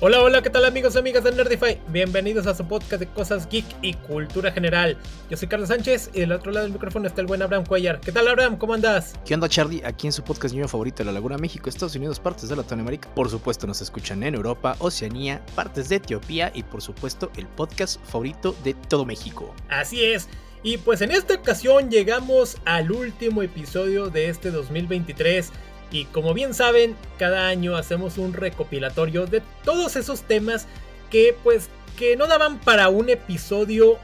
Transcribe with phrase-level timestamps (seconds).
[0.00, 1.76] Hola, hola, ¿qué tal amigos y amigas de Nerdify?
[1.88, 4.96] Bienvenidos a su podcast de cosas geek y cultura general.
[5.28, 7.98] Yo soy Carlos Sánchez y del otro lado del micrófono está el buen Abraham Cuellar.
[7.98, 8.58] ¿Qué tal Abraham?
[8.58, 9.14] ¿Cómo andas?
[9.26, 9.82] ¿Qué onda Charlie?
[9.84, 13.12] Aquí en su podcast niño favorito de la Laguna México, Estados Unidos, partes de Latinoamérica.
[13.12, 18.00] Por supuesto nos escuchan en Europa, Oceanía, partes de Etiopía y por supuesto el podcast
[18.04, 19.52] favorito de todo México.
[19.68, 20.28] Así es.
[20.62, 25.50] Y pues en esta ocasión llegamos al último episodio de este 2023
[25.90, 30.66] y como bien saben, cada año hacemos un recopilatorio de todos esos temas
[31.10, 33.98] que pues que no daban para un episodio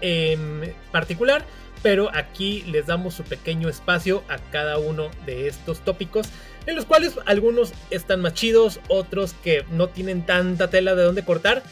[0.00, 1.44] en particular,
[1.82, 6.28] pero aquí les damos su pequeño espacio a cada uno de estos tópicos,
[6.66, 11.24] en los cuales algunos están más chidos, otros que no tienen tanta tela de dónde
[11.24, 11.62] cortar,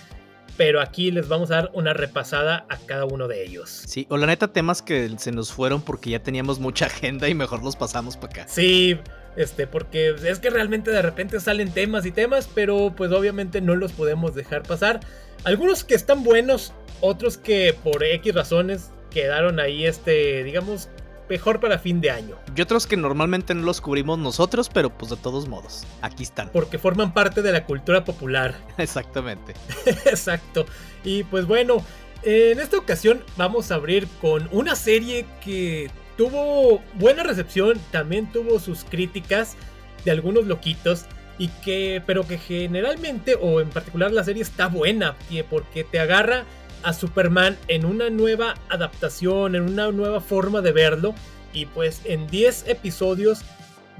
[0.56, 3.70] pero aquí les vamos a dar una repasada a cada uno de ellos.
[3.86, 7.34] Sí, o la neta temas que se nos fueron porque ya teníamos mucha agenda y
[7.34, 8.48] mejor los pasamos para acá.
[8.48, 8.98] Sí,
[9.38, 13.76] este, porque es que realmente de repente salen temas y temas, pero pues obviamente no
[13.76, 15.00] los podemos dejar pasar.
[15.44, 20.88] Algunos que están buenos, otros que por X razones quedaron ahí, este, digamos,
[21.28, 22.36] mejor para fin de año.
[22.56, 26.50] Y otros que normalmente no los cubrimos nosotros, pero pues de todos modos, aquí están.
[26.50, 28.56] Porque forman parte de la cultura popular.
[28.78, 29.54] Exactamente.
[29.86, 30.66] Exacto.
[31.04, 31.84] Y pues bueno,
[32.24, 38.58] en esta ocasión vamos a abrir con una serie que tuvo buena recepción, también tuvo
[38.58, 39.56] sus críticas
[40.04, 41.06] de algunos loquitos
[41.38, 45.16] y que pero que generalmente o en particular la serie está buena
[45.48, 46.44] porque te agarra
[46.82, 51.14] a Superman en una nueva adaptación, en una nueva forma de verlo
[51.52, 53.42] y pues en 10 episodios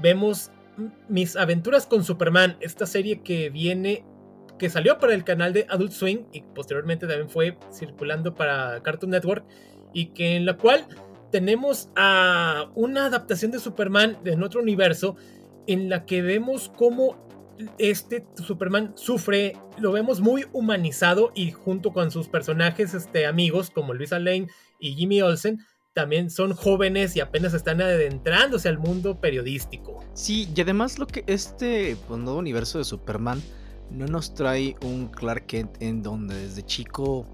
[0.01, 0.51] vemos
[1.07, 4.03] mis aventuras con Superman, esta serie que viene
[4.57, 9.11] que salió para el canal de Adult Swing y posteriormente también fue circulando para Cartoon
[9.11, 9.45] Network
[9.93, 10.85] y que en la cual
[11.31, 15.15] tenemos a una adaptación de Superman en otro universo
[15.67, 17.17] en la que vemos cómo
[17.77, 23.93] este Superman sufre, lo vemos muy humanizado y junto con sus personajes este, amigos como
[23.93, 24.47] Luisa Lane
[24.79, 25.59] y Jimmy Olsen,
[25.93, 30.03] también son jóvenes y apenas están adentrándose al mundo periodístico.
[30.13, 33.41] Sí, y además lo que este pues, nuevo universo de Superman
[33.91, 37.25] no nos trae un Clark Kent en donde desde chico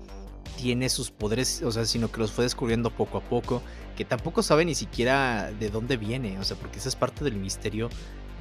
[0.57, 3.62] tiene sus poderes, o sea, sino que los fue descubriendo poco a poco
[3.95, 7.35] que tampoco sabe ni siquiera de dónde viene, o sea, porque esa es parte del
[7.35, 7.89] misterio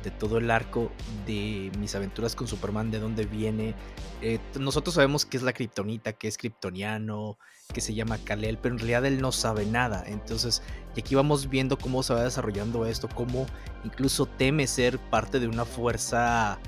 [0.05, 0.93] de todo el arco
[1.27, 3.75] de mis aventuras con Superman, de dónde viene.
[4.21, 7.39] Eh, nosotros sabemos que es la kriptonita, que es kryptoniano,
[7.73, 10.05] que se llama Kalel, pero en realidad él no sabe nada.
[10.07, 10.63] Entonces,
[10.95, 13.47] y aquí vamos viendo cómo se va desarrollando esto, cómo
[13.85, 16.59] incluso teme ser parte de una fuerza,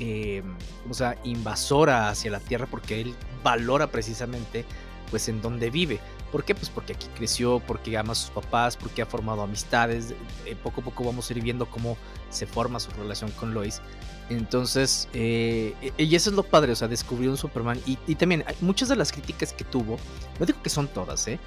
[0.00, 0.42] eh,
[0.88, 4.64] o sea, invasora hacia la Tierra, porque él valora precisamente
[5.10, 6.00] pues en donde vive.
[6.30, 6.54] ¿Por qué?
[6.54, 10.14] Pues porque aquí creció, porque ama a sus papás, porque ha formado amistades.
[10.44, 11.96] Eh, poco a poco vamos a ir viendo cómo
[12.30, 13.80] se forma su relación con Lois.
[14.28, 17.80] Entonces, eh, y eso es lo padre, o sea, descubrió un Superman.
[17.86, 19.98] Y, y, también muchas de las críticas que tuvo,
[20.38, 21.40] no digo que son todas, ¿eh?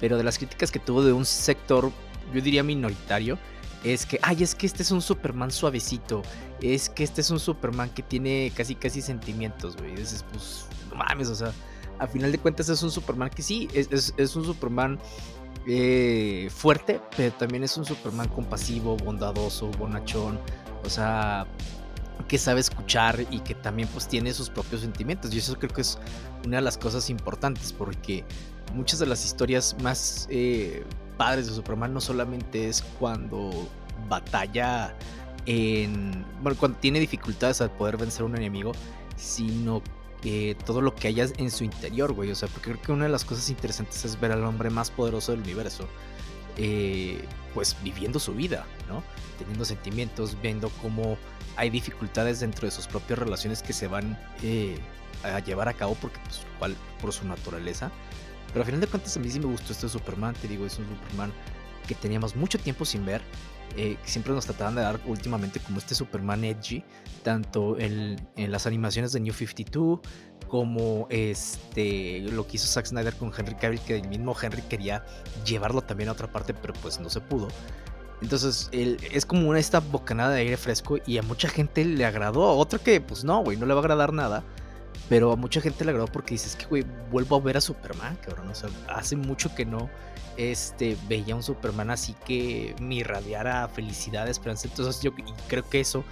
[0.00, 1.92] Pero de las críticas que tuvo de un sector,
[2.34, 3.38] yo diría minoritario,
[3.84, 6.22] es que, ay, es que este es un Superman suavecito.
[6.60, 9.94] Es que este es un Superman que tiene casi, casi sentimientos, güey.
[9.94, 11.52] Dices, pues, no mames, o sea
[11.98, 14.98] a final de cuentas es un Superman que sí, es, un Superman
[15.66, 20.38] eh, fuerte, pero también es un Superman compasivo, bondadoso, bonachón,
[20.84, 21.46] o sea,
[22.28, 25.34] que sabe escuchar y que también pues tiene sus propios sentimientos.
[25.34, 25.98] Y eso creo que es
[26.44, 28.24] una de las cosas importantes porque
[28.74, 30.84] muchas de las historias más eh,
[31.16, 33.50] padres de Superman no solamente es cuando
[34.08, 34.94] batalla
[35.46, 38.72] en, bueno, cuando tiene dificultades al poder vencer a un enemigo,
[39.16, 39.82] sino
[40.64, 42.30] todo lo que haya en su interior, güey.
[42.30, 44.90] O sea, porque creo que una de las cosas interesantes es ver al hombre más
[44.90, 45.86] poderoso del universo,
[46.56, 49.02] eh, pues viviendo su vida, ¿no?
[49.38, 51.18] Teniendo sentimientos, viendo cómo
[51.56, 54.78] hay dificultades dentro de sus propias relaciones que se van eh,
[55.22, 57.90] a llevar a cabo porque, pues, cual, por su naturaleza.
[58.48, 60.78] Pero al final de cuentas a mí sí me gustó este Superman, te digo, es
[60.78, 61.32] un Superman
[61.86, 63.20] que teníamos mucho tiempo sin ver
[63.76, 66.84] eh, siempre nos trataban de dar últimamente como este Superman edgy,
[67.22, 70.00] tanto en, las animaciones de New 52
[70.48, 75.04] como este lo que hizo Zack Snyder con Henry Cavill, que el mismo Henry quería
[75.44, 77.48] llevarlo también a otra parte, pero pues no se pudo.
[78.22, 82.44] Entonces es como una esta bocanada de aire fresco y a mucha gente le agradó,
[82.44, 84.44] a otro que pues no, güey, no le va a agradar nada.
[85.08, 88.16] Pero a mucha gente le agradó porque dices que, güey, vuelvo a ver a Superman,
[88.16, 88.48] cabrón.
[88.48, 89.90] O sea, hace mucho que no
[90.36, 94.68] este, veía un Superman así que me irradiara felicidad, esperanza.
[94.68, 95.12] Entonces yo
[95.48, 96.04] creo que eso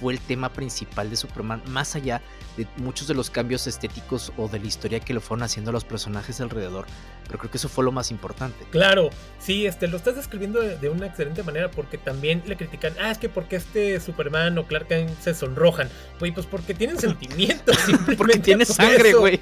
[0.00, 2.20] fue el tema principal de Superman, más allá
[2.56, 5.84] de muchos de los cambios estéticos o de la historia que le fueron haciendo los
[5.84, 6.86] personajes alrededor.
[7.26, 8.64] Pero creo que eso fue lo más importante.
[8.70, 13.10] Claro, sí, este, lo estás describiendo de, una excelente manera porque también le critican, ah,
[13.10, 15.88] es que porque este Superman o Clark Kent se sonrojan.
[16.18, 17.76] Güey, pues porque tienen sentimientos.
[18.16, 19.40] porque tiene sangre, güey.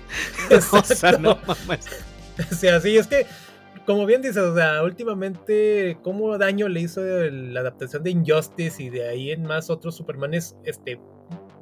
[0.72, 1.38] o sea, no
[2.50, 3.26] O sea, sí, es que
[3.86, 8.90] como bien dices, o sea, últimamente, cómo daño le hizo la adaptación de Injustice y
[8.90, 11.00] de ahí en más otros Supermanes, este,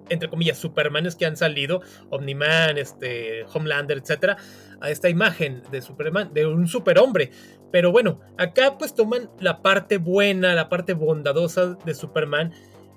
[0.09, 1.81] entre comillas, Supermanes que han salido,
[2.11, 4.37] Omniman, este, Homelander, etcétera,
[4.81, 7.31] a esta imagen de Superman, de un superhombre.
[7.71, 12.53] Pero bueno, acá pues toman la parte buena, la parte bondadosa de Superman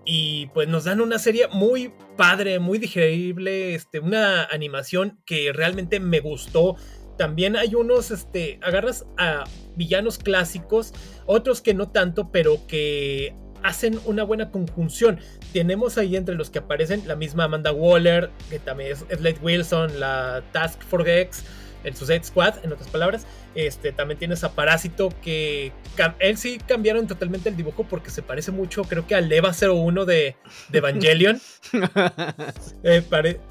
[0.05, 5.99] y pues nos dan una serie muy padre, muy digerible, este, una animación que realmente
[5.99, 6.75] me gustó
[7.17, 9.45] también hay unos, este, agarras a
[9.75, 10.93] villanos clásicos,
[11.25, 15.19] otros que no tanto, pero que hacen una buena conjunción.
[15.53, 19.99] Tenemos ahí entre los que aparecen la misma Amanda Waller, que también es Slade Wilson,
[19.99, 21.29] la Task Force
[21.83, 23.25] el Suicide Squad, en otras palabras.
[23.55, 25.71] Este, también tienes a Parásito, que
[26.19, 30.05] él sí cambiaron totalmente el dibujo porque se parece mucho, creo que al Eva 01
[30.05, 30.35] de,
[30.69, 31.39] de Evangelion.
[32.83, 33.03] eh,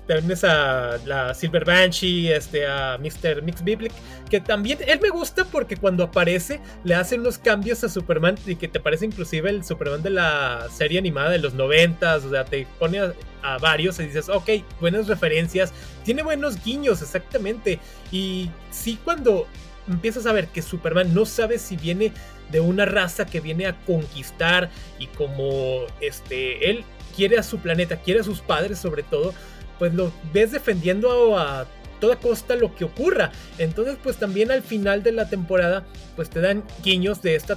[0.06, 3.43] también es a la Silver Banshee, este, a Mr.
[3.43, 3.93] Mix Biblic,
[4.28, 8.56] que también él me gusta porque cuando aparece le hacen unos cambios a Superman y
[8.56, 12.44] que te parece inclusive el Superman de la serie animada de los 90, o sea,
[12.44, 14.50] te pone a, a varios y dices, ok,
[14.81, 15.72] buenas referencias,
[16.05, 17.78] tiene buenos guiños, exactamente.
[18.10, 19.46] Y sí, cuando
[19.88, 22.12] empiezas a ver que Superman no sabe si viene
[22.50, 26.84] de una raza que viene a conquistar y como este él
[27.17, 29.34] quiere a su planeta, quiere a sus padres sobre todo,
[29.79, 31.67] pues lo ves defendiendo a,
[32.02, 33.31] toda costa lo que ocurra.
[33.58, 35.84] Entonces, pues también al final de la temporada,
[36.17, 37.56] pues te dan guiños de esta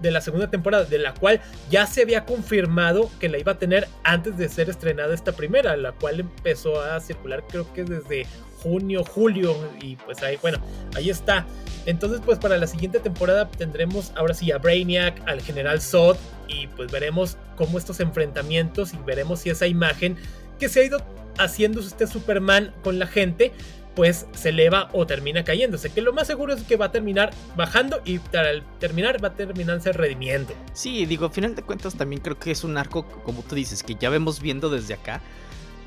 [0.00, 3.58] de la segunda temporada, de la cual ya se había confirmado que la iba a
[3.58, 8.26] tener antes de ser estrenada esta primera, la cual empezó a circular creo que desde
[8.62, 9.56] junio, julio.
[9.80, 10.58] Y pues ahí, bueno,
[10.94, 11.46] ahí está.
[11.86, 16.16] Entonces, pues para la siguiente temporada tendremos ahora sí a Brainiac, al General Zod.
[16.48, 20.16] Y pues veremos cómo estos enfrentamientos y veremos si esa imagen
[20.58, 21.02] que se ha ido
[21.38, 23.52] haciendo este Superman con la gente,
[23.94, 25.90] pues se eleva o termina cayéndose.
[25.90, 29.34] Que lo más seguro es que va a terminar bajando y al terminar va a
[29.34, 30.52] terminarse redimiendo.
[30.72, 33.82] Sí, digo, a final de cuentas también creo que es un arco, como tú dices,
[33.82, 35.20] que ya vemos viendo desde acá.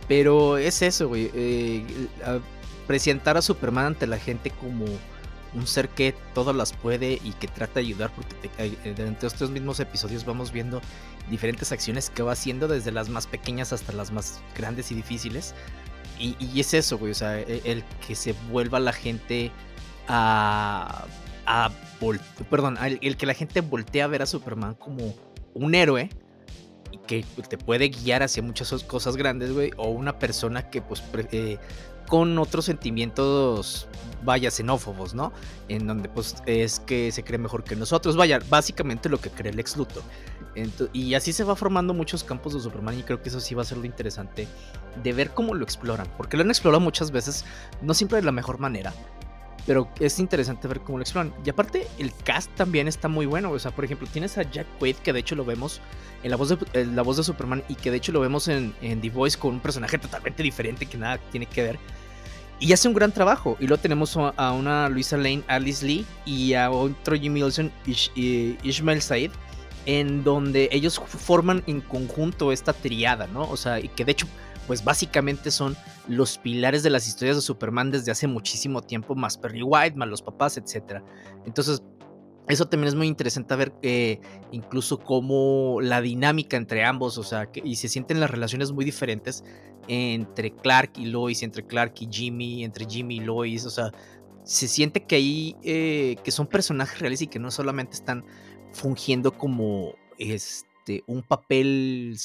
[0.07, 1.31] Pero es eso, güey.
[1.33, 1.85] Eh,
[2.87, 4.85] presentar a Superman ante la gente como
[5.53, 9.49] un ser que todas las puede y que trata de ayudar porque eh, durante estos
[9.49, 10.81] mismos episodios vamos viendo
[11.29, 15.53] diferentes acciones que va haciendo desde las más pequeñas hasta las más grandes y difíciles.
[16.19, 19.51] Y, es eso, güey, o sea, e, el, que se vuelva la gente
[20.07, 21.05] a,
[21.47, 21.71] a
[22.49, 25.15] perdón, el, que la gente voltea a ver a Superman como
[25.55, 26.09] un héroe
[27.11, 31.57] que te puede guiar hacia muchas cosas grandes, güey, o una persona que pues eh,
[32.07, 33.87] con otros sentimientos,
[34.23, 35.33] vaya, xenófobos, ¿no?
[35.67, 39.51] En donde pues es que se cree mejor que nosotros, vaya, básicamente lo que cree
[39.51, 39.75] el ex
[40.93, 43.61] y así se va formando muchos campos de Superman y creo que eso sí va
[43.61, 44.47] a ser lo interesante
[45.01, 47.45] de ver cómo lo exploran, porque lo han explorado muchas veces,
[47.81, 48.93] no siempre de la mejor manera,
[49.65, 51.33] pero es interesante ver cómo lo exploran.
[51.45, 53.51] Y aparte, el cast también está muy bueno.
[53.51, 55.81] O sea, por ejemplo, tienes a Jack Quaid, que de hecho lo vemos
[56.23, 58.73] en la voz de, la voz de Superman, y que de hecho lo vemos en,
[58.81, 61.79] en The Voice con un personaje totalmente diferente que nada tiene que ver.
[62.59, 63.57] Y hace un gran trabajo.
[63.59, 68.57] Y luego tenemos a una Luisa Lane, Alice Lee y a otro Jimmy Olsen, y
[68.61, 69.31] Ishmael Said,
[69.87, 73.49] en donde ellos forman en conjunto esta triada, ¿no?
[73.49, 74.27] O sea, y que de hecho,
[74.71, 75.75] pues básicamente son
[76.07, 80.07] los pilares de las historias de Superman desde hace muchísimo tiempo, más Perry White, más
[80.07, 81.03] los papás, etc.
[81.45, 81.83] Entonces,
[82.47, 84.21] eso también es muy interesante ver eh,
[84.53, 89.43] incluso cómo la dinámica entre ambos, o sea, y se sienten las relaciones muy diferentes
[89.89, 93.91] entre Clark y Lois, entre Clark y Jimmy, entre Jimmy y Lois, o sea,
[94.45, 98.23] se siente que ahí, eh, que son personajes reales y que no solamente están
[98.71, 100.70] fungiendo como este,
[101.07, 102.17] un papel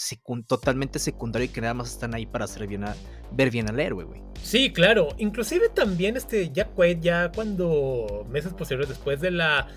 [0.46, 2.84] totalmente secundario y que nada más están ahí para hacer bien
[3.32, 4.22] ver bien al héroe, güey.
[4.42, 9.68] Sí, claro, inclusive también este Jack Quaid ya cuando meses posteriores después de la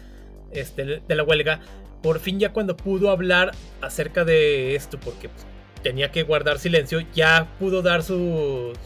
[0.52, 1.60] este, de la huelga,
[2.02, 5.46] por fin ya cuando pudo hablar acerca de esto, porque pues,
[5.84, 8.78] tenía que guardar silencio, ya pudo dar sus,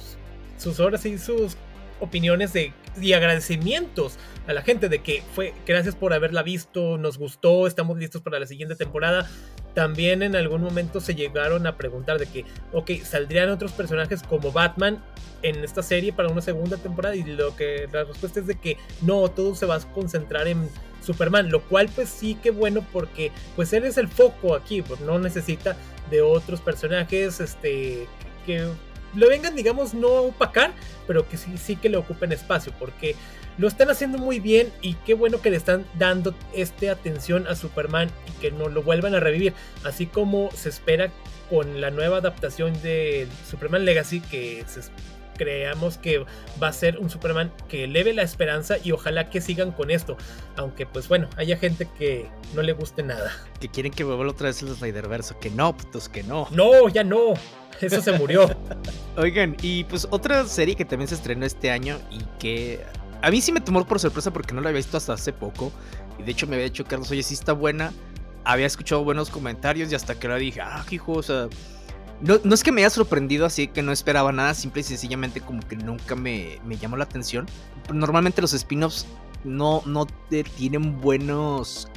[0.57, 1.57] sus horas y sus
[1.99, 7.17] opiniones de, y agradecimientos a la gente de que fue gracias por haberla visto, nos
[7.17, 9.29] gustó, estamos listos para la siguiente temporada.
[9.73, 14.51] También en algún momento se llegaron a preguntar de que, ok, saldrían otros personajes como
[14.51, 15.03] Batman
[15.41, 18.77] en esta serie para una segunda temporada y lo que la respuesta es de que
[19.01, 20.69] no, todo se va a concentrar en
[21.03, 25.01] Superman, lo cual pues sí que bueno porque pues él es el foco aquí, pues
[25.01, 25.75] no necesita
[26.09, 28.07] de otros personajes este,
[28.45, 28.67] que
[29.15, 30.73] lo vengan, digamos, no a opacar,
[31.07, 33.15] pero que sí, sí que le ocupen espacio, porque
[33.57, 37.55] lo están haciendo muy bien y qué bueno que le están dando esta atención a
[37.55, 39.53] Superman y que no lo vuelvan a revivir,
[39.83, 41.11] así como se espera
[41.49, 44.65] con la nueva adaptación de Superman Legacy, que
[45.35, 46.25] creamos que
[46.61, 50.17] va a ser un Superman que eleve la esperanza y ojalá que sigan con esto.
[50.55, 53.31] Aunque pues bueno, haya gente que no le guste nada.
[53.59, 55.35] Que quieren que vuelva otra vez el Snyderverse.
[55.39, 56.47] Que no, pues que no.
[56.51, 57.33] No, ya no.
[57.85, 58.49] Eso se murió.
[59.17, 62.83] Oigan, y pues otra serie que también se estrenó este año y que
[63.21, 65.71] a mí sí me tomó por sorpresa porque no la había visto hasta hace poco.
[66.19, 67.93] Y de hecho me había dicho Carlos, oye, sí está buena.
[68.43, 71.47] Había escuchado buenos comentarios y hasta que la dije, ah, hijo, o sea,
[72.21, 75.39] no, no, es que me haya sorprendido así que no esperaba nada, simple y sencillamente
[75.39, 77.47] como que nunca me, me llamó la atención.
[77.93, 79.05] Normalmente los spin-offs
[79.43, 80.05] no, no
[80.57, 81.87] tienen buenos...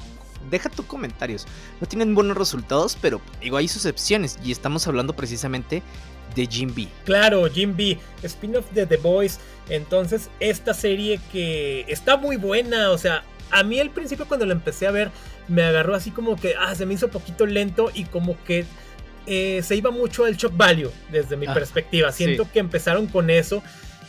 [0.50, 1.46] Deja tus comentarios.
[1.80, 4.38] No tienen buenos resultados, pero digo, hay sus excepciones.
[4.44, 5.82] Y estamos hablando precisamente
[6.34, 6.88] de Jim B.
[7.04, 9.40] Claro, Jim B, spin-off de The Boys.
[9.68, 12.90] Entonces, esta serie que está muy buena.
[12.90, 15.10] O sea, a mí al principio cuando la empecé a ver,
[15.48, 18.64] me agarró así como que, ah, se me hizo poquito lento y como que
[19.26, 22.12] eh, se iba mucho al shock value desde mi ah, perspectiva.
[22.12, 23.62] Siento que empezaron con eso.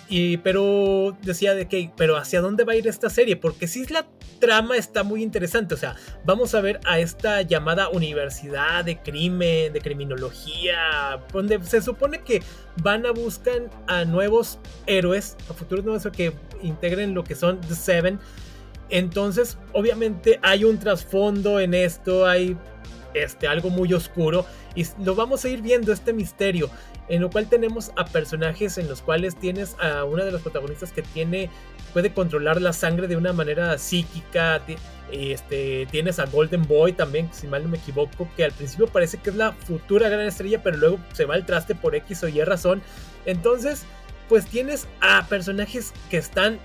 [0.09, 3.35] Y, pero decía de que, pero ¿hacia dónde va a ir esta serie?
[3.35, 4.05] Porque si la
[4.39, 5.73] trama está muy interesante.
[5.73, 5.95] O sea,
[6.25, 12.41] vamos a ver a esta llamada universidad de crimen, de criminología, donde se supone que
[12.81, 17.75] van a buscar a nuevos héroes, a futuros nuevos que integren lo que son The
[17.75, 18.19] Seven.
[18.89, 22.55] Entonces, obviamente hay un trasfondo en esto, hay
[23.13, 24.45] este, algo muy oscuro
[24.75, 26.69] y lo vamos a ir viendo este misterio
[27.09, 30.91] en lo cual tenemos a personajes en los cuales tienes a una de las protagonistas
[30.91, 31.49] que tiene
[31.93, 34.61] puede controlar la sangre de una manera psíquica
[35.11, 39.17] este tienes a Golden Boy también si mal no me equivoco que al principio parece
[39.17, 42.27] que es la futura gran estrella pero luego se va al traste por X o
[42.27, 42.81] Y razón
[43.25, 43.85] entonces
[44.27, 46.59] pues tienes a personajes que están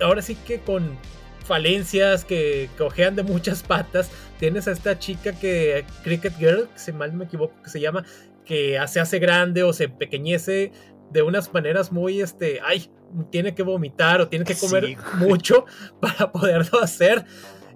[0.00, 0.96] ahora sí que con
[1.42, 4.10] falencias, que cojean de muchas patas.
[4.38, 8.04] Tienes a esta chica que, Cricket Girl, si mal no me equivoco, que se llama,
[8.44, 10.72] que se hace grande o se pequeñece
[11.10, 12.90] de unas maneras muy, este, ay,
[13.30, 15.66] tiene que vomitar o tiene que comer mucho
[16.00, 17.24] para poderlo hacer.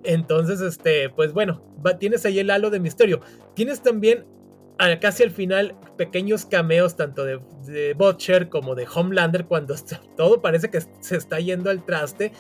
[0.04, 1.62] Entonces, este, pues bueno,
[1.99, 3.20] tienes ahí el halo de misterio.
[3.54, 4.26] Tienes también
[5.00, 9.75] casi al final pequeños cameos tanto de, de Butcher como de Homelander cuando
[10.16, 12.32] todo parece que se está yendo al traste.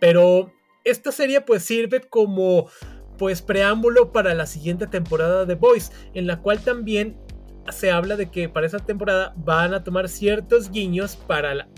[0.00, 0.52] Pero
[0.84, 2.70] esta serie pues sirve como
[3.18, 7.16] pues preámbulo para la siguiente temporada de Boys, en la cual también
[7.72, 11.68] se habla de que para esa temporada van a tomar ciertos guiños para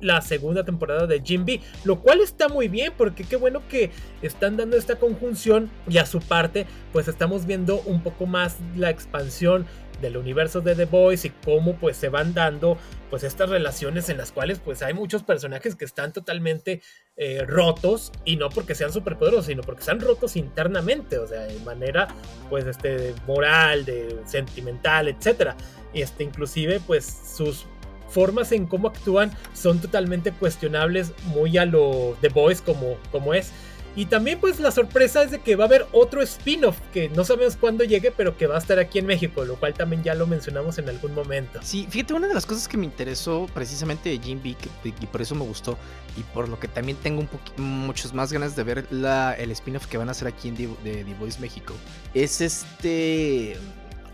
[0.00, 3.90] la, segunda temporada de Jim B, lo cual está muy bien porque qué bueno que
[4.20, 8.90] están dando esta conjunción y a su parte pues estamos viendo un poco más la
[8.90, 9.64] expansión
[10.02, 12.76] del universo de The Boys y cómo pues se van dando
[13.08, 16.82] pues estas relaciones en las cuales pues hay muchos personajes que están totalmente
[17.16, 21.58] eh, rotos y no porque sean superpoderosos sino porque están rotos internamente o sea de
[21.60, 22.08] manera
[22.50, 25.56] pues este moral de sentimental etcétera.
[25.94, 27.66] Este inclusive pues sus
[28.12, 33.52] formas en cómo actúan son totalmente cuestionables muy a lo The Boys como, como es
[33.94, 37.24] y también pues la sorpresa es de que va a haber otro spin-off que no
[37.24, 40.14] sabemos cuándo llegue, pero que va a estar aquí en México, lo cual también ya
[40.14, 41.60] lo mencionamos en algún momento.
[41.62, 45.20] Sí, fíjate, una de las cosas que me interesó precisamente de Jim B, y por
[45.20, 45.76] eso me gustó,
[46.16, 49.86] y por lo que también tengo un muchas más ganas de ver la, el spin-off
[49.86, 51.74] que van a hacer aquí en The Voice México,
[52.14, 53.56] es este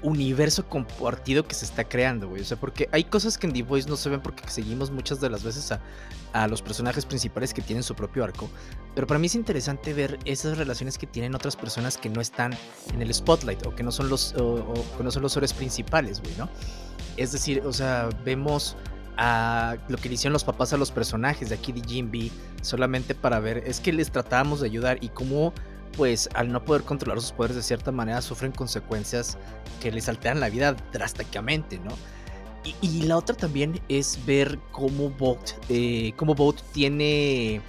[0.03, 2.43] universo compartido que se está creando, güey.
[2.43, 5.21] O sea, porque hay cosas que en The Voice no se ven porque seguimos muchas
[5.21, 5.81] de las veces a,
[6.49, 8.49] los personajes principales que tienen su propio arco.
[8.95, 12.55] Pero para mí es interesante ver esas relaciones que tienen otras personas que no están
[12.93, 16.21] en el spotlight o que no son los, o, que no son los héroes principales,
[16.21, 16.49] güey, ¿no?
[17.17, 18.77] Es decir, o sea, vemos
[19.17, 22.31] a lo que le hicieron los papás a los personajes de aquí de Jim B
[22.63, 25.53] solamente para ver, es que les tratábamos de ayudar y cómo
[25.97, 29.37] pues al no poder controlar sus poderes de cierta manera sufren consecuencias
[29.81, 31.91] que les alteran la vida drásticamente, ¿no?
[32.83, 37.63] Y, la otra también es ver cómo Bot, eh, cómo Bot tiene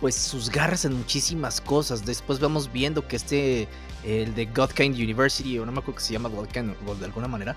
[0.00, 2.04] pues sus garras en muchísimas cosas.
[2.06, 3.68] Después vamos viendo que este,
[4.04, 7.56] el de Godkind University, o no me acuerdo que se llama Godkind de alguna manera,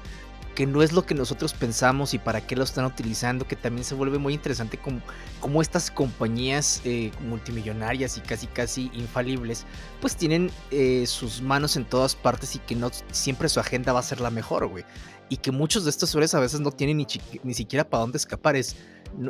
[0.57, 3.85] que no es lo que nosotros pensamos y para qué lo están utilizando, que también
[3.85, 5.01] se vuelve muy interesante como,
[5.39, 9.67] como estas compañías eh, multimillonarias y casi casi infalibles,
[10.01, 13.99] pues tienen eh, sus manos en todas partes y que no siempre su agenda va
[13.99, 14.83] a ser la mejor, güey.
[15.29, 17.07] Y que muchos de estos héroes a veces no tienen ni,
[17.43, 18.55] ni siquiera para dónde escapar.
[18.55, 18.75] Es,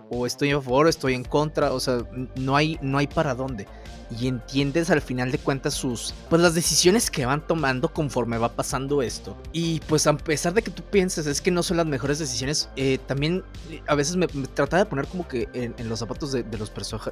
[0.09, 1.99] o estoy a favor o estoy en contra, o sea,
[2.35, 3.67] no hay, no hay para dónde.
[4.09, 8.49] Y entiendes al final de cuentas sus, pues las decisiones que van tomando conforme va
[8.49, 9.35] pasando esto.
[9.51, 12.69] Y pues a pesar de que tú pienses es que no son las mejores decisiones,
[12.77, 16.43] eh, también eh, a veces me, trataba de poner como que en, los zapatos de,
[16.57, 16.71] los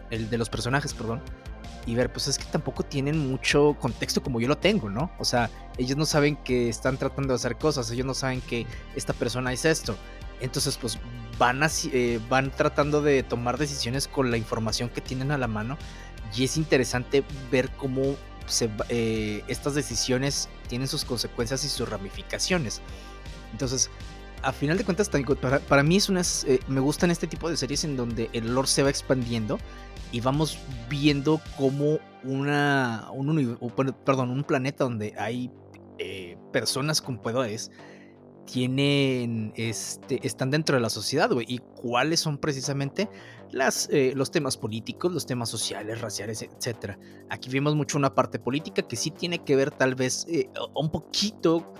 [0.09, 1.21] de los personajes, perdón,
[1.85, 5.11] y ver, pues es que tampoco tienen mucho contexto como yo lo tengo, ¿no?
[5.19, 8.65] O sea, ellos no saben que están tratando de hacer cosas, ellos no saben que
[8.95, 9.95] esta persona es esto.
[10.41, 10.97] Entonces, pues
[11.37, 15.47] van, así, eh, van tratando de tomar decisiones con la información que tienen a la
[15.47, 15.77] mano
[16.35, 18.15] y es interesante ver cómo
[18.47, 22.81] se, eh, estas decisiones tienen sus consecuencias y sus ramificaciones.
[23.51, 23.89] Entonces,
[24.41, 25.09] a final de cuentas,
[25.41, 28.53] para, para mí es unas, eh, me gustan este tipo de series en donde el
[28.53, 29.59] lore se va expandiendo
[30.11, 30.57] y vamos
[30.89, 35.51] viendo cómo una, un, perdón, un planeta donde hay
[36.51, 37.71] personas con poderes
[38.45, 43.09] tienen, este, están dentro de la sociedad, güey, y cuáles son precisamente
[43.51, 46.97] las, eh, los temas políticos, los temas sociales, raciales, etc.
[47.29, 50.91] Aquí vemos mucho una parte política que sí tiene que ver tal vez eh, un
[50.91, 51.73] poquito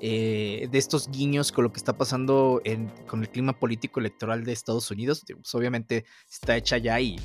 [0.00, 4.44] eh, de estos guiños con lo que está pasando en, con el clima político electoral
[4.44, 5.24] de Estados Unidos.
[5.26, 7.18] Pues, obviamente está hecha ya y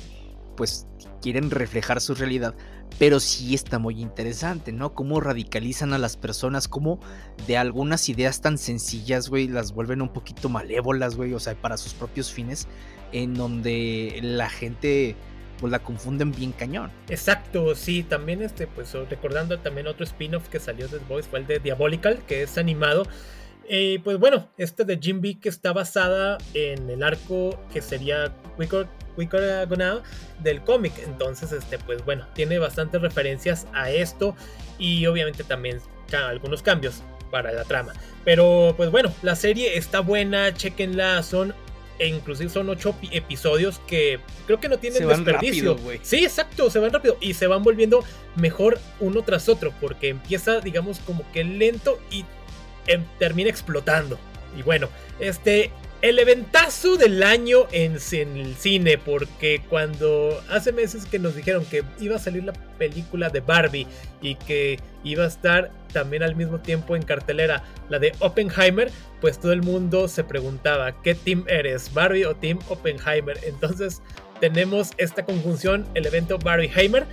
[0.58, 0.88] pues
[1.22, 2.54] quieren reflejar su realidad,
[2.98, 4.92] pero sí está muy interesante, ¿no?
[4.92, 6.98] Cómo radicalizan a las personas, cómo
[7.46, 11.76] de algunas ideas tan sencillas, güey, las vuelven un poquito malévolas, güey, o sea, para
[11.76, 12.66] sus propios fines,
[13.12, 15.14] en donde la gente
[15.60, 16.90] pues la confunden bien cañón.
[17.08, 21.38] Exacto, sí, también este, pues recordando también otro spin-off que salió de The Voice fue
[21.38, 23.04] el de Diabolical, que es animado.
[23.68, 28.34] Eh, pues bueno, este de Jim B que está basada en el arco que sería
[30.42, 30.92] del cómic.
[31.04, 34.34] Entonces, este, pues bueno, tiene bastantes referencias a esto
[34.78, 35.80] y obviamente también
[36.12, 37.92] algunos cambios para la trama.
[38.24, 41.54] Pero pues bueno, la serie está buena, chequenla, son
[41.98, 45.76] e inclusive son ocho episodios que creo que no tienen desperdicio.
[46.02, 48.04] sí, exacto, se van rápido y se van volviendo
[48.36, 52.24] mejor uno tras otro porque empieza, digamos, como que lento y
[52.86, 54.18] em, termina explotando.
[54.56, 61.18] Y bueno, este el eventazo del año en, el cine, porque cuando hace meses que
[61.18, 63.86] nos dijeron que iba a salir la película de Barbie
[64.22, 69.40] y que iba a estar también al mismo tiempo en cartelera la de Oppenheimer, pues
[69.40, 71.92] todo el mundo se preguntaba, ¿qué team eres?
[71.92, 73.38] ¿Barbie o team Oppenheimer?
[73.42, 74.00] Entonces
[74.40, 77.06] tenemos esta conjunción, el evento Barbieheimer,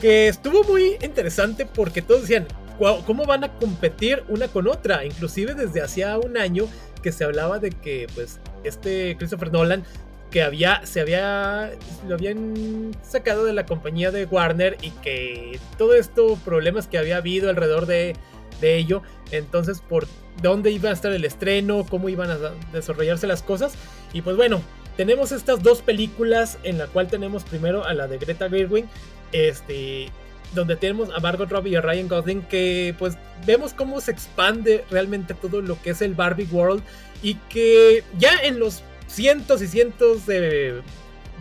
[0.00, 5.04] que estuvo muy interesante porque todos decían, ¿cómo van a competir una con otra?
[5.04, 6.66] Inclusive desde hacía un año
[7.02, 9.84] que se hablaba de que pues este Christopher Nolan
[10.30, 11.70] que había se había
[12.08, 17.18] lo habían sacado de la compañía de Warner y que todo esto problemas que había
[17.18, 18.16] habido alrededor de,
[18.60, 20.06] de ello entonces por
[20.42, 22.38] dónde iba a estar el estreno cómo iban a
[22.72, 23.74] desarrollarse las cosas
[24.12, 24.62] y pues bueno
[24.96, 28.86] tenemos estas dos películas en la cual tenemos primero a la de Greta Gerwig
[29.32, 30.08] este
[30.54, 34.84] donde tenemos a Margot Robbie y a Ryan Gosling, que pues vemos cómo se expande
[34.90, 36.82] realmente todo lo que es el Barbie World
[37.22, 40.82] y que ya en los cientos y cientos de,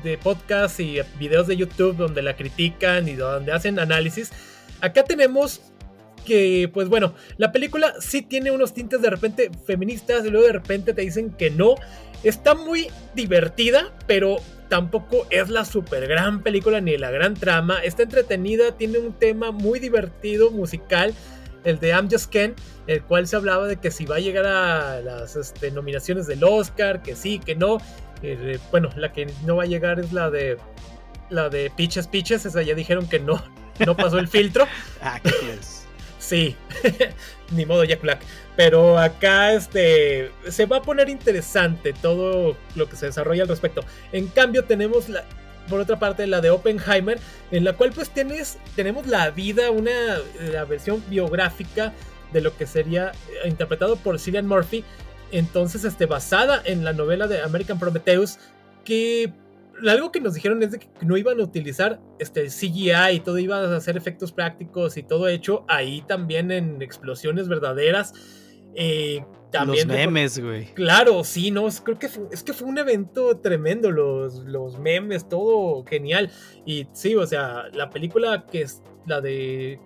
[0.04, 4.32] de podcasts y videos de YouTube donde la critican y donde hacen análisis,
[4.82, 5.62] acá tenemos
[6.26, 10.54] que pues bueno, la película sí tiene unos tintes de repente feministas y luego de
[10.54, 11.76] repente te dicen que no.
[12.24, 14.38] Está muy divertida, pero
[14.70, 17.84] tampoco es la super gran película ni la gran trama.
[17.84, 21.14] Está entretenida, tiene un tema muy divertido, musical,
[21.64, 22.56] el de I'm Just Ken,
[22.88, 26.44] el cual se hablaba de que si va a llegar a las este, nominaciones del
[26.44, 27.78] Oscar, que sí, que no.
[28.22, 30.58] Eh, bueno, la que no va a llegar es la de
[31.30, 33.44] la de Pitches Pitches, esa ya dijeron que no,
[33.86, 34.68] no pasó el filtro.
[35.02, 35.83] ah, ¿qué
[36.34, 36.56] Sí,
[37.52, 38.22] ni modo Jack Black.
[38.56, 43.86] Pero acá este, se va a poner interesante todo lo que se desarrolla al respecto.
[44.12, 45.06] En cambio tenemos
[45.70, 47.20] por otra parte la de Oppenheimer,
[47.52, 49.92] en la cual pues tienes, tenemos la vida, una
[50.52, 51.94] la versión biográfica
[52.32, 54.84] de lo que sería eh, interpretado por Cillian Murphy.
[55.32, 58.40] Entonces, este, basada en la novela de American Prometheus,
[58.86, 59.32] que
[59.88, 63.38] algo que nos dijeron es de que no iban a utilizar este CGI y todo
[63.40, 68.14] iba a hacer efectos prácticos y todo hecho ahí también en explosiones verdaderas.
[68.76, 70.74] Eh, también los memes, güey.
[70.74, 75.30] Claro, sí, no, creo que fue, es que fue un evento tremendo, los, los memes,
[75.30, 76.32] todo genial.
[76.66, 79.80] Y sí, o sea, la película que es la de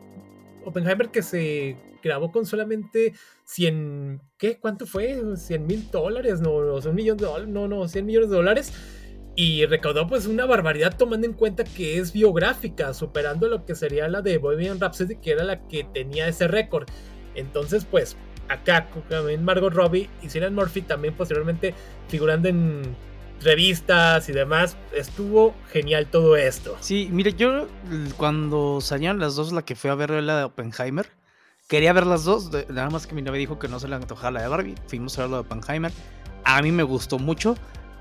[0.63, 3.13] Oppenheimer que se grabó con solamente
[3.45, 4.57] 100, ¿qué?
[4.57, 5.21] ¿Cuánto fue?
[5.21, 6.39] ¿100 mil dólares?
[6.39, 8.73] No, no, un millón de dólares, no, no, 100 millones de dólares
[9.39, 14.07] y recaudó pues una barbaridad tomando en cuenta que es biográfica, superando lo que sería
[14.09, 16.89] la de Bohemian Rhapsody, que era la que tenía ese récord.
[17.35, 18.17] Entonces pues
[18.49, 21.75] acá también Margot Robbie y Cillian Murphy también posteriormente
[22.07, 22.95] figurando en
[23.41, 24.75] revistas y demás.
[24.91, 26.75] Estuvo genial todo esto.
[26.79, 27.67] Sí, mire, yo
[28.17, 31.11] cuando salían las dos, la que fue a ver la de Oppenheimer,
[31.67, 34.31] quería ver las dos, nada más que mi novia dijo que no se le antojaba
[34.31, 35.91] la de Barbie, fuimos a ver la de Oppenheimer.
[36.43, 37.55] A mí me gustó mucho.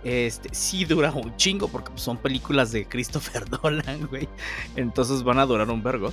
[0.05, 4.29] Este, sí dura un chingo porque son películas de Christopher Nolan, güey.
[4.77, 6.13] Entonces van a durar un vergo.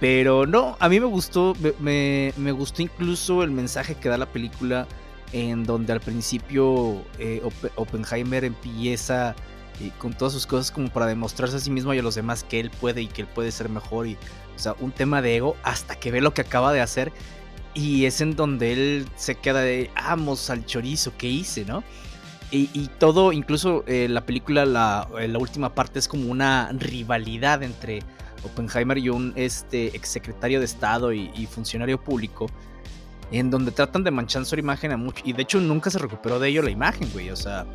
[0.00, 4.26] Pero no, a mí me gustó, me, me, gustó incluso el mensaje que da la
[4.26, 4.88] película
[5.32, 7.42] en donde al principio eh,
[7.76, 9.36] Oppenheimer empieza
[9.80, 12.44] eh, con todas sus cosas como para demostrarse a sí mismo y a los demás
[12.44, 14.14] que él puede y que él puede ser mejor y,
[14.56, 17.12] o sea, un tema de ego hasta que ve lo que acaba de hacer
[17.74, 21.84] y es en donde él se queda de, vamos al chorizo, ¿qué hice, no?
[22.52, 28.02] Y, todo, incluso eh, la película, la, la última parte es como una rivalidad entre
[28.44, 32.46] Oppenheimer y un este, exsecretario de Estado y, funcionario público,
[33.30, 35.22] en donde tratan de manchar su imagen a mucho.
[35.24, 37.30] Y de hecho nunca se recuperó de ello la imagen, güey.
[37.30, 37.66] O sea,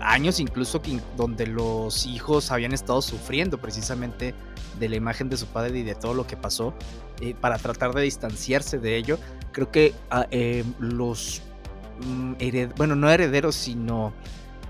[0.00, 4.34] años incluso que, donde los hijos habían estado sufriendo precisamente
[4.78, 6.72] de la imagen de su padre y de todo lo que pasó,
[7.20, 9.18] eh, para tratar de distanciarse de ello.
[9.52, 11.42] Creo que ah, eh, los,
[12.00, 12.34] mm,
[12.76, 14.12] bueno, no herederos, sino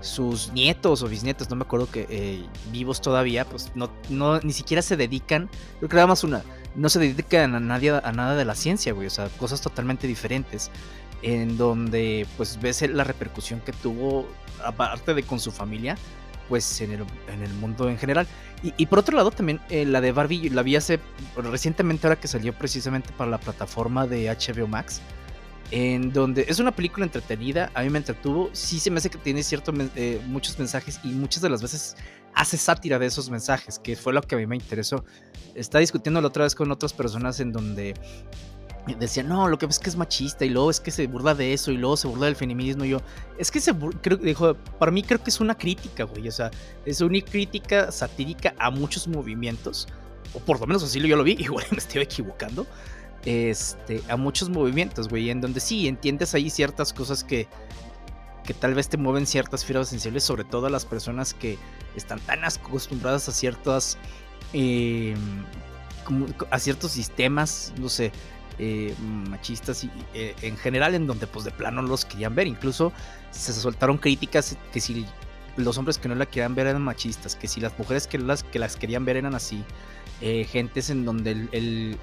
[0.01, 4.81] sus nietos o bisnietos, no me acuerdo que eh, vivos todavía, pues no, ni siquiera
[4.81, 6.43] se dedican, creo que nada más una,
[6.75, 10.07] no se dedican a, nadie, a nada de la ciencia, güey, o sea, cosas totalmente
[10.07, 10.71] diferentes,
[11.21, 14.25] en donde pues ves la repercusión que tuvo,
[14.63, 15.97] aparte de con su familia,
[16.47, 18.27] pues en el, mundo en general.
[18.61, 20.99] Y, por otro lado también eh, la de Barbie la vi hace
[21.37, 24.99] recientemente ahora que salió precisamente para la plataforma de HBO Max
[25.71, 29.17] en donde es una película entretenida, a mí me entretuvo, sí se me hace que
[29.17, 31.95] tiene cierto, eh, muchos mensajes y muchas de las veces
[32.33, 35.03] hace sátira de esos mensajes, que fue lo que a mí me interesó.
[35.55, 37.93] Está discutiendo la otra vez con otras personas en donde
[38.97, 41.35] decían, no, lo que ves es que es machista y luego es que se burla
[41.35, 43.01] de eso y luego se burla del feminismo y yo,
[43.37, 46.49] es que se creo, dijo, para mí creo que es una crítica, güey, o sea,
[46.85, 49.87] es una crítica satírica a muchos movimientos,
[50.33, 52.65] o por lo menos así yo lo vi, igual me estoy equivocando,
[53.25, 57.47] este, a muchos movimientos, güey, en donde sí entiendes ahí ciertas cosas que,
[58.43, 61.57] que tal vez te mueven ciertas fibras sensibles, sobre todo a las personas que
[61.95, 63.97] están tan acostumbradas a ciertas,
[64.53, 65.43] em,
[66.49, 68.11] a ciertos sistemas, no sé,
[68.57, 68.93] eh,
[69.29, 72.47] machistas y, eh, en general, en donde pues de plano los querían ver.
[72.47, 72.91] Incluso
[73.31, 75.05] se soltaron críticas que si
[75.55, 78.43] los hombres que no la querían ver eran machistas, que si las mujeres que las,
[78.43, 79.63] que las querían ver eran así.
[80.21, 81.97] Eh, gentes en donde el,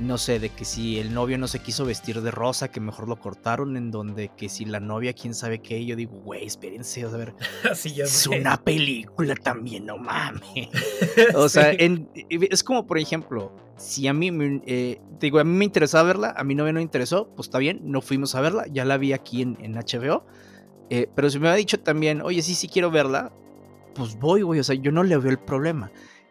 [0.00, 3.08] no sé, de que si el novio no se quiso vestir de rosa, que mejor
[3.08, 7.02] lo cortaron, en donde que si la novia, quién sabe qué, yo digo, güey, espérense,
[7.04, 7.34] a ver,
[7.70, 10.68] es una película también, no mames.
[11.34, 14.30] o sea, es como, por ejemplo, si a mí,
[14.66, 17.58] eh, digo, a mí me interesaba verla, a mi novia no me interesó, pues está
[17.58, 20.26] bien, no fuimos a verla, ya la vi aquí en, HBO,
[20.90, 23.32] eh, pero si me ha dicho también, oye, sí, sí quiero verla,
[23.94, 25.90] pues voy, güey, o sea, yo no le veo el problema.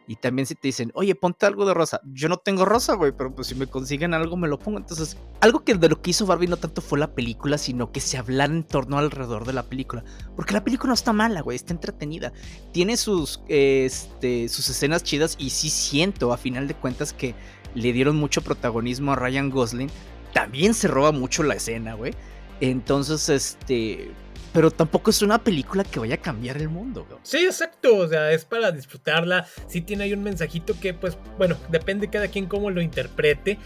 [0.10, 2.02] Y también si te dicen, oye, ponte algo de rosa.
[2.04, 4.80] Yo no tengo rosa, güey, pero pues si me consiguen algo me lo pongo.
[4.80, 8.00] Entonces, algo que de lo que hizo Barbie no tanto fue la película, sino que
[8.00, 10.04] se hablara en torno alrededor de la película.
[10.36, 12.34] Porque la película no está mala, güey, está entretenida.
[12.72, 17.36] Tiene sus, este, sus escenas chidas y sí siento, a final de cuentas, que
[17.76, 19.91] le dieron mucho protagonismo a Ryan Gosling.
[20.34, 22.15] También se roba mucho la escena, güey.
[22.62, 24.12] Entonces, este,
[24.53, 27.05] pero tampoco es una película que vaya a cambiar el mundo.
[27.23, 29.45] Sí, exacto, o sea, es para disfrutarla.
[29.67, 33.57] Sí tiene ahí un mensajito que, pues, bueno, depende cada quien cómo lo interprete.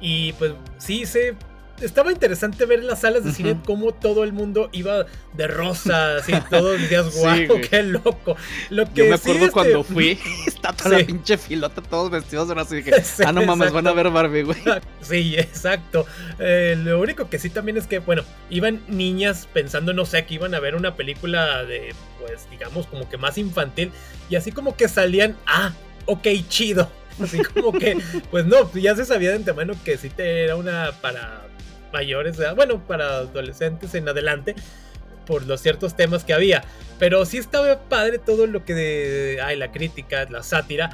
[0.00, 1.34] Y pues sí se
[1.80, 6.16] estaba interesante ver en las salas de cine cómo todo el mundo iba de rosa,
[6.16, 8.36] así, todos decías, guau, qué loco.
[8.70, 12.48] Lo que Yo me acuerdo este, cuando fui, está toda la pinche filota, todos vestidos
[12.48, 14.58] de rosa, y dije, ah, no mames, van a ver Barbie, güey.
[15.00, 16.06] Sí, exacto.
[16.38, 20.34] Eh, lo único que sí también es que, bueno, iban niñas pensando, no sé, que
[20.34, 23.92] iban a ver una película de, pues, digamos, como que más infantil,
[24.28, 25.72] y así como que salían, ah,
[26.06, 26.90] ok, chido.
[27.22, 27.96] Así como que,
[28.30, 31.45] pues no, ya se sabía de antemano que sí te era una para
[31.96, 34.54] mayores, bueno, para adolescentes en adelante,
[35.26, 36.62] por los ciertos temas que había.
[36.98, 40.90] Pero sí estaba padre todo lo que de, ay, la crítica, la sátira.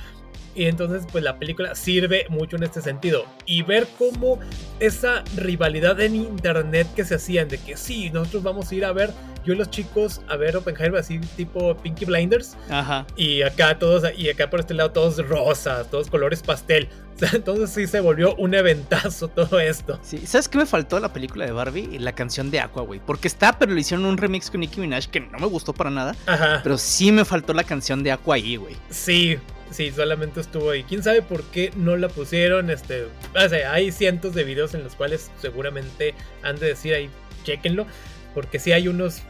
[0.54, 3.24] Y entonces, pues la película sirve mucho en este sentido.
[3.46, 4.38] Y ver cómo
[4.80, 8.92] esa rivalidad en internet que se hacían, de que sí, nosotros vamos a ir a
[8.92, 9.10] ver,
[9.44, 12.56] yo y los chicos, a ver Oppenheimer, así tipo Pinky Blinders.
[12.70, 13.06] Ajá.
[13.16, 16.88] Y acá todos, y acá por este lado todos rosas, todos colores pastel.
[17.32, 19.98] entonces sí se volvió un eventazo todo esto.
[20.02, 21.98] Sí, ¿sabes qué me faltó la película de Barbie?
[21.98, 23.00] La canción de Aqua, güey.
[23.04, 25.90] Porque está, pero le hicieron un remix con Nicki Minaj que no me gustó para
[25.90, 26.16] nada.
[26.26, 26.60] Ajá.
[26.62, 28.76] Pero sí me faltó la canción de Aqua ahí, güey.
[28.90, 29.38] Sí,
[29.70, 30.84] sí, solamente estuvo ahí.
[30.84, 32.70] ¿Quién sabe por qué no la pusieron?
[32.70, 37.10] Este, o sea, hay cientos de videos en los cuales seguramente han de decir ahí,
[37.44, 37.86] chequenlo.
[38.34, 39.22] Porque sí hay unos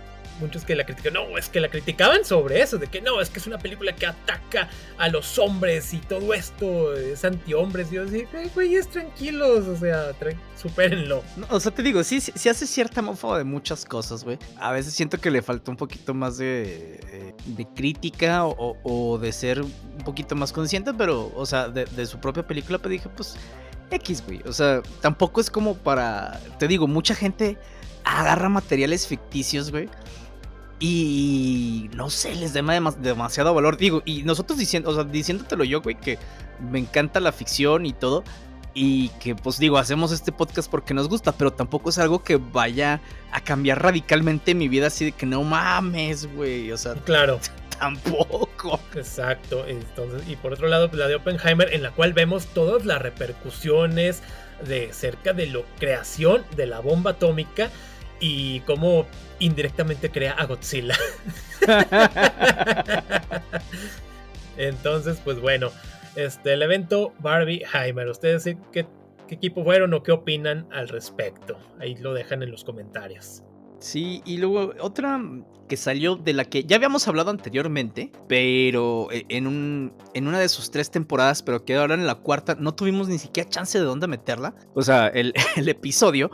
[0.43, 1.15] muchos que la critican.
[1.15, 3.95] No, es que la criticaban sobre eso, de que no, es que es una película
[3.95, 7.91] que ataca a los hombres y todo esto es anti-hombres.
[7.91, 10.13] Y yo así, güeyes, tranquilos, o sea,
[10.61, 11.23] supérenlo.
[11.49, 14.39] o sea, te digo, sí, sí, hace cierta mofa de muchas cosas, güey.
[14.59, 19.33] A veces siento que le falta un poquito más de, eh, de crítica o, de
[19.33, 23.09] ser un poquito más consciente, pero, o sea, de, de su propia película, pues dije,
[23.09, 23.37] pues
[23.93, 24.41] X, güey.
[24.47, 26.41] O sea, tampoco es como para.
[26.59, 27.59] Te digo, mucha gente
[28.05, 29.89] agarra materiales ficticios, güey.
[30.85, 32.61] Y no sé, les da
[32.99, 33.77] demasiado valor.
[33.77, 36.19] Digo, y nosotros diciendo, o sea, diciéndotelo yo, güey, que
[36.73, 38.25] me encanta la ficción y todo.
[38.75, 42.35] Y que, pues digo, hacemos este podcast porque nos gusta, pero tampoco es algo que
[42.35, 46.73] vaya a cambiar radicalmente mi vida así de que no mames, güey.
[46.73, 47.39] O sea, claro.
[47.79, 48.81] Tampoco.
[48.97, 49.65] Exacto.
[49.69, 54.21] Entonces, y por otro lado, la de Oppenheimer, en la cual vemos todas las repercusiones
[54.67, 57.71] de cerca de la creación de la bomba atómica
[58.23, 59.05] y cómo
[59.41, 60.97] indirectamente crea a Godzilla.
[64.57, 65.71] Entonces, pues bueno,
[66.15, 68.09] este, el evento Barbie Heimer.
[68.09, 68.87] ¿Ustedes qué,
[69.27, 71.59] qué equipo fueron o qué opinan al respecto?
[71.81, 73.43] Ahí lo dejan en los comentarios.
[73.83, 75.21] Sí, y luego otra
[75.69, 80.39] que salió de la que ya habíamos hablado anteriormente, pero eh, en, un, en una
[80.39, 83.77] de sus tres temporadas, pero que ahora en la cuarta no tuvimos ni siquiera chance
[83.77, 84.55] de dónde meterla.
[84.75, 86.31] O sea, el, el episodio,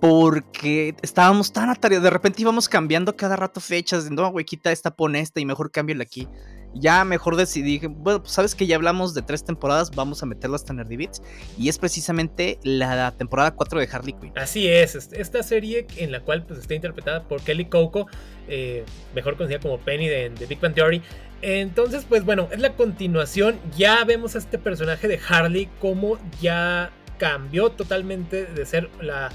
[0.00, 2.04] porque estábamos tan atareados.
[2.04, 4.10] De repente íbamos cambiando cada rato fechas.
[4.10, 6.28] No, güey, quita esta, pone esta y mejor cámbiala aquí
[6.74, 10.56] ya mejor decidí, bueno, pues sabes que ya hablamos de tres temporadas, vamos a meterla
[10.56, 11.22] hasta Nerdy Beats.
[11.58, 14.32] Y es precisamente la temporada 4 de Harley Quinn.
[14.36, 18.06] Así es, esta serie en la cual pues, está interpretada por Kelly Coco,
[18.48, 18.84] eh,
[19.14, 21.02] mejor conocida como Penny de, de, Big Bang Theory.
[21.40, 23.58] Entonces, pues bueno, es la continuación.
[23.76, 29.30] Ya vemos a este personaje de Harley como ya cambió totalmente de ser la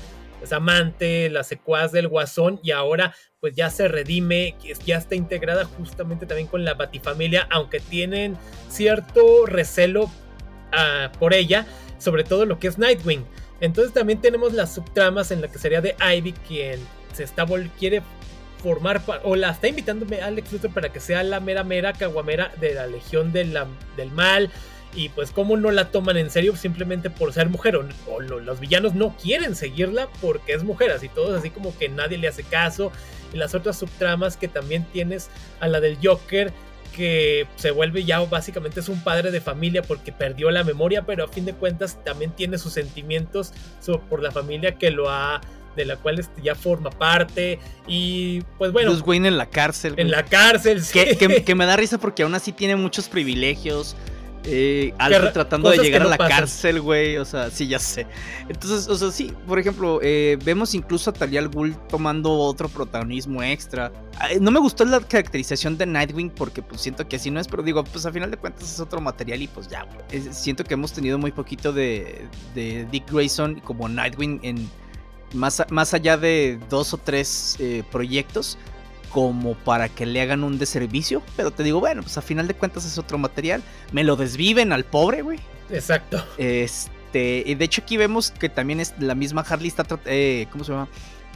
[0.52, 6.26] amante, la secuaz del guasón y ahora pues ya se redime, ya está integrada justamente
[6.26, 8.38] también con la Batifamilia, aunque tienen
[8.70, 10.10] cierto recelo
[10.72, 11.66] ah, por ella,
[11.98, 13.26] sobre todo lo que es Nightwing.
[13.60, 16.80] Entonces también tenemos las subtramas en la que sería de Ivy quien
[17.14, 17.46] se está
[17.78, 18.02] quiere
[18.62, 22.52] formar o la está invitándome a Alex Luthor para que sea la mera mera caguamera
[22.60, 23.52] de la Legión del
[24.14, 24.50] Mal
[24.96, 28.94] y pues como no la toman en serio simplemente por ser mujer o, los villanos
[28.94, 32.92] no quieren seguirla porque es mujer así todos así como que nadie le hace caso
[33.34, 35.30] y las otras subtramas que también tienes
[35.60, 36.54] a la del Joker
[36.96, 41.26] que se vuelve ya básicamente es un padre de familia porque perdió la memoria pero
[41.26, 43.52] a fin de cuentas también tiene sus sentimientos
[44.10, 45.42] por la familia que lo ha
[45.76, 47.60] de la cual este, ya forma parte.
[47.88, 48.92] Y pues bueno.
[48.92, 49.96] Bruce Wayne en la cárcel.
[49.98, 51.00] En la cárcel, sí.
[51.18, 53.96] Que, que, me da risa porque aún así tiene muchos privilegios.
[54.46, 54.94] Eh,
[55.34, 57.18] tratando de llegar a la cárcel, güey.
[57.18, 58.06] O sea, sí, ya sé.
[58.50, 62.68] Entonces, o sea, sí, por ejemplo, eh, vemos incluso a Talia al Ghul tomando otro
[62.70, 63.92] protagonismo extra.
[64.40, 67.64] No me gustó la caracterización de Nightwing porque pues siento que así no es, pero
[67.64, 69.88] digo, pues a final de cuentas es otro material y pues ya,
[70.32, 74.70] siento que hemos tenido muy poquito de, Dick Grayson como Nightwing en
[75.34, 78.58] más, más allá de dos o tres eh, proyectos
[79.14, 81.22] como para que le hagan un deservicio.
[81.38, 83.62] Pero te digo, bueno, pues a final de cuentas es otro material.
[83.94, 85.40] Me lo desviven al pobre, güey.
[85.70, 86.26] Exacto.
[86.38, 90.64] Este, y de hecho aquí vemos que también es la misma Harley está, eh, ¿cómo
[90.64, 90.88] se llama?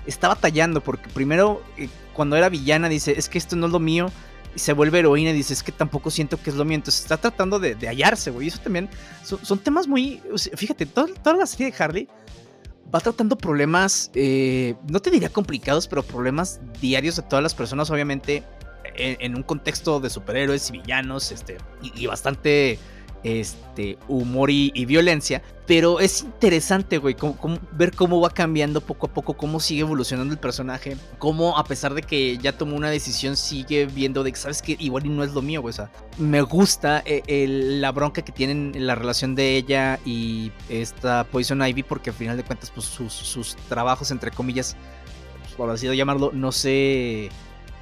[0.08, 3.80] Está batallando porque primero eh, cuando era villana dice, es que esto no es lo
[3.80, 4.12] mío.
[4.56, 6.76] Y se vuelve heroína y dice, es que tampoco siento que es lo mío.
[6.78, 8.46] Entonces está tratando de, hallarse, güey.
[8.46, 8.90] Y eso también
[9.24, 10.20] son, temas muy...
[10.56, 12.10] fíjate, toda, toda la serie de Harley
[12.94, 17.90] va tratando problemas, eh, no te diría complicados, pero problemas diarios de todas las personas,
[17.90, 18.44] obviamente,
[18.96, 22.80] en, un contexto de superhéroes y villanos, este, y bastante
[23.24, 25.42] este, humor y, violencia.
[25.66, 27.16] Pero es interesante, güey,
[27.74, 31.94] ver cómo va cambiando poco a poco, cómo sigue evolucionando el personaje, cómo a pesar
[31.94, 35.26] de que ya tomó una decisión, sigue viendo de que, sabes que igual y no
[35.26, 35.72] es lo mío, güey.
[35.72, 40.54] O sea, me gusta eh, la bronca que tienen en la relación de ella y
[40.70, 44.78] esta Poison Ivy, porque al final de cuentas, pues sus, trabajos, entre comillas,
[45.42, 47.30] pues, por así llamarlo, no sé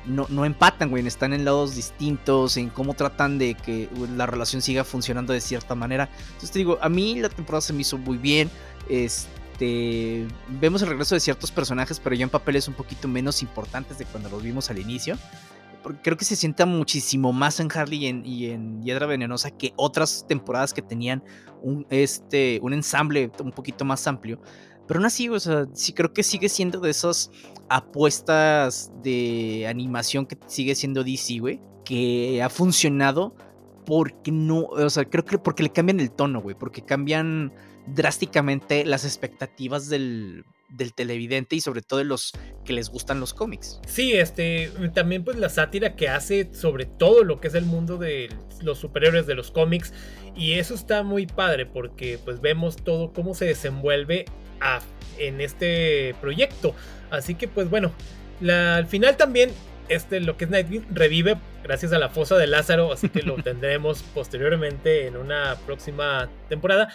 [0.08, 4.84] no, empatan, güey, están en lados distintos, en cómo tratan de que la relación siga
[4.84, 6.10] funcionando de cierta manera.
[6.28, 8.50] Entonces te digo, a mí la temporada se me hizo muy bien.
[8.90, 10.28] Este,
[10.60, 14.06] vemos el regreso de ciertos personajes, pero ya en papeles un poquito menos importantes de
[14.06, 15.18] cuando los vimos al inicio.
[15.82, 19.52] Porque creo que se sienta muchísimo más en Harley y en, y en Hiedra Venenosa
[19.52, 21.24] que otras temporadas que tenían
[21.62, 24.40] un, este, un ensamble un poquito más amplio.
[24.88, 27.32] Pero aún así, o sea, sí creo que sigue siendo de esas
[27.70, 33.36] apuestas de animación que sigue siendo DC, güey, que ha funcionado
[33.86, 37.54] porque no, o sea, creo que porque le cambian el tono, güey, porque cambian
[37.88, 43.34] drásticamente las expectativas del, del televidente y sobre todo de los que les gustan los
[43.34, 43.80] cómics.
[43.88, 47.98] Sí, este, también pues la sátira que hace sobre todo lo que es el mundo
[47.98, 48.30] de
[48.62, 49.94] los superhéroes de los cómics
[50.36, 54.26] y eso está muy padre porque pues vemos todo cómo se desenvuelve
[55.18, 56.76] en este proyecto.
[57.10, 57.92] Así que pues bueno,
[58.48, 59.52] al final también
[59.90, 63.36] este, lo que es Nightwing revive gracias a la fosa de Lázaro, así que lo
[63.44, 66.90] tendremos posteriormente en una próxima temporada.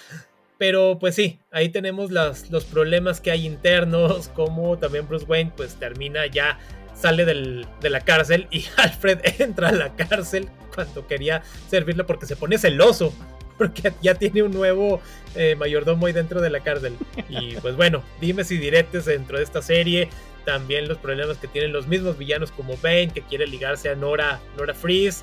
[0.59, 5.53] Pero pues sí, ahí tenemos los, los problemas que hay internos, como también Bruce Wayne
[5.57, 6.59] pues termina ya,
[6.95, 12.37] sale de la cárcel y Alfred entra a la cárcel cuando quería servirle porque se
[12.37, 13.15] pone celoso,
[13.61, 15.03] porque ya tiene un nuevo
[15.35, 16.97] eh, mayordomo ahí dentro de la cárcel.
[17.29, 20.09] Y pues bueno, dime si diretes dentro de esta serie,
[20.47, 24.41] también los problemas que tienen los mismos villanos como Bane, que quiere ligarse a Nora,
[24.57, 25.23] Nora Freeze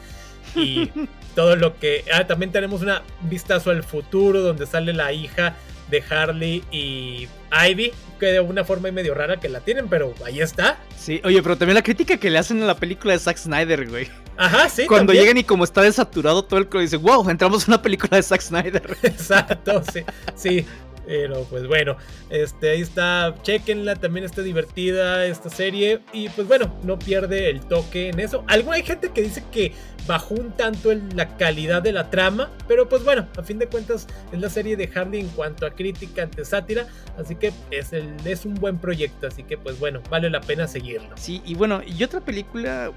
[0.56, 0.92] y
[1.36, 2.06] todo lo que...
[2.14, 5.56] Ah, también tenemos una vistazo al futuro donde sale la hija
[5.90, 7.28] de Harley y
[7.70, 10.80] Ivy, que de una forma medio rara que la tienen, pero ahí está.
[10.98, 13.88] Sí, oye, pero también la crítica que le hacen a la película de Zack Snyder,
[13.90, 14.10] güey.
[14.38, 14.86] Ajá, sí.
[14.86, 18.24] Cuando llegan y como está desaturado todo el dice, wow, entramos en una película de
[18.24, 18.98] Zack Snyder.
[19.04, 20.04] Exacto, sí,
[20.36, 20.66] sí.
[21.08, 21.96] Pero pues bueno,
[22.30, 27.62] este, ahí está, chequenla, también está divertida esta serie y pues bueno, no pierde el
[27.62, 28.44] toque en eso.
[28.48, 29.72] Algo hay gente que dice que
[30.06, 33.68] bajó un tanto en la calidad de la trama, pero pues bueno, a fin de
[33.68, 37.94] cuentas es la serie de Harley en cuanto a crítica ante sátira, así que es,
[37.94, 41.10] el, es un buen proyecto, así que pues bueno, vale la pena seguirlo.
[41.16, 42.92] Sí, y bueno, y otra película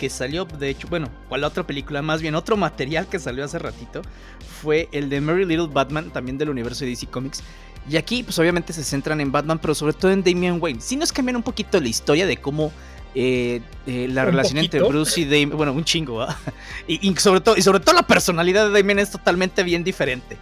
[0.00, 2.00] que salió, de hecho, bueno, ¿cuál otra película?
[2.00, 4.00] Más bien otro material que salió hace ratito
[4.62, 7.42] fue el de Mary Little Batman, también del universo de DC Comics.
[7.86, 10.80] Y aquí, pues obviamente se centran en Batman, pero sobre todo en Damian Wayne.
[10.80, 12.72] Si nos cambian un poquito la historia de cómo
[13.14, 16.26] eh, eh, la relación entre Bruce y Damian, bueno, un chingo,
[16.88, 20.38] y, sobre todo, y sobre todo la personalidad de Damian es totalmente bien diferente.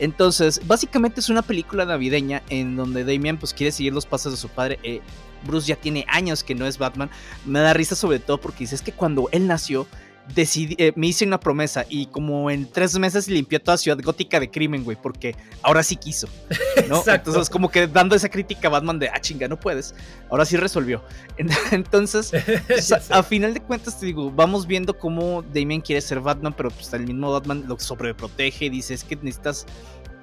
[0.00, 4.36] Entonces, básicamente es una película navideña en donde Damian pues quiere seguir los pasos de
[4.36, 4.80] su padre.
[4.82, 5.00] Eh,
[5.46, 7.10] Bruce ya tiene años que no es Batman.
[7.44, 9.86] Me da risa sobre todo porque dice, es que cuando él nació,
[10.34, 14.40] decidí, eh, me hice una promesa y como en tres meses limpió toda Ciudad Gótica
[14.40, 16.28] de crimen, güey, porque ahora sí quiso,
[16.88, 17.02] ¿no?
[17.06, 19.94] Entonces como que dando esa crítica a Batman de, ah, chinga, no puedes,
[20.30, 21.02] ahora sí resolvió.
[21.70, 22.32] Entonces,
[23.10, 26.92] a final de cuentas te digo, vamos viendo cómo Damien quiere ser Batman, pero pues
[26.92, 29.66] el mismo Batman lo sobreprotege, dice, es que necesitas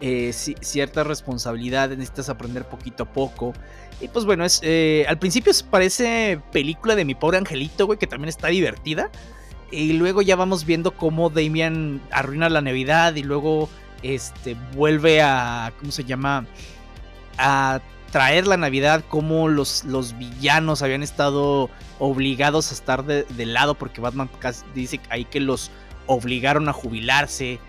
[0.02, 3.54] eh, cierta responsabilidad, necesitas aprender poquito a poco.
[4.04, 8.06] Y pues bueno, es eh, al principio parece película de mi pobre angelito, güey, que
[8.06, 9.10] también está divertida.
[9.72, 13.70] Y luego ya vamos viendo cómo Damian arruina la Navidad y luego
[14.04, 16.46] este vuelve a ¿cómo se llama?
[17.38, 17.80] a
[18.12, 23.74] traer la Navidad, como los, los villanos habían estado obligados a estar de, de lado
[23.74, 24.30] porque Batman
[24.76, 25.72] dice ahí que los
[26.08, 27.60] obligaron a jubilarse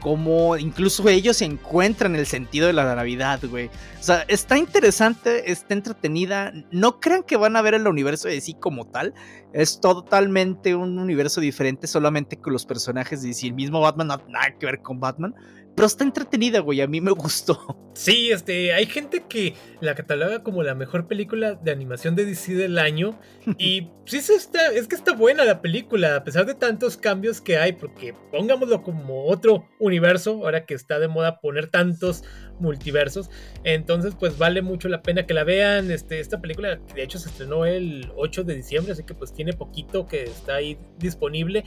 [0.00, 3.66] cómo incluso ellos encuentran el sentido de la Navidad, güey.
[3.66, 6.52] O sea, está interesante, está entretenida.
[6.70, 9.14] No crean que van a ver el universo de sí como tal.
[9.52, 13.48] Es totalmente un universo diferente, solamente con los personajes de DC.
[13.48, 15.34] El mismo Batman no nada que ver con Batman.
[15.80, 16.82] Pero está entretenida, güey.
[16.82, 17.78] A mí me gustó.
[17.92, 22.54] Sí, este, hay gente que la cataloga como la mejor película de animación de DC
[22.54, 23.18] del año.
[23.58, 27.58] Y sí, está, es que está buena la película, a pesar de tantos cambios que
[27.58, 27.72] hay.
[27.72, 32.22] Porque pongámoslo como otro universo, ahora que está de moda poner tantos
[32.58, 33.28] multiversos.
[33.64, 35.90] Entonces, pues vale mucho la pena que la vean.
[35.90, 39.52] Este, esta película, de hecho, se estrenó el 8 de diciembre, así que pues tiene
[39.52, 41.64] poquito que está ahí disponible.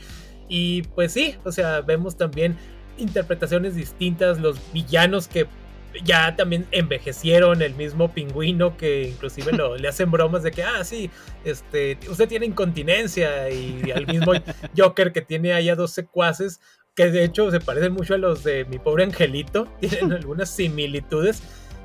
[0.48, 2.56] Y pues sí, o sea, vemos también
[2.98, 5.46] interpretaciones distintas, los villanos que
[6.02, 11.10] ya también envejecieron, el mismo pingüino que inclusive le hacen bromas de que, ah, sí,
[11.44, 14.32] este, usted tiene incontinencia y al mismo
[14.76, 16.60] Joker que tiene ahí a dos secuaces,
[16.94, 21.42] que de hecho se parecen mucho a los de mi pobre angelito, tienen algunas similitudes.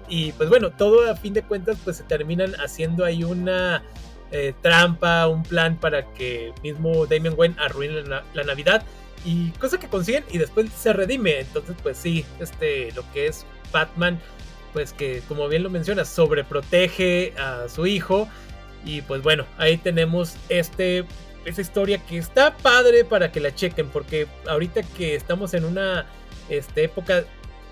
[0.08, 3.84] Y pues bueno, todo a fin de cuentas pues se terminan haciendo ahí una
[4.32, 8.84] eh, trampa, un plan para que mismo Damien Wayne arruine la Navidad
[9.26, 11.40] y cosa que consiguen y después se redime.
[11.40, 14.20] Entonces, pues sí, este, lo que es Batman,
[14.74, 18.28] pues que como bien lo menciona, sobreprotege a su hijo.
[18.86, 21.06] Y pues bueno, ahí tenemos este,
[21.46, 26.06] esa historia que está padre para que la chequen, porque ahorita que estamos en una
[26.50, 27.26] este, época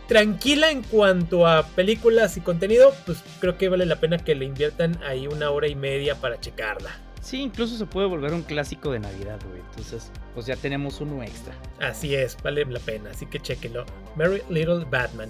[0.07, 4.45] tranquila en cuanto a películas y contenido, pues creo que vale la pena que le
[4.45, 7.06] inviertan ahí una hora y media para checarla.
[7.21, 9.61] Sí, incluso se puede volver un clásico de Navidad, güey.
[9.69, 11.53] Entonces, pues ya tenemos uno extra.
[11.79, 13.85] Así es, vale la pena, así que chequenlo.
[14.15, 15.29] Merry Little Batman.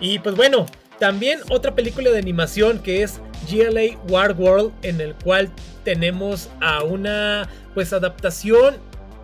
[0.00, 0.66] Y pues bueno,
[0.98, 5.50] también otra película de animación que es GLA War World, en el cual
[5.84, 8.76] tenemos a una pues adaptación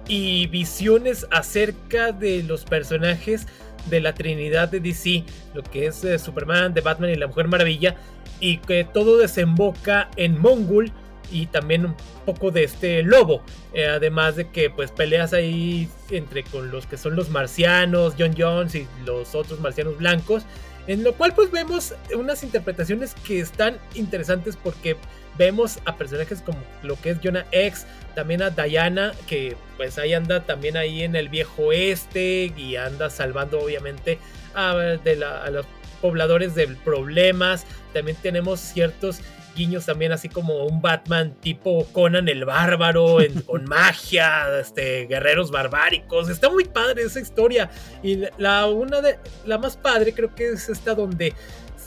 [0.08, 3.46] y visiones acerca de los personajes
[3.88, 5.24] de la Trinidad de DC,
[5.54, 7.96] lo que es eh, Superman, de Batman y la Mujer Maravilla,
[8.40, 10.92] y que todo desemboca en Mongul
[11.30, 13.42] y también un poco de este lobo.
[13.72, 18.34] Eh, además de que pues peleas ahí entre con los que son los marcianos, John
[18.36, 20.44] Jones y los otros marcianos blancos.
[20.86, 24.96] En lo cual pues vemos unas interpretaciones que están interesantes porque
[25.38, 30.14] vemos a personajes como lo que es Jonah X, también a Diana, que pues ahí
[30.14, 34.18] anda también ahí en el viejo oeste y anda salvando obviamente
[34.54, 35.66] a, de a los
[36.00, 37.66] pobladores de problemas.
[37.92, 39.20] También tenemos ciertos
[39.60, 46.30] guiños también así como un Batman tipo Conan el bárbaro con magia, este guerreros barbáricos.
[46.30, 47.70] Está muy padre esa historia
[48.02, 51.34] y la una de la más padre creo que es esta donde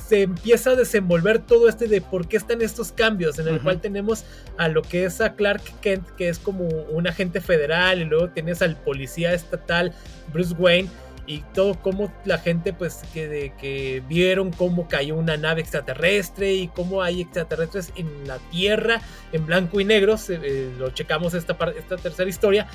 [0.08, 3.80] se empieza a desenvolver todo este de por qué están estos cambios, en el cual
[3.80, 4.26] tenemos
[4.58, 8.30] a lo que es a Clark Kent, que es como un agente federal, y luego
[8.30, 9.94] tienes al policía estatal
[10.32, 10.90] Bruce Wayne,
[11.26, 16.54] y todo como la gente pues que, de, que vieron cómo cayó una nave extraterrestre
[16.54, 19.02] y cómo hay extraterrestres en la Tierra
[19.32, 22.68] en blanco y negro, eh, lo checamos esta, esta tercera historia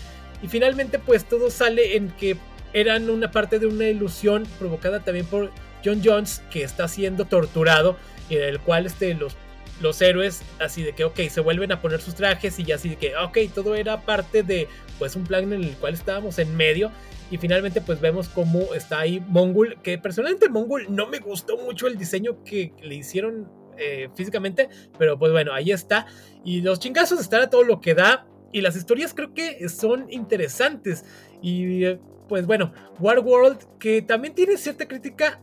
[0.42, 2.36] y finalmente pues todo sale en que
[2.72, 5.50] eran una parte de una ilusión provocada también por
[5.84, 7.96] John Jones que está siendo torturado
[8.30, 9.36] en el cual este, los,
[9.80, 12.90] los héroes así de que ok se vuelven a poner sus trajes y ya así
[12.90, 14.68] de que ok todo era parte de
[14.98, 16.90] pues un plan en el cual estábamos en medio
[17.30, 21.86] y finalmente pues vemos cómo está ahí Mongul, que personalmente Mongul no me gustó mucho
[21.86, 24.68] el diseño que le hicieron eh, físicamente,
[24.98, 26.06] pero pues bueno, ahí está.
[26.44, 28.26] Y los chingazos están a todo lo que da.
[28.50, 31.04] Y las historias creo que son interesantes.
[31.42, 31.84] Y
[32.28, 35.40] pues bueno, War World, que también tiene cierta crítica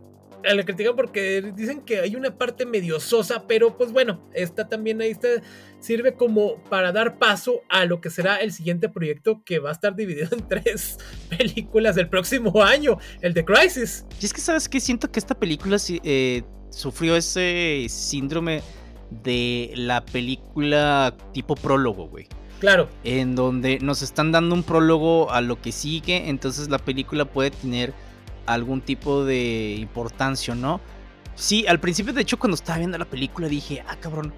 [0.54, 5.02] la critican porque dicen que hay una parte medio sosa, pero pues bueno, esta también
[5.02, 5.28] ahí está,
[5.80, 9.74] sirve como para dar paso a lo que será el siguiente proyecto que va a
[9.74, 10.98] estar dividido en tres
[11.30, 14.06] películas del próximo año, el de Crisis.
[14.22, 18.62] Y es que sabes que siento que esta película eh, sufrió ese síndrome
[19.24, 22.28] de la película tipo prólogo, güey.
[22.60, 22.90] Claro.
[23.04, 27.52] En donde nos están dando un prólogo a lo que sigue, entonces la película puede
[27.52, 27.94] tener
[28.46, 30.82] algún tipo de importancia, ¿no?
[31.36, 34.34] Sí, al principio, de hecho, cuando estaba viendo la película dije, ah, cabrón.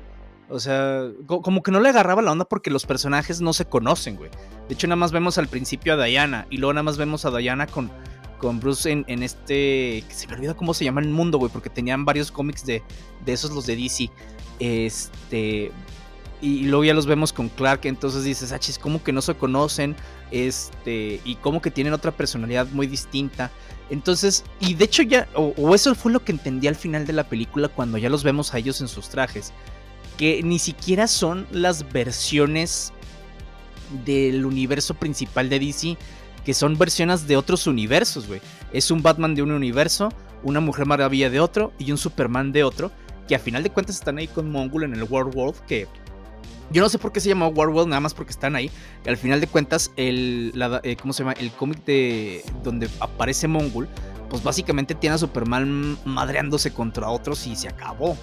[0.49, 4.15] O sea, como que no le agarraba la onda porque los personajes no se conocen,
[4.15, 4.31] güey.
[4.67, 7.31] De hecho, nada más vemos al principio a Diana y luego nada más vemos a
[7.31, 7.91] Diana con,
[8.37, 10.03] con Bruce en, este...
[10.09, 12.81] Se me olvida cómo se llama el mundo, güey, porque tenían varios cómics de,
[13.25, 14.09] de esos, los de DC.
[14.59, 15.71] Este...
[16.41, 19.35] Y, luego ya los vemos con Clark, entonces dices, ah, es como que no se
[19.35, 19.95] conocen,
[20.31, 23.51] este, y como que tienen otra personalidad muy distinta.
[23.89, 27.23] Entonces, y de hecho ya, o, eso fue lo que entendí al final de la
[27.23, 29.53] película cuando ya los vemos a ellos en sus trajes,
[30.17, 32.91] que ni siquiera son las versiones
[34.05, 35.97] del universo principal de DC,
[36.45, 38.41] que son versiones de otros universos, güey.
[38.73, 40.09] Es un Batman de un universo,
[40.43, 42.91] una Mujer Maravilla de otro y un Superman de otro,
[43.27, 45.87] que a final de cuentas están ahí con Mongul en el World World, que
[46.69, 48.69] yo no sé por qué se llama World, nada más porque están ahí.
[49.05, 50.53] Al final de cuentas, el,
[50.83, 51.33] eh, ¿cómo se llama?
[51.33, 53.87] El cómic de donde aparece Mongul,
[54.29, 58.17] pues básicamente tiene a Superman madreándose contra otros y se acabó.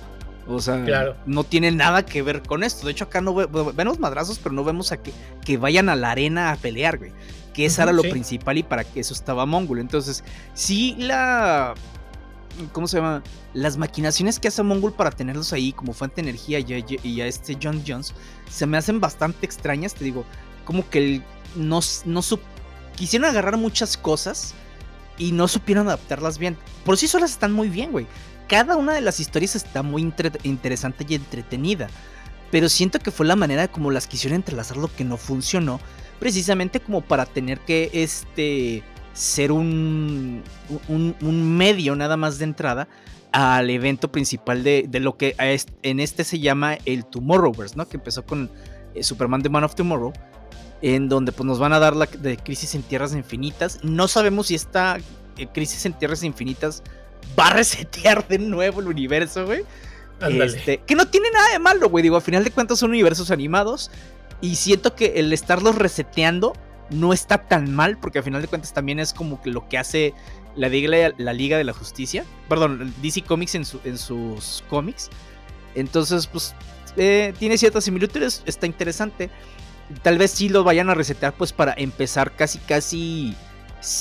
[0.46, 2.84] O sea, no tiene nada que ver con esto.
[2.86, 6.10] De hecho, acá no vemos madrazos, pero no vemos a que, que vayan a la
[6.10, 7.12] arena a pelear, güey.
[7.54, 9.78] Que eso era lo principal y para que eso estaba Mongul.
[9.78, 10.22] Entonces,
[10.52, 11.74] sí, la
[12.72, 13.22] ¿cómo se llama?
[13.52, 17.58] Las maquinaciones que hace Mongol para tenerlos ahí como fuente de energía y a, este
[17.62, 18.14] John Jones
[18.50, 20.24] se me hacen bastante extrañas, te digo,
[20.64, 21.22] como que
[21.56, 22.20] no, no
[22.96, 24.54] quisieron agarrar muchas cosas
[25.18, 26.56] y no supieron adaptarlas bien.
[26.84, 28.06] Por sí solas están muy bien, güey.
[28.48, 31.88] Cada una de las historias está muy interesante y entretenida.
[32.50, 35.80] Pero siento que fue la manera como las quisieron entrelazar lo que no funcionó.
[36.20, 38.82] Precisamente como para tener que este
[39.14, 40.42] ser un,
[40.88, 42.88] un, medio nada más de entrada
[43.32, 45.34] al evento principal de, lo que
[45.82, 47.88] en este se llama el Tomorrowverse, ¿no?
[47.88, 48.50] Que empezó con
[48.94, 50.12] eh, Superman The Man of Tomorrow,
[50.82, 53.80] en donde pues nos van a dar la de Crisis en Tierras Infinitas.
[53.82, 54.98] No sabemos si esta
[55.38, 56.82] eh, Crisis en Tierras Infinitas
[57.38, 59.64] va a resetear de nuevo el universo, güey.
[60.20, 62.02] Este, que no tiene nada de malo, güey.
[62.02, 63.90] Digo, al final de cuentas son universos animados.
[64.40, 66.54] Y siento que el estarlos reseteando
[66.90, 69.78] no está tan mal, porque al final de cuentas también es como que lo que
[69.78, 70.14] hace
[70.56, 75.10] la Liga, la Liga de la Justicia, perdón, DC Comics en, en sus cómics.
[75.74, 76.54] Entonces, pues,
[76.96, 79.30] eh, tiene ciertas similitudes, está interesante.
[80.02, 83.34] Tal vez sí lo vayan a resetear, pues, para empezar casi, casi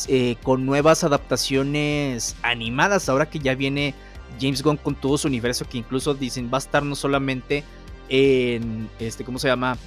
[0.08, 3.94] eh, con nuevas adaptaciones animadas, ahora que ya viene
[4.40, 7.64] James Gunn con todo su universo, que incluso dicen va a estar no solamente
[8.10, 9.78] en, este, ¿cómo se llama?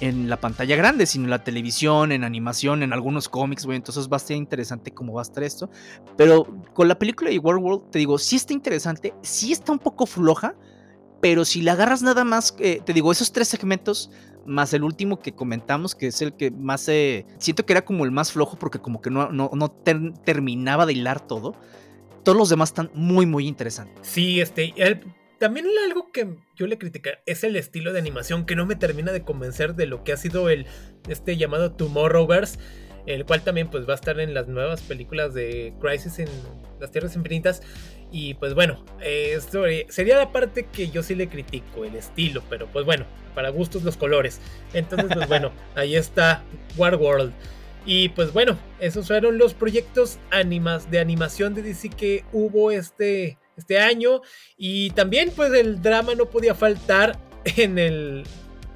[0.00, 3.76] En la pantalla grande, sino en la televisión, en animación, en algunos cómics, güey.
[3.76, 5.70] Entonces va a ser interesante cómo va a estar esto.
[6.16, 9.78] Pero con la película de World World, te digo, sí está interesante, sí está un
[9.78, 10.54] poco floja,
[11.20, 14.10] pero si la agarras nada más, eh, te digo, esos tres segmentos,
[14.44, 16.88] más el último que comentamos, que es el que más...
[16.88, 19.70] Eh, siento que era como el más flojo porque como que no, no,
[20.24, 21.54] terminaba de hilar todo.
[22.22, 24.06] Todos los demás están muy, muy interesantes.
[24.06, 24.74] Sí, este,
[25.38, 29.12] también algo que yo le criticar es el estilo de animación que no me termina
[29.12, 30.66] de convencer de lo que ha sido el
[31.08, 32.58] este llamado Tomorrowverse,
[33.06, 36.28] el cual también pues va a estar en las nuevas películas de Crisis en
[36.80, 37.62] las Tierras Infinitas
[38.10, 42.66] y pues bueno, esto sería la parte que yo sí le critico, el estilo, pero
[42.68, 44.40] pues bueno, para gustos los colores.
[44.72, 46.42] Entonces pues bueno, ahí está
[46.76, 47.32] War World.
[47.84, 53.38] Y pues bueno, esos fueron los proyectos animas de animación de DC que hubo este
[53.56, 54.22] este año.
[54.56, 58.24] Y también pues el drama no podía faltar en el,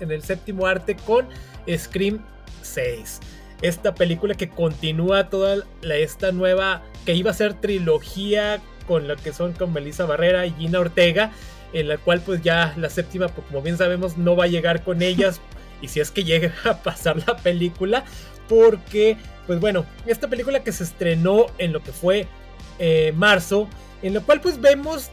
[0.01, 1.29] en el séptimo arte con
[1.69, 2.25] Scream
[2.63, 3.21] 6.
[3.63, 9.17] Esta película que continúa toda la, esta nueva, que iba a ser trilogía con la
[9.17, 11.31] que son con Melissa Barrera y Gina Ortega,
[11.73, 14.83] en la cual pues ya la séptima, pues, como bien sabemos, no va a llegar
[14.83, 15.41] con ellas.
[15.83, 18.05] y si es que llega a pasar la película,
[18.49, 19.17] porque
[19.47, 22.27] pues bueno, esta película que se estrenó en lo que fue
[22.79, 23.69] eh, marzo,
[24.03, 25.11] en lo cual pues vemos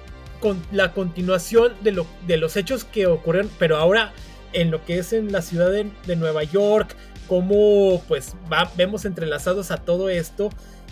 [0.71, 4.13] la continuación de, lo, de los hechos que ocurrieron, pero ahora
[4.53, 6.95] en lo que es en la ciudad de, Nueva York,
[7.27, 8.35] cómo pues
[8.75, 10.49] vemos entrelazados a todo esto,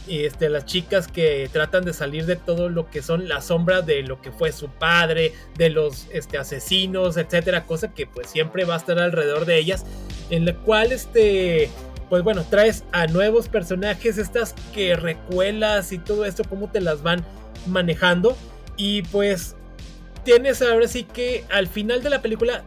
[0.07, 4.03] este, las chicas que tratan de salir de todo lo que son las sombras de
[4.03, 8.75] lo que fue su padre, de los este, asesinos, etcétera, cosa que pues siempre va
[8.75, 9.85] a estar alrededor de ellas,
[10.29, 11.69] en la cual este
[12.09, 17.01] pues bueno, traes a nuevos personajes, estas que recuelas y todo esto, cómo te las
[17.01, 17.25] van
[17.65, 18.37] manejando.
[18.77, 19.55] Y pues
[20.23, 22.63] tienes ahora sí que al final de la película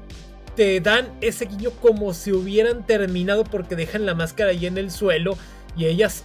[0.56, 4.90] te dan ese guiño como si hubieran terminado porque dejan la máscara ahí en el
[4.90, 5.36] suelo
[5.76, 6.24] y ellas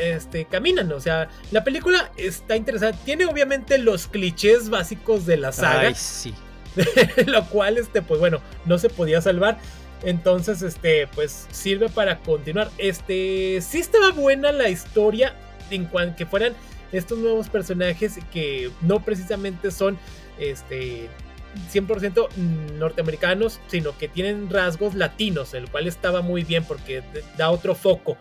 [0.00, 0.92] este, caminan.
[0.92, 2.98] O sea, la película está interesante.
[3.04, 5.88] Tiene obviamente los clichés básicos de la saga.
[5.88, 6.34] Ay, sí.
[7.26, 9.58] lo cual, este, pues bueno, no se podía salvar.
[10.02, 12.70] Entonces, este, pues sirve para continuar.
[12.78, 15.34] Este, sí estaba buena la historia
[15.70, 16.54] en cuanto que fueran
[16.92, 19.98] estos nuevos personajes que no precisamente son
[20.38, 21.08] este
[21.72, 22.28] 100%
[22.78, 27.02] norteamericanos, sino que tienen rasgos latinos, el cual estaba muy bien porque
[27.36, 28.16] da otro foco.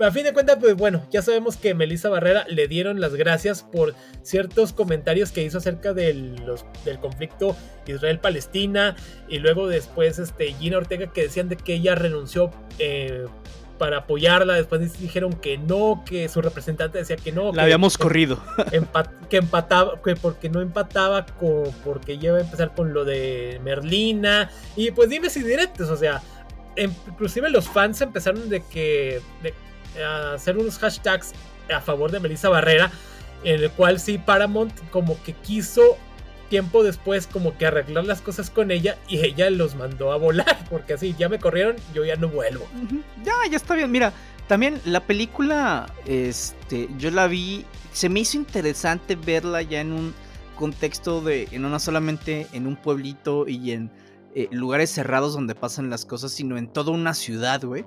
[0.00, 3.62] A fin de cuentas, pues bueno, ya sabemos que Melissa Barrera le dieron las gracias
[3.62, 6.34] por ciertos comentarios que hizo acerca del,
[6.84, 8.96] del conflicto Israel-Palestina
[9.28, 13.26] y luego después este, Gina Ortega que decían de que ella renunció eh,
[13.78, 14.54] para apoyarla.
[14.54, 17.52] Después dijeron que no, que su representante decía que no.
[17.52, 18.42] La habíamos corrido.
[19.28, 24.50] que empataba, que porque no empataba con, porque iba a empezar con lo de Merlina.
[24.76, 26.22] Y pues dime si directos, o sea,
[26.76, 29.54] inclusive los fans empezaron de que de,
[30.02, 31.32] a hacer unos hashtags
[31.72, 32.90] a favor de Melissa Barrera,
[33.42, 35.96] en el cual sí Paramount como que quiso
[36.54, 40.64] tiempo después como que arreglar las cosas con ella y ella los mandó a volar,
[40.70, 42.64] porque así ya me corrieron, yo ya no vuelvo.
[43.24, 44.12] Ya, ya está bien, mira,
[44.46, 50.14] también la película, este, yo la vi, se me hizo interesante verla ya en un
[50.54, 53.90] contexto de, no solamente en un pueblito y en
[54.36, 57.84] eh, lugares cerrados donde pasan las cosas, sino en toda una ciudad, güey.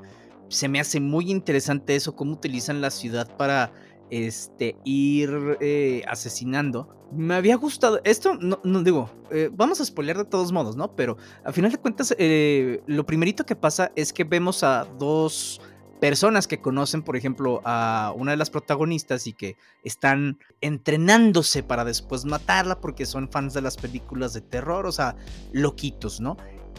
[0.50, 3.72] Se me hace muy interesante eso, cómo utilizan la ciudad para
[4.10, 6.90] este, ir eh, asesinando.
[7.12, 8.02] Me había gustado.
[8.04, 10.96] Esto, no, no digo, eh, vamos a spoiler de todos modos, ¿no?
[10.96, 15.62] Pero al final de cuentas, eh, lo primerito que pasa es que vemos a dos
[16.00, 21.86] personas que conocen, por ejemplo, a una de las protagonistas y que están entrenándose para
[21.86, 25.16] después matarla porque son fans de las películas de terror, o sea,
[25.54, 26.38] loquitos, ¿no?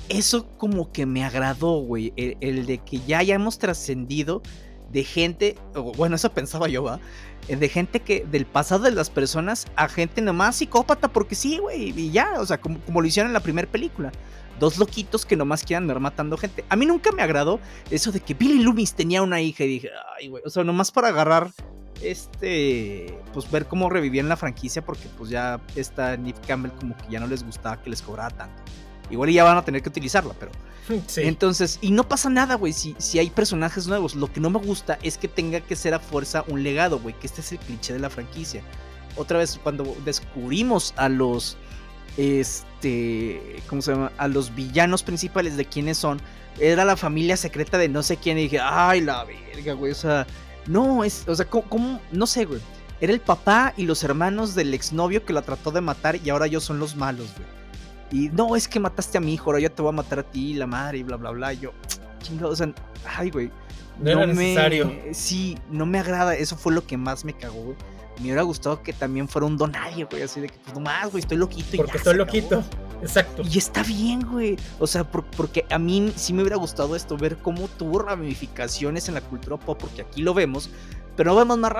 [0.08, 4.42] Eso como que me agradó, güey, el, el de que ya hayamos trascendido
[4.90, 5.56] de gente,
[5.96, 7.00] bueno, eso pensaba yo, ¿va?
[7.48, 11.58] Eh, de gente que, del pasado de las personas a gente nomás psicópata, porque sí,
[11.58, 14.12] güey, y ya, o sea, como, lo hicieron en la primera película.
[14.58, 16.64] Dos loquitos que nomás quieran andar matando gente.
[16.68, 17.60] A mí nunca me agradó
[17.90, 20.90] eso de que Billy Loomis tenía una hija y dije, ay, güey, o sea, nomás
[20.90, 21.52] para agarrar,
[22.02, 27.04] este, pues ver cómo revivían la franquicia, porque pues ya está Nick Campbell como que
[27.08, 28.62] ya no les gustaba que les cobrara tanto.
[29.10, 30.50] Igual ya van a tener que utilizarla, pero
[31.16, 34.14] entonces, y no pasa nada, güey, si, si hay personajes nuevos.
[34.14, 37.18] Lo que no me gusta es que tenga que ser a fuerza un legado, güey,
[37.18, 38.62] que este es el cliché de la franquicia.
[39.16, 41.56] Otra vez, cuando descubrimos a los,
[42.16, 44.12] este, ¿cómo se llama?
[44.18, 46.20] A los villanos principales de quiénes son,
[46.60, 49.96] era la familia secreta de no sé quién, y dije, ay, la verga, güey, o
[49.96, 50.26] sea,
[50.66, 52.60] no, es, o sea, ¿cómo, no sé, güey.
[53.00, 56.46] Era el papá y los hermanos del exnovio que la trató de matar y ahora
[56.46, 57.57] ellos son los malos, güey.
[58.10, 60.22] Y no, es que mataste a mi hijo, ahora yo te voy a matar a
[60.22, 61.52] ti, la madre, y bla, bla, bla.
[61.52, 61.72] Y yo,
[62.22, 62.72] chingado, o sea,
[63.04, 63.50] ay, güey.
[64.00, 64.92] No, era necesario.
[65.12, 66.34] Sí, no me agrada.
[66.34, 67.76] Eso fue lo que más me cagó, güey.
[68.18, 70.22] Me hubiera gustado que también fuera un donario, güey.
[70.22, 71.76] Así de que, pues nomás, güey, estoy loquito.
[71.76, 72.64] Porque estoy loquito.
[73.00, 73.42] Exacto.
[73.48, 74.56] Y está bien, güey.
[74.78, 79.14] O sea, porque a mí sí me hubiera gustado esto, ver cómo tuvo ramificaciones en
[79.14, 80.70] la cultura pop, porque aquí lo vemos.
[81.18, 81.72] Pero no vemos más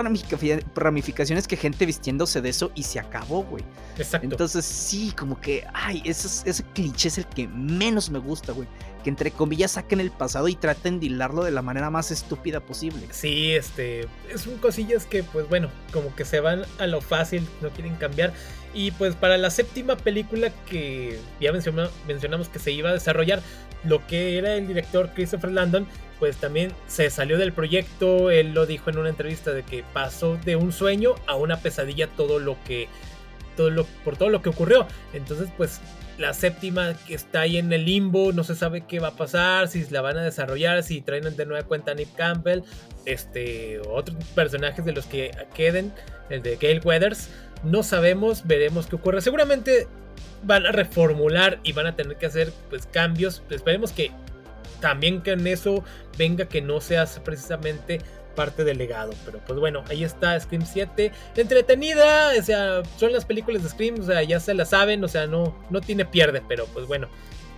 [0.74, 3.62] ramificaciones que gente vistiéndose de eso y se acabó, güey.
[3.96, 4.26] Exacto.
[4.26, 8.66] Entonces, sí, como que, ay, ese, ese cliché es el que menos me gusta, güey
[9.04, 12.58] que entre comillas saquen el pasado y traten de hilarlo de la manera más estúpida
[12.58, 13.06] posible.
[13.12, 17.46] Sí, este, es un cosillas que pues bueno, como que se van a lo fácil,
[17.60, 18.32] no quieren cambiar.
[18.74, 23.40] Y pues para la séptima película que ya mencionamos que se iba a desarrollar,
[23.84, 25.86] lo que era el director Christopher Landon,
[26.18, 30.36] pues también se salió del proyecto, él lo dijo en una entrevista de que pasó
[30.44, 32.88] de un sueño a una pesadilla todo lo que
[33.56, 34.86] todo lo, por todo lo que ocurrió.
[35.12, 35.80] Entonces, pues
[36.16, 39.68] la séptima que está ahí en el limbo, no se sabe qué va a pasar,
[39.68, 42.62] si la van a desarrollar, si traen de nueva cuenta a Nick Campbell,
[43.04, 45.92] este, otros personajes de los que queden,
[46.30, 47.30] el de Gale Weathers,
[47.62, 49.20] no sabemos, veremos qué ocurre.
[49.20, 49.86] Seguramente
[50.44, 53.42] van a reformular y van a tener que hacer pues cambios.
[53.50, 54.12] Esperemos que
[54.80, 55.84] también que en eso
[56.16, 58.00] venga que no sea precisamente
[58.34, 59.12] parte del legado.
[59.24, 61.10] Pero pues bueno, ahí está Scream 7.
[61.36, 65.08] Entretenida, o sea, son las películas de Scream, o sea, ya se la saben, o
[65.08, 67.08] sea, no, no tiene pierde, pero pues bueno,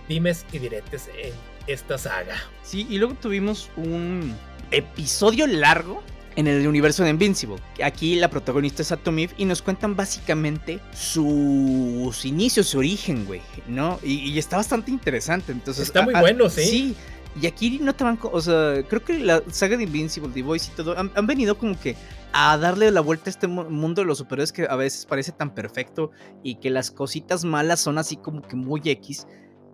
[0.09, 1.33] dimes y diretes en
[1.67, 2.35] esta saga.
[2.63, 4.35] Sí, y luego tuvimos un
[4.71, 6.01] episodio largo
[6.35, 7.57] en el universo de Invincible.
[7.83, 13.99] Aquí la protagonista es Atomiv y nos cuentan básicamente sus inicios, su origen, güey, ¿no?
[14.03, 15.51] Y, está bastante interesante.
[15.51, 16.63] Entonces, está muy bueno, sí.
[16.63, 16.95] Sí,
[17.39, 20.71] y aquí no te van, o sea, creo que la saga de Invincible, The Voice
[20.71, 21.95] y todo, han, venido como que
[22.33, 25.53] a darle la vuelta a este mundo de los superhéroes que a veces parece tan
[25.53, 26.11] perfecto
[26.43, 29.27] y que las cositas malas son así como que muy X.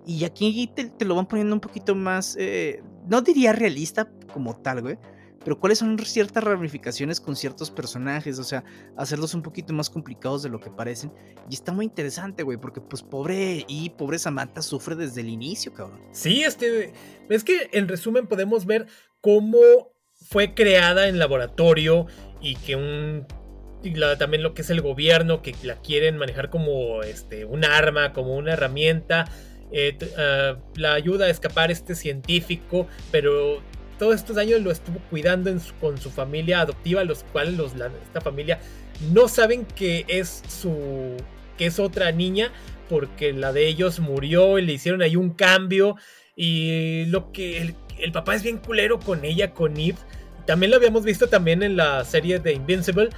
[0.05, 4.81] Y aquí te, lo van poniendo un poquito más, eh, no diría realista como tal,
[4.81, 4.97] güey,
[5.47, 8.65] pero cuáles son ciertas ramificaciones con ciertos personajes, o sea,
[8.97, 11.09] hacerlos un poquito más complicados de lo que parecen.
[11.49, 15.73] Y está muy interesante, güey, porque pues pobre y pobre Samantha sufre desde el inicio,
[15.73, 16.01] cabrón.
[16.11, 16.91] Sí, este,
[17.29, 18.87] es que en resumen podemos ver
[19.21, 19.59] cómo
[20.15, 22.07] fue creada en laboratorio
[22.41, 23.25] y que un
[24.19, 28.35] también lo que es el gobierno que la quieren manejar como este un arma, como
[28.35, 29.31] una herramienta.
[29.71, 33.61] Eh, ah, la ayuda a escapar este científico, pero
[33.97, 37.59] todos estos años lo estuvo cuidando con su familia adoptiva, los cuales
[38.03, 38.59] esta familia
[39.11, 41.15] no saben que es su
[41.57, 42.51] que es otra niña
[42.87, 45.95] porque la de ellos murió y le hicieron ahí un cambio
[46.35, 49.97] y lo que el, papá es bien culero con ella, con Eve.
[50.45, 53.09] También lo habíamos visto también en la serie de Invincible.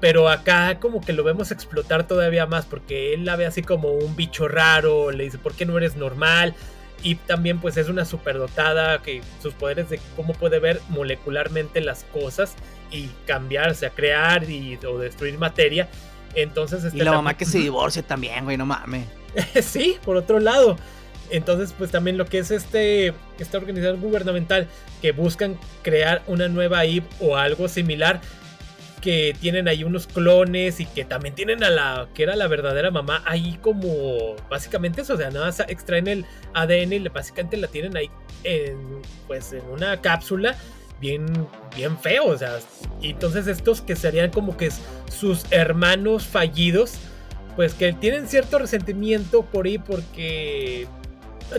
[0.00, 3.92] Pero acá como que lo vemos explotar todavía más porque él la ve así como
[3.92, 6.54] un bicho raro, le dice, ¿por qué no eres normal?
[7.02, 12.04] Y también pues es una superdotada que sus poderes de cómo puede ver molecularmente las
[12.04, 12.54] cosas
[12.90, 15.88] y cambiarse, a crear y, o destruir materia.
[16.34, 16.84] Entonces...
[16.84, 19.06] Este, y la mamá que se divorcia también, güey, no mames.
[19.62, 20.76] sí, por otro lado.
[21.30, 24.68] Entonces, pues también lo que es este, esta organización gubernamental
[25.00, 28.20] que buscan crear una nueva IP o algo similar,
[29.02, 32.90] que tienen ahí unos clones y que también tienen a la que era la verdadera
[32.90, 36.24] mamá ahí como básicamente eso, o sea, nada más extraen el
[36.54, 38.10] ADN y básicamente la tienen ahí
[38.44, 40.56] en pues en una cápsula
[41.00, 41.26] bien
[41.76, 42.60] bien feo, o sea,
[43.02, 44.70] y entonces estos que serían como que
[45.10, 46.94] sus hermanos fallidos,
[47.56, 50.86] pues que tienen cierto resentimiento por ahí porque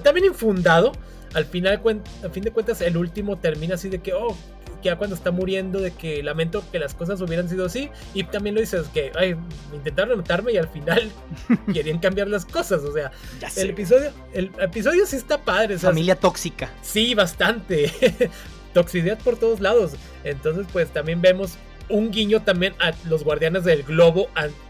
[0.01, 0.93] también infundado,
[1.33, 1.81] al final,
[2.23, 4.35] a fin de cuentas, el último termina así de que, oh,
[4.83, 8.55] ya cuando está muriendo de que lamento que las cosas hubieran sido así y también
[8.55, 9.35] lo dices que ay,
[9.73, 11.11] intentaron matarme y al final
[11.73, 13.11] querían cambiar las cosas, o sea,
[13.55, 16.69] el episodio el episodio sí está padre, familia tóxica.
[16.81, 17.91] Sí, bastante.
[18.73, 19.93] Toxicidad por todos lados.
[20.23, 21.57] Entonces, pues también vemos
[21.89, 24.27] un guiño también a los guardianes del globo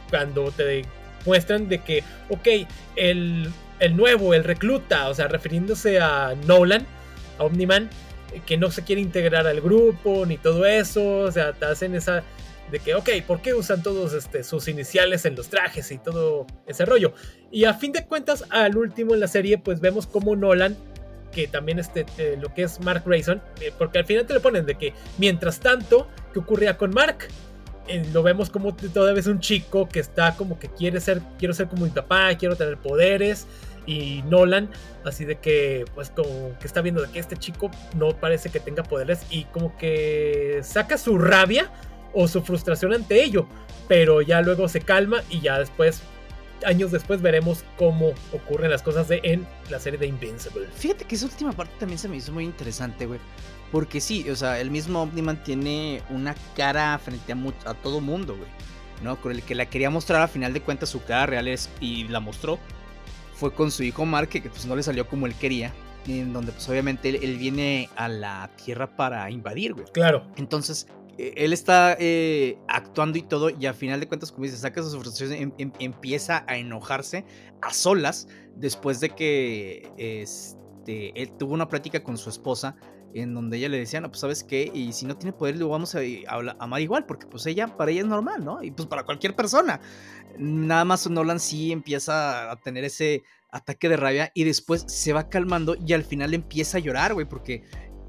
[0.09, 0.83] cuando te
[1.25, 3.49] muestran de que, ok, el,
[3.79, 6.85] el nuevo, el recluta, o sea, refiriéndose a Nolan,
[7.39, 7.89] a Omniman,
[8.45, 12.23] que no se quiere integrar al grupo ni todo eso, o sea, te hacen esa
[12.71, 16.47] de que, ok, ¿por qué usan todos este, sus iniciales en los trajes y todo
[16.65, 17.13] ese rollo?
[17.51, 20.75] Y a fin de cuentas, al último en la serie, pues vemos como Nolan,
[21.31, 24.41] que también este, eh, lo que es Mark Grayson, eh, porque al final te lo
[24.41, 27.27] ponen de que, mientras tanto, ¿qué ocurría con Mark?
[27.87, 31.53] Eh, lo vemos como todavía es un chico que está como que quiere ser, quiero
[31.53, 33.45] ser como mi papá, quiero tener poderes
[33.85, 34.69] y Nolan,
[35.05, 38.59] así de que pues como que está viendo de que este chico no parece que
[38.59, 41.71] tenga poderes y como que saca su rabia
[42.13, 43.47] o su frustración ante ello,
[43.87, 46.01] pero ya luego se calma y ya después
[46.65, 50.67] años después veremos cómo ocurren las cosas de, en la serie de Invincible.
[50.75, 53.19] Fíjate que esa última parte también se me hizo muy interesante, güey.
[53.71, 58.35] Porque sí, o sea, el mismo Omniman tiene una cara frente a, a todo mundo,
[58.35, 58.49] güey.
[59.01, 59.19] ¿No?
[59.19, 62.07] Con el que la quería mostrar a final de cuentas su cara real es, y
[62.07, 62.59] la mostró.
[63.33, 65.73] Fue con su hijo Mark, que pues no le salió como él quería.
[66.07, 69.85] En donde pues obviamente él viene a la Tierra para invadir, güey.
[69.93, 70.27] Claro.
[70.35, 74.57] Entonces, eh, él está eh, actuando y todo, y a final de cuentas, como dice,
[74.57, 77.25] saca sus frustraciones, em, em, empieza a enojarse
[77.61, 82.75] a solas después de que este, él tuvo una plática con su esposa
[83.13, 85.69] en donde ella le decía, no, pues sabes qué, y si no tiene poder, lo
[85.69, 85.99] vamos a,
[86.59, 88.63] amar igual, porque pues ella, para ella es normal, ¿no?
[88.63, 89.79] Y pues para cualquier persona.
[90.37, 95.29] Nada más Nolan sí empieza a tener ese ataque de rabia y después se va
[95.29, 97.63] calmando y al final empieza a llorar, güey, porque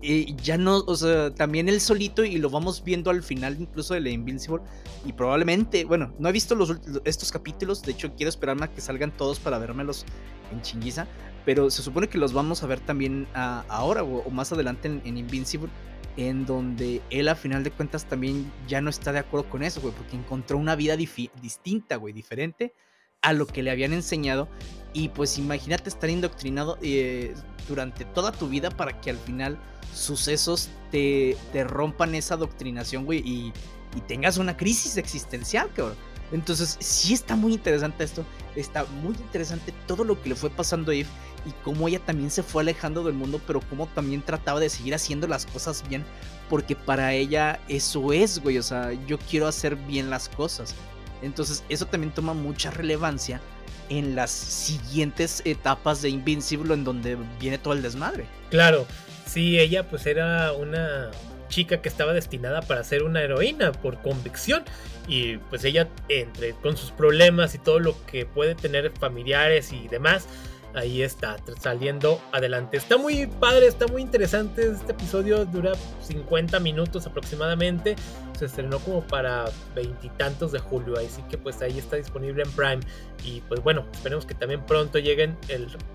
[0.07, 3.95] eh, ya no, o sea, también él solito y lo vamos viendo al final incluso
[3.95, 4.63] de la Invincible
[5.05, 8.81] y probablemente, bueno, no he visto los, estos capítulos, de hecho quiero esperarme a que
[8.81, 10.05] salgan todos para vérmelos
[10.53, 11.07] en chinguiza,
[11.45, 15.71] pero se supone que los vamos a ver también ahora o, más adelante en, Invincible,
[16.17, 19.81] en donde él a final de cuentas también ya no está de acuerdo con eso,
[19.81, 22.73] güey, porque encontró una vida distinta, güey, diferente
[23.21, 24.49] a lo que le habían enseñado
[24.93, 27.35] y pues imagínate estar indoctrinado eh,
[27.67, 29.59] durante toda tu vida para que al final
[29.95, 33.53] sucesos te, te rompan esa doctrinación, güey, y,
[33.97, 35.97] y, tengas una crisis existencial, cabrón.
[36.35, 38.27] Entonces, sí está muy interesante esto.
[38.55, 41.09] Está muy interesante todo lo que le fue pasando a Eve
[41.47, 44.95] y cómo ella también se fue alejando del mundo, pero cómo también trataba de seguir
[44.95, 46.05] haciendo las cosas bien,
[46.51, 48.59] porque para ella eso es, güey.
[48.59, 50.75] O sea, yo quiero hacer bien las cosas.
[51.23, 53.41] Entonces, eso también toma mucha relevancia
[53.89, 58.27] en las siguientes etapas de Invincible, en donde viene todo el desmadre.
[58.51, 58.87] Claro,
[59.27, 61.11] Sí, ella pues era una
[61.49, 64.65] chica que estaba destinada para ser una heroína por convicción
[65.07, 69.89] y pues ella entre con sus problemas y todo lo que puede tener familiares y
[69.89, 70.27] demás
[70.75, 72.77] ahí está, saliendo adelante.
[72.77, 74.67] Está muy padre, está muy interesante.
[74.71, 77.97] Este episodio dura 50 minutos aproximadamente.
[78.39, 79.45] Se estrenó como para
[79.75, 82.81] veintitantos de julio, así que pues ahí está disponible en Prime.
[83.25, 85.37] Y pues bueno, esperemos que también pronto lleguen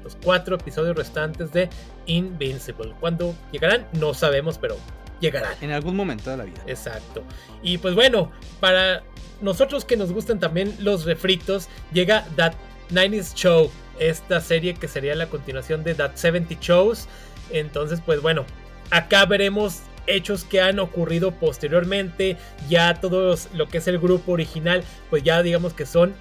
[0.03, 1.69] los cuatro episodios restantes de
[2.05, 2.93] Invincible.
[2.99, 3.85] ¿Cuándo llegarán?
[3.93, 4.77] No sabemos, pero
[5.19, 5.53] llegarán.
[5.61, 6.61] En algún momento de la vida.
[6.67, 7.23] Exacto.
[7.61, 9.03] Y pues bueno, para
[9.41, 12.53] nosotros que nos gustan también los refritos, llega That
[12.91, 17.07] 90s Show esta serie que sería la continuación de That 70 Shows.
[17.51, 18.45] Entonces, pues bueno,
[18.89, 22.37] acá veremos hechos que han ocurrido posteriormente.
[22.69, 26.13] Ya todo lo que es el grupo original, pues ya digamos que son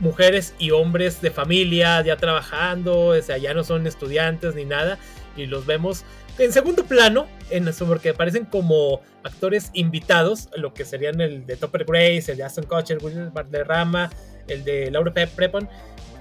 [0.00, 4.98] mujeres y hombres de familia, ya trabajando, o sea, ya no son estudiantes ni nada.
[5.36, 6.04] Y los vemos
[6.38, 11.56] en segundo plano, en eso, porque aparecen como actores invitados, lo que serían el de
[11.56, 13.32] Topper Grace, el de Aston Kutcher, William
[13.64, 14.10] Rama
[14.48, 15.68] el de Laura Prepon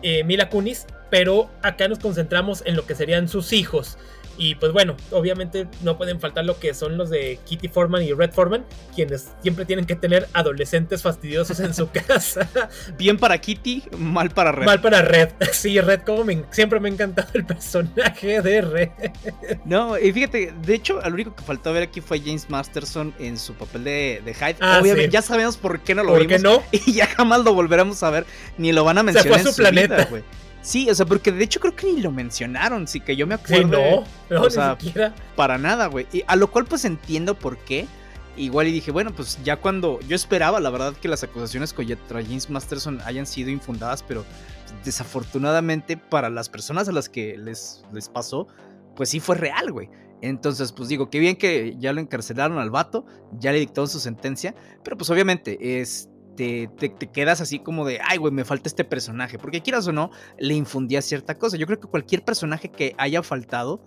[0.02, 3.98] eh, Mila Kunis, pero acá nos concentramos en lo que serían sus hijos.
[4.38, 8.14] Y pues bueno, obviamente no pueden faltar lo que son los de Kitty Foreman y
[8.14, 12.50] Red Foreman, quienes siempre tienen que tener adolescentes fastidiosos en su casa.
[12.98, 14.66] Bien para Kitty, mal para Red.
[14.66, 15.30] Mal para Red.
[15.52, 18.90] Sí, Red, como siempre me ha encantado el personaje de Red.
[19.64, 23.38] No, y fíjate, de hecho, lo único que faltó ver aquí fue James Masterson en
[23.38, 24.58] su papel de, de Hyde.
[24.60, 26.42] Ah, obviamente, ya sabemos por qué no lo ¿Por vimos.
[26.42, 26.64] no?
[26.72, 28.26] Y ya jamás lo volveremos a ver,
[28.58, 29.40] ni lo van a mencionar.
[29.40, 30.08] Se fue a su, planeta.
[30.66, 33.36] Sí, o sea, porque de hecho creo que ni lo mencionaron, sí que yo me
[33.36, 33.78] acuerdo.
[33.78, 35.14] Sí, no, no, o sea, siquiera.
[35.36, 36.08] Para nada, güey.
[36.12, 37.86] Y a lo cual pues entiendo por qué.
[38.36, 42.24] Igual y dije, bueno, pues ya cuando yo esperaba, la verdad, que las acusaciones contra
[42.24, 44.26] James Masterson hayan sido infundadas, pero
[44.84, 48.48] desafortunadamente para las personas a las que les, les pasó,
[48.96, 49.92] pues sí fue real, güey.
[50.22, 53.06] Entonces, pues digo, qué bien que ya lo encarcelaron al vato,
[53.38, 56.70] ya le dictaron su sentencia, pero pues obviamente, este te,
[57.14, 59.38] quedas así como de, ay, güey, me falta este personaje.
[59.38, 61.58] Porque quieras o no, le infundía cierta cosa.
[61.58, 63.84] Yo creo que cualquier personaje que haya faltado,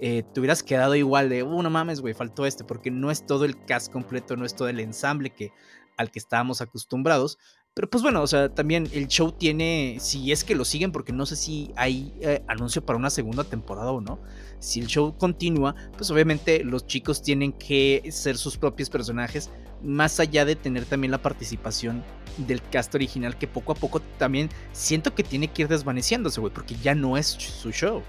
[0.00, 2.64] eh, te hubieras quedado igual de, uh, no mames, güey, faltó este.
[2.64, 5.52] Porque no es todo el cast completo, no es todo el ensamble que,
[5.96, 7.38] al que estábamos acostumbrados.
[7.74, 11.12] Pero pues bueno, o sea, también el show tiene, si es que lo siguen, porque
[11.12, 14.20] no sé si hay eh, anuncio para una segunda temporada o no.
[14.58, 19.50] Si el show continúa, pues obviamente los chicos tienen que ser sus propios personajes,
[19.82, 22.04] más allá de tener también la participación
[22.36, 26.52] del cast original que poco a poco también siento que tiene que ir desvaneciéndose, güey,
[26.52, 28.02] porque ya no es su show.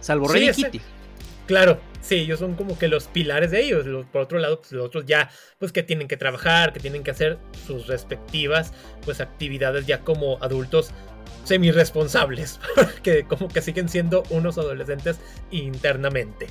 [0.00, 0.80] Salvo Rey y Kitty.
[1.46, 3.84] Claro, sí, ellos son como que los pilares de ellos.
[4.12, 7.10] Por otro lado, pues los otros ya, pues que tienen que trabajar, que tienen que
[7.10, 8.72] hacer sus respectivas,
[9.04, 10.92] pues actividades ya como adultos
[11.44, 12.60] semi-responsables,
[13.02, 15.18] que como que siguen siendo unos adolescentes
[15.50, 16.46] internamente.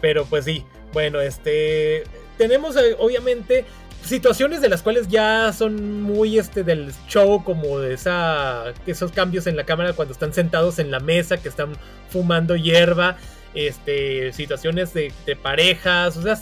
[0.00, 2.04] Pero pues sí, bueno, este,
[2.38, 3.64] tenemos eh, obviamente
[4.06, 9.46] situaciones de las cuales ya son muy este del show, como de esa, esos cambios
[9.46, 11.72] en la cámara cuando están sentados en la mesa, que están
[12.10, 13.16] fumando hierba,
[13.54, 16.38] este, situaciones de, parejas, o sea,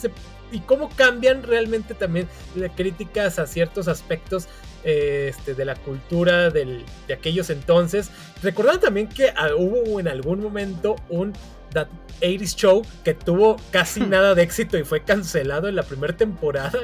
[0.53, 4.47] y cómo cambian realmente también las críticas a ciertos aspectos
[4.85, 8.11] este, de la cultura de aquellos entonces.
[8.43, 11.33] Recordando también que ah, hubo en algún momento un
[11.73, 11.89] That
[12.23, 16.79] 80 Show que tuvo casi nada de éxito y fue cancelado en la primera temporada.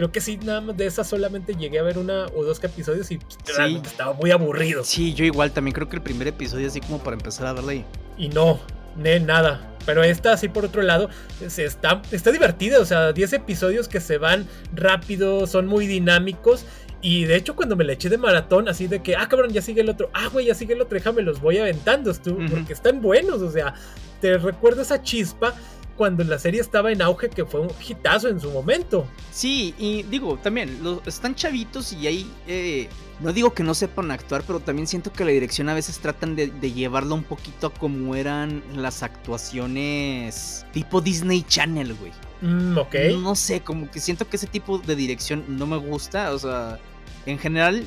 [0.00, 3.10] Creo que sí, nada más de esa solamente llegué a ver una o dos episodios
[3.10, 3.18] y
[3.54, 4.82] realmente estaba muy aburrido.
[4.82, 7.74] Sí, yo igual también creo que el primer episodio así como para empezar a verla
[7.74, 7.84] y...
[8.16, 8.58] Y no,
[8.96, 9.76] nada.
[9.84, 11.10] Pero esta, así por otro lado,
[11.42, 12.80] está, está divertida.
[12.80, 16.64] O sea, 10 episodios que se van rápido, son muy dinámicos.
[17.02, 19.60] Y de hecho, cuando me la eché de maratón, así de que, ah, cabrón, ya
[19.60, 22.10] sigue el otro, ah, güey, ya sigue el otro, déjame, los voy aventando,
[22.50, 23.74] porque están buenos, o sea,
[24.22, 25.54] te recuerdo esa chispa
[26.00, 29.06] cuando la serie estaba en auge, que fue un hitazo en su momento.
[29.30, 32.88] Sí, y digo, también, los, están chavitos y ahí, eh,
[33.20, 36.36] no digo que no sepan actuar, pero también siento que la dirección a veces tratan
[36.36, 42.12] de, llevarlo un poquito a como eran las actuaciones tipo Disney Channel, güey.
[42.40, 42.94] Mm, ok.
[43.20, 46.78] No sé, como que siento que ese tipo de dirección no me gusta, o sea
[47.26, 47.84] en general,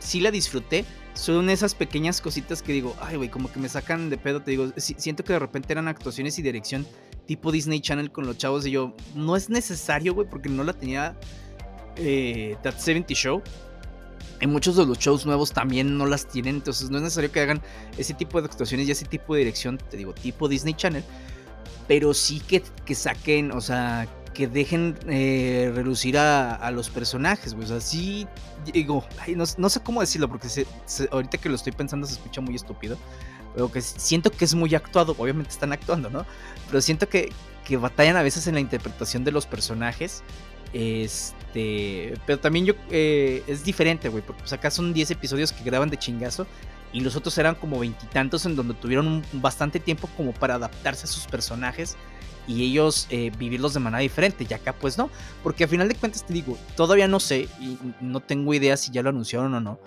[0.00, 0.84] sí la disfruté.
[1.14, 4.42] Son esas pequeñas cositas que digo, ay, güey, como que me sacan de pedo.
[4.42, 6.86] Te digo, siento que de repente eran actuaciones y dirección
[7.28, 8.66] tipo Disney Channel con los chavos.
[8.66, 11.14] Y yo, no es necesario, güey, porque no la tenía
[11.96, 13.42] eh, That 70 Show.
[14.40, 16.56] En muchos de los shows nuevos también no las tienen.
[16.56, 17.60] Entonces no es necesario que hagan
[17.98, 21.04] ese tipo de actuaciones y ese tipo de dirección, te digo, tipo Disney Channel.
[21.86, 27.66] Pero sí que, que saquen, o sea, que dejen eh, relucir a, los personajes, güey.
[27.66, 28.26] O sea, sí,
[28.72, 29.04] digo,
[29.58, 30.48] no, sé cómo decirlo, porque
[31.10, 32.96] ahorita que lo estoy pensando se escucha muy estúpido.
[33.54, 36.26] Pero que siento que es muy actuado, obviamente están actuando, ¿no?
[36.66, 37.32] Pero siento que,
[37.64, 40.22] que batallan a veces en la interpretación de los personajes.
[40.72, 45.64] Este, pero también yo, eh, es diferente, güey, porque pues acá son 10 episodios que
[45.64, 46.46] graban de chingazo
[46.92, 51.06] y los otros eran como veintitantos en donde tuvieron bastante tiempo como para adaptarse a
[51.06, 51.96] sus personajes
[52.46, 54.46] y ellos eh, vivirlos de manera diferente.
[54.48, 55.10] Y acá pues no,
[55.42, 58.90] porque a final de cuentas te digo, todavía no sé y no tengo idea si
[58.90, 59.78] ya lo anunciaron o no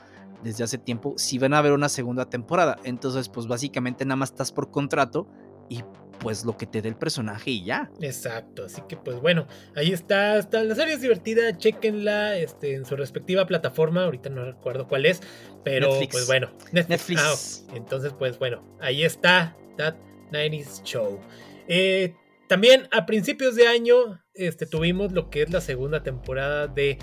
[0.43, 2.77] desde hace tiempo, si van a haber una segunda temporada.
[2.83, 5.27] Entonces pues básicamente nada más estás por contrato
[5.69, 5.83] y
[6.19, 7.89] pues lo que te dé el personaje y ya.
[7.99, 12.85] Exacto, así que pues bueno, ahí está, está la serie es divertida, chequenla este, en
[12.85, 15.21] su respectiva plataforma, ahorita no recuerdo cuál es,
[15.63, 17.65] pero pues bueno, Netflix.
[17.69, 19.95] Ah, entonces pues bueno, ahí está That
[20.31, 21.19] 90s Show.
[21.67, 22.13] Eh,
[22.47, 26.97] también a principios de año este, tuvimos lo que es la segunda temporada de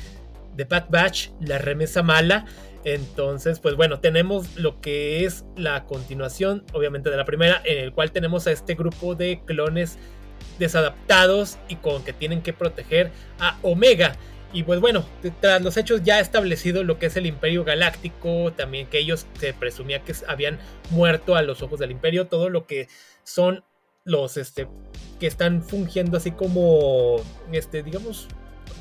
[0.56, 2.46] The Bad Batch, La Remesa Mala.
[2.84, 7.92] Entonces, pues bueno, tenemos lo que es la continuación, obviamente, de la primera, en el
[7.92, 9.98] cual tenemos a este grupo de clones
[10.58, 13.10] desadaptados y con que tienen que proteger
[13.40, 14.16] a Omega.
[14.52, 15.04] Y pues bueno,
[15.40, 19.52] tras los hechos ya establecido lo que es el Imperio Galáctico, también que ellos se
[19.52, 20.58] presumía que habían
[20.90, 22.88] muerto a los ojos del Imperio, todo lo que
[23.24, 23.62] son
[24.04, 24.66] los este,
[25.20, 27.16] que están fungiendo así como,
[27.52, 28.26] este, digamos,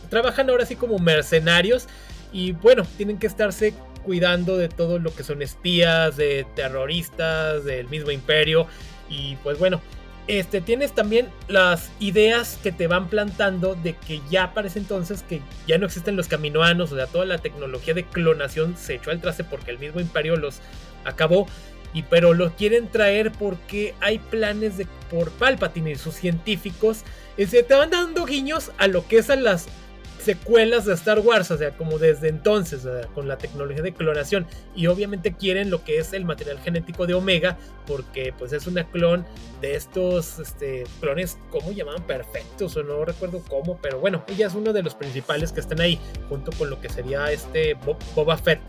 [0.09, 1.87] trabajan ahora así como mercenarios
[2.31, 3.73] y bueno, tienen que estarse
[4.03, 8.67] cuidando de todo lo que son espías, de terroristas, del mismo imperio.
[9.09, 9.81] Y pues bueno,
[10.27, 15.41] este, tienes también las ideas que te van plantando de que ya parece entonces que
[15.67, 19.21] ya no existen los caminoanos, o sea, toda la tecnología de clonación se echó al
[19.21, 20.59] traste porque el mismo imperio los
[21.05, 21.47] acabó.
[21.93, 27.03] Y pero lo quieren traer porque hay planes de por Palpatine y sus científicos
[27.37, 29.67] y se te van dando guiños a lo que es a las
[30.27, 34.45] secuelas de Star Wars, o sea, como desde entonces, con la tecnología de clonación.
[34.75, 38.83] Y obviamente quieren lo que es el material genético de Omega, porque pues es una
[38.91, 39.25] clon
[39.61, 42.03] de estos este, clones, ¿cómo llamaban?
[42.03, 45.79] Perfectos, o no recuerdo cómo, pero bueno, ella es uno de los principales que están
[45.79, 45.97] ahí,
[46.27, 47.77] junto con lo que sería este
[48.13, 48.59] Boba Fett,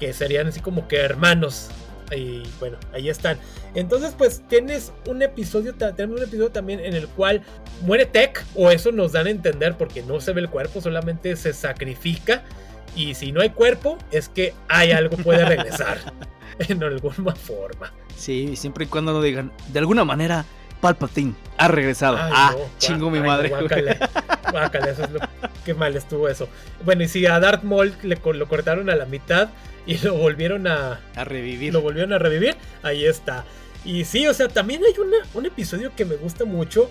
[0.00, 1.68] que serían así como que hermanos
[2.14, 3.38] y bueno, ahí están.
[3.74, 7.42] Entonces, pues tienes un episodio, tenemos un episodio también en el cual
[7.82, 11.36] muere Tech, o eso nos dan a entender porque no se ve el cuerpo, solamente
[11.36, 12.42] se sacrifica.
[12.96, 15.98] Y si no hay cuerpo, es que hay algo puede regresar
[16.58, 17.92] en alguna forma.
[18.16, 20.44] Sí, siempre y cuando no digan, de alguna manera,
[20.80, 22.16] Palpatine ha regresado.
[22.20, 23.50] ah, chingo mi madre.
[24.50, 25.20] Guácala, eso es lo
[25.64, 26.48] que mal estuvo eso.
[26.84, 29.50] Bueno, y si a Darth Maul le, lo cortaron a la mitad,
[29.88, 31.72] y lo volvieron a, a revivir.
[31.72, 32.54] Lo volvieron a revivir.
[32.82, 33.44] Ahí está.
[33.84, 36.90] Y sí, o sea, también hay una, un episodio que me gusta mucho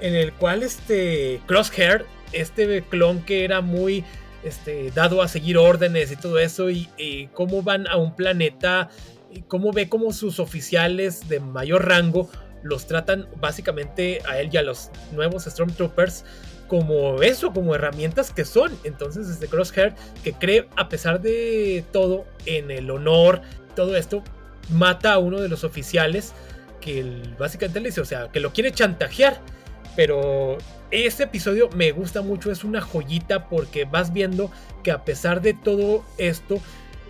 [0.00, 4.04] en el cual este Crosshair, este clon que era muy
[4.42, 8.90] este, dado a seguir órdenes y todo eso, y, y cómo van a un planeta,
[9.32, 12.28] y cómo ve cómo sus oficiales de mayor rango
[12.62, 16.24] los tratan básicamente a él y a los nuevos Stormtroopers
[16.74, 18.72] como eso, como herramientas que son.
[18.82, 19.94] Entonces, este Crosshair,
[20.24, 23.42] que cree, a pesar de todo, en el honor,
[23.76, 24.24] todo esto,
[24.70, 26.32] mata a uno de los oficiales
[26.80, 29.40] que básicamente le dice, o sea, que lo quiere chantajear.
[29.94, 30.58] Pero
[30.90, 34.50] este episodio me gusta mucho, es una joyita porque vas viendo
[34.82, 36.60] que a pesar de todo esto,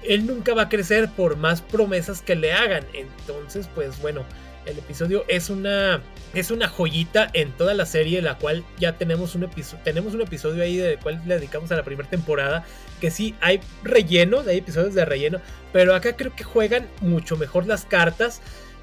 [0.03, 2.85] él nunca va a crecer por más promesas que le hagan.
[2.93, 4.27] Entonces, pues bueno,
[4.67, 6.03] el episodio es una
[6.33, 10.23] es una joyita en toda la serie, la cual ya tenemos un episodio tenemos un
[10.23, 12.65] episodio ahí del cual le dedicamos a la primera temporada,
[13.01, 15.41] que sí hay relleno, hay episodios de relleno,
[15.73, 18.41] pero acá creo que juegan mucho mejor las cartas.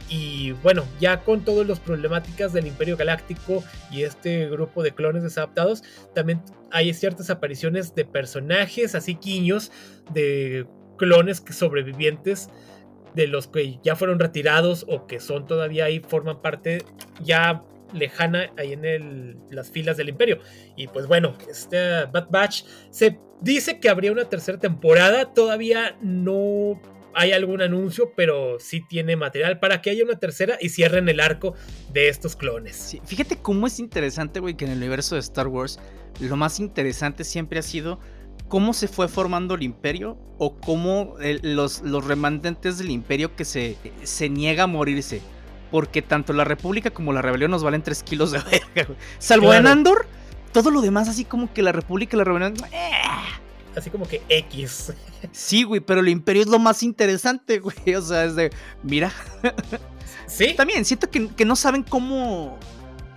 [0.09, 5.23] Y bueno, ya con todas las problemáticas del Imperio Galáctico y este grupo de clones
[5.23, 9.71] desadaptados, también hay ciertas apariciones de personajes, así quiños,
[10.13, 10.67] de
[10.97, 12.49] clones sobrevivientes
[13.16, 16.84] de los que ya fueron retirados o que son todavía ahí, forman parte
[17.22, 20.39] ya lejana ahí en las filas del imperio.
[20.76, 26.80] Y pues bueno, este Bad Batch se dice que habría una tercera temporada, todavía no
[27.14, 31.20] hay algún anuncio, pero sí tiene material para que haya una tercera y cierren el
[31.20, 31.55] arco
[31.91, 32.97] de estos clones.
[33.05, 35.80] fíjate cómo es interesante, güey, que en el universo de Star Wars
[36.20, 37.99] lo más interesante siempre ha sido
[38.52, 43.78] cómo se fue formando el imperio o cómo los, los remanentes del imperio que se,
[44.04, 45.22] se niega a morirse.
[45.72, 48.39] Porque tanto la república como la rebelión nos valen 3 kilos de
[48.76, 50.06] verga, Salvo en Andor,
[50.52, 52.56] todo lo demás así como que la república y la rebelión...
[52.74, 52.91] Eh.
[53.74, 54.91] Así como que X.
[55.32, 57.78] Sí, güey, pero el imperio es lo más interesante, güey.
[57.95, 58.52] O sea, es de...
[58.84, 59.14] Mira.
[60.28, 60.56] Sí.
[60.58, 62.60] También siento que, que no saben cómo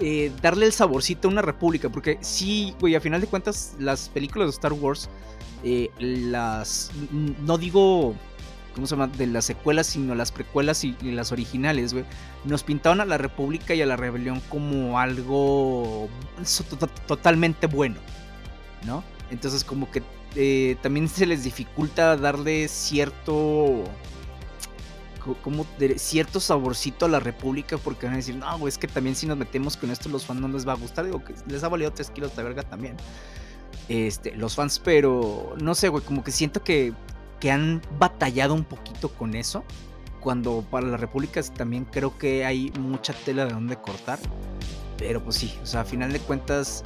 [0.00, 1.88] eh, darle el saborcito a una república.
[1.88, 5.08] Porque sí, güey, a final de cuentas, las películas de Star Wars,
[5.62, 6.90] eh, las.
[7.12, 8.14] No digo.
[8.74, 9.06] ¿Cómo se llama?
[9.06, 12.04] De las secuelas, sino las precuelas y, las originales, güey.
[12.44, 16.08] Nos pintaban a la república y a la rebelión como algo
[17.06, 18.00] totalmente bueno,
[18.84, 19.04] ¿no?
[19.30, 20.02] Entonces, como que
[20.34, 23.84] eh, también se les dificulta darle cierto
[25.42, 28.86] como de cierto saborcito a la República porque van a decir, no, güey, es que
[28.86, 31.04] también si nos metemos con esto los fans no les va a gustar.
[31.04, 32.96] Digo, que les ha valido 3 kilos de verga también.
[33.88, 36.92] Este, los fans, pero no sé, güey, como que siento que,
[37.40, 39.64] que han batallado un poquito con eso.
[40.20, 44.18] Cuando para la República también creo que hay mucha tela de donde cortar.
[44.96, 46.82] Pero pues sí, o sea, a final de cuentas,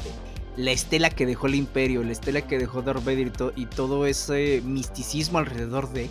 [0.57, 4.61] la estela que dejó el Imperio, la estela que dejó Darth Vader y todo ese
[4.65, 6.11] misticismo alrededor de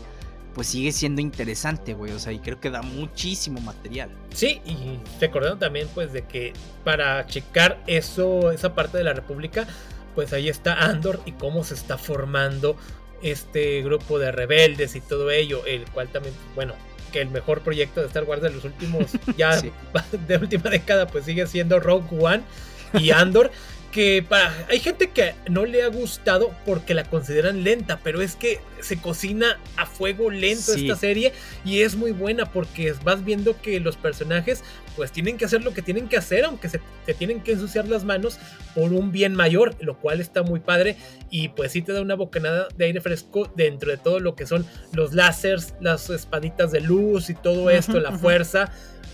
[0.58, 2.12] pues sigue siendo interesante, güey.
[2.14, 4.10] O sea, y creo que da muchísimo material.
[4.34, 6.54] Sí, y recordando también, pues, de que
[6.84, 9.68] para checar eso, esa parte de la República,
[10.16, 12.76] pues ahí está Andor y cómo se está formando
[13.22, 16.74] este grupo de rebeldes y todo ello, el cual también, bueno,
[17.12, 19.62] que el mejor proyecto de Star Wars de los últimos, ya
[20.28, 22.42] de última década, pues sigue siendo Rogue One
[22.96, 23.52] y Andor
[23.92, 28.36] que para, hay gente que no le ha gustado porque la consideran lenta, pero es
[28.36, 31.34] que se cocina a fuego lento esta serie
[31.66, 34.64] y es muy buena porque vas viendo que los personajes
[34.96, 37.88] pues tienen que hacer lo que tienen que hacer, aunque se te tienen que ensuciar
[37.88, 38.40] las manos
[38.74, 40.98] por un bien mayor, lo cual está muy padre
[41.30, 44.48] y pues sí te da una bocanada de aire fresco dentro de todo lo que
[44.48, 48.72] son los láseres, las espaditas de luz y todo esto, la fuerza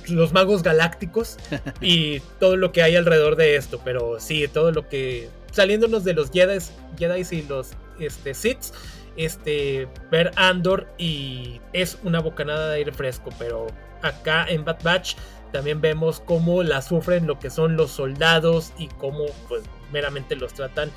[0.09, 1.37] los magos galácticos
[1.81, 3.79] y todo lo que hay alrededor de esto.
[3.83, 5.29] Pero sí, todo lo que.
[5.51, 6.57] Saliéndonos de los Jedi,
[6.97, 8.73] Jedi y los este, Siths,
[9.17, 13.29] este, ver Andor y es una bocanada de aire fresco.
[13.37, 13.67] Pero
[14.01, 15.15] acá en Bad Batch
[15.51, 20.53] también vemos cómo la sufren lo que son los soldados y cómo, pues, meramente los
[20.53, 20.91] tratan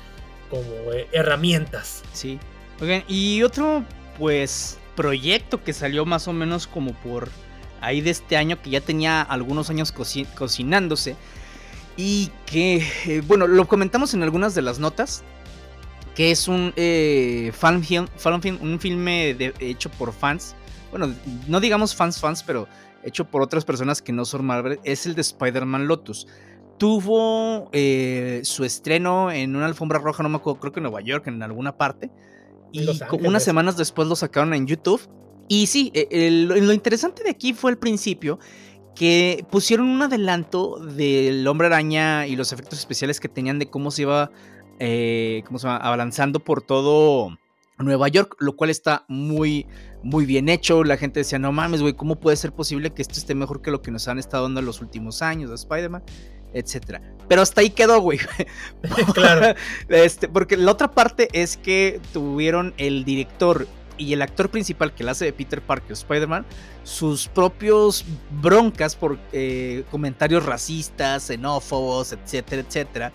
[0.49, 2.03] como eh, herramientas.
[2.13, 2.39] Sí.
[2.81, 3.85] Oigan, y otro,
[4.17, 7.29] pues, proyecto que salió más o menos como por
[7.81, 9.93] ahí de este año que ya tenía algunos años
[10.35, 11.15] cocinándose
[11.97, 15.23] y que, eh, bueno, lo comentamos en algunas de las notas,
[16.15, 18.07] que es un eh, fan film,
[18.61, 20.55] un filme hecho por fans,
[20.91, 21.13] bueno,
[21.47, 22.67] no digamos fans fans, pero
[23.03, 26.27] hecho por otras personas que no son Marvel, es el de Spider-Man Lotus.
[26.77, 31.01] Tuvo eh, su estreno en una alfombra roja, no me acuerdo, creo que en Nueva
[31.01, 32.11] York, en alguna parte.
[32.71, 32.87] Y
[33.21, 35.01] unas semanas después lo sacaron en YouTube.
[35.47, 38.39] Y sí, e, lo interesante de aquí fue el principio
[38.97, 43.91] que pusieron un adelanto del hombre araña y los efectos especiales que tenían de cómo
[43.91, 44.31] se iba,
[44.79, 47.37] eh, cómo se va abalanzando por todo
[47.77, 49.67] Nueva York, lo cual está muy,
[50.01, 50.83] muy bien hecho.
[50.83, 53.69] La gente decía, no mames, güey, ¿cómo puede ser posible que esto esté mejor que
[53.69, 56.03] lo que nos han estado dando en los últimos años de Spider-Man?
[56.53, 57.01] Etcétera.
[57.27, 58.19] Pero hasta ahí quedó, güey.
[59.13, 59.55] claro.
[59.89, 63.67] Este, porque la otra parte es que tuvieron el director
[63.97, 66.45] y el actor principal que la hace de Peter Parker, Spider-Man,
[66.83, 68.05] sus propios
[68.41, 73.11] broncas por eh, comentarios racistas, xenófobos, etcétera, etcétera.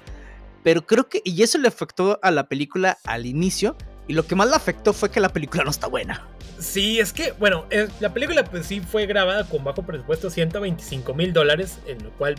[0.62, 3.76] Pero creo que, y eso le afectó a la película al inicio,
[4.08, 6.26] y lo que más le afectó fue que la película no está buena.
[6.58, 7.66] Sí, es que, bueno,
[8.00, 12.36] la película pues sí fue grabada con bajo presupuesto, 125 mil dólares, en lo cual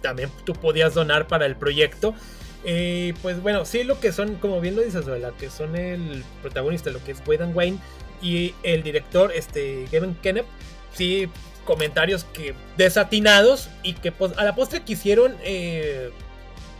[0.00, 2.14] también tú podías donar para el proyecto.
[2.70, 6.22] Eh, pues bueno, sí lo que son, como bien lo dices, la que son el
[6.42, 7.78] protagonista, lo que es Wade Wayne
[8.20, 10.44] y el director, este, Kevin Kenneth,
[10.92, 11.30] sí,
[11.64, 16.10] comentarios que desatinados y que pues, a la postre quisieron eh,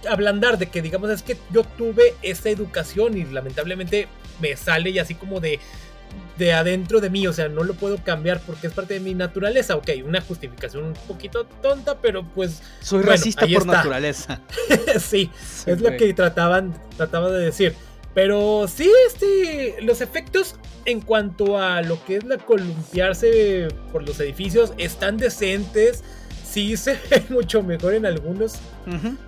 [0.07, 4.09] ablandar de que digamos es que yo tuve esa educación y lamentablemente
[4.43, 5.59] me sale y así como de
[6.38, 9.14] de adentro de mí, o sea, no lo puedo cambiar porque es parte de mi
[9.14, 9.76] naturaleza.
[9.76, 12.62] Ok, una justificación un poquito tonta, pero pues.
[12.80, 14.40] Soy racista por naturaleza.
[15.00, 15.30] sí,
[15.66, 17.74] es lo que trataban, trataba de decir.
[18.14, 20.56] Pero sí, este, los efectos
[20.86, 26.02] en cuanto a lo que es la columpiarse por los edificios están decentes.
[26.51, 28.57] Sí se ve mucho mejor en algunos.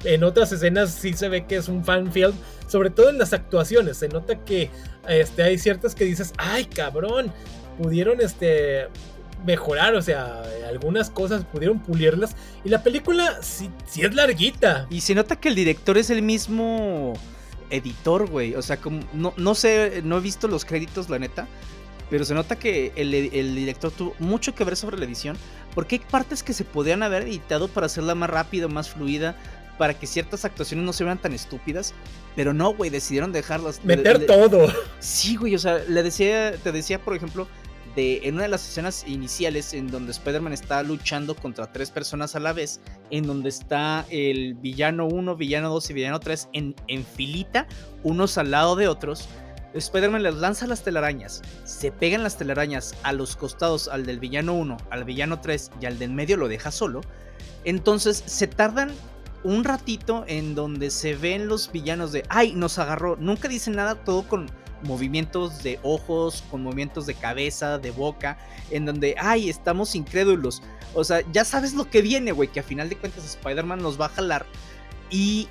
[0.04, 2.32] En otras escenas sí se ve que es un fan film.
[2.66, 3.98] Sobre todo en las actuaciones.
[3.98, 4.70] Se nota que
[5.08, 7.32] este, hay ciertas que dices, ay cabrón,
[7.78, 8.86] pudieron este,
[9.44, 12.36] mejorar, o sea, algunas cosas pudieron pulirlas.
[12.64, 14.86] Y la película sí, sí es larguita.
[14.90, 17.14] Y se nota que el director es el mismo
[17.70, 18.54] editor, güey.
[18.54, 21.46] O sea, como, no, no sé, no he visto los créditos, la neta.
[22.10, 25.36] Pero se nota que el, el, director tuvo mucho que ver sobre la edición.
[25.74, 29.36] Porque hay partes que se podían haber editado para hacerla más rápida, más fluida
[29.78, 31.94] para que ciertas actuaciones no se vean tan estúpidas.
[32.36, 33.82] Pero no, güey, decidieron dejarlas.
[33.82, 34.68] Meter todo.
[34.98, 37.48] Sí, güey, o sea, le decía, te decía, por ejemplo,
[37.96, 42.36] de en una de las escenas iniciales en donde Spider-Man está luchando contra tres personas
[42.36, 42.80] a la vez,
[43.10, 47.66] en donde está el villano 1, villano 2 y villano 3 en, en filita,
[48.02, 49.28] unos al lado de otros.
[49.74, 54.54] Spider-Man les lanza las telarañas, se pegan las telarañas a los costados al del villano
[54.54, 57.02] 1, al villano 3 y al del medio lo deja solo.
[57.64, 58.90] Entonces se tardan
[59.44, 63.16] un ratito en donde se ven los villanos de, ay, nos agarró.
[63.16, 64.50] Nunca dicen nada, todo con
[64.82, 68.38] movimientos de ojos, con movimientos de cabeza, de boca,
[68.70, 70.62] en donde, ay, estamos incrédulos.
[70.94, 74.00] O sea, ya sabes lo que viene, güey, que a final de cuentas Spider-Man nos
[74.00, 74.46] va a jalar.
[75.10, 75.48] Y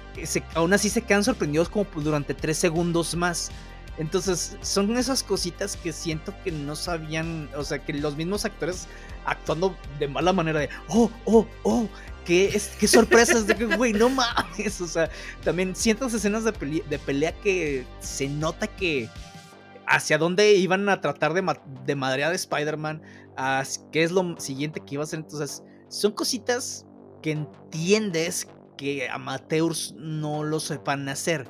[0.56, 3.52] aún así se quedan sorprendidos como durante tres segundos más.
[4.00, 8.88] Entonces, son esas cositas que siento que no sabían, o sea, que los mismos actores
[9.26, 11.86] actuando de mala manera de, oh, oh, oh,
[12.24, 14.80] qué, es, qué sorpresas de que, güey, no mames.
[14.80, 15.10] O sea,
[15.44, 19.10] también ciertas escenas de, pelea, que se nota que
[19.86, 21.44] hacia dónde iban a tratar de,
[21.86, 23.02] de madrear a Spider-Man,
[23.92, 25.20] qué es lo siguiente que iba a hacer.
[25.20, 26.86] Entonces, son cositas
[27.22, 28.48] que entiendes
[28.78, 31.50] que amateurs no lo sepan hacer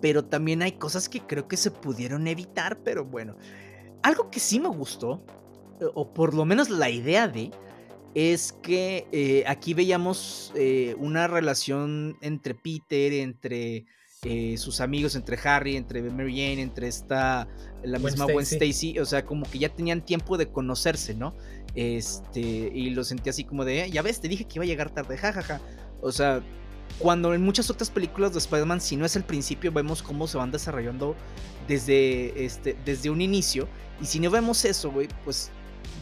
[0.00, 3.36] pero también hay cosas que creo que se pudieron evitar, pero bueno.
[4.02, 5.24] Algo que sí me gustó,
[5.80, 7.50] eh, o por lo menos la idea de,
[8.14, 13.86] es que eh, aquí veíamos eh, una relación entre Peter, entre
[14.56, 17.46] sus amigos, entre Harry, entre Mary Jane, entre esta,
[17.84, 21.32] la misma Gwen Stacy, o sea, como que ya tenían tiempo de conocerse, ¿no?
[21.76, 24.90] Este, y lo sentí así como de, ya ves, te dije que iba a llegar
[24.90, 25.60] tarde, jajaja.
[26.00, 26.42] O sea,
[26.98, 30.38] cuando en muchas otras películas de Spider-Man, si no es el principio, vemos cómo se
[30.38, 31.14] van desarrollando
[31.68, 33.68] desde, este, desde un inicio.
[34.00, 35.50] Y si no vemos eso, güey, pues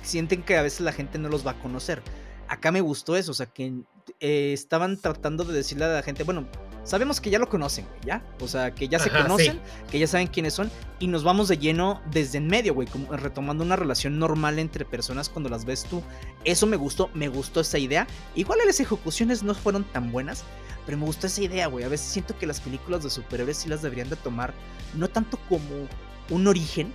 [0.03, 2.03] sienten que a veces la gente no los va a conocer.
[2.49, 3.73] Acá me gustó eso, o sea, que
[4.21, 6.47] eh, estaban tratando de decirle a la gente, bueno,
[6.85, 8.23] sabemos que ya lo conocen, güey, ¿ya?
[8.39, 11.57] O sea, que ya se conocen, que ya saben quiénes son, y nos vamos de
[11.57, 15.85] lleno desde en medio, güey, como retomando una relación normal entre personas cuando las ves
[15.85, 16.03] tú.
[16.45, 18.07] Eso me gustó, me gustó esa idea.
[18.35, 20.45] Igual las ejecuciones no fueron tan buenas,
[20.87, 21.85] pero me gustó esa idea, güey.
[21.85, 24.55] A veces siento que las películas de superhéroes sí las deberían de tomar,
[24.95, 25.89] no tanto como
[26.31, 26.93] un origen,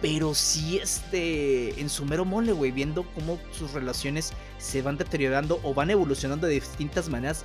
[0.00, 5.60] pero sí este, en su mero mole, güey, viendo cómo sus relaciones se van deteriorando
[5.62, 7.44] o van evolucionando de distintas maneras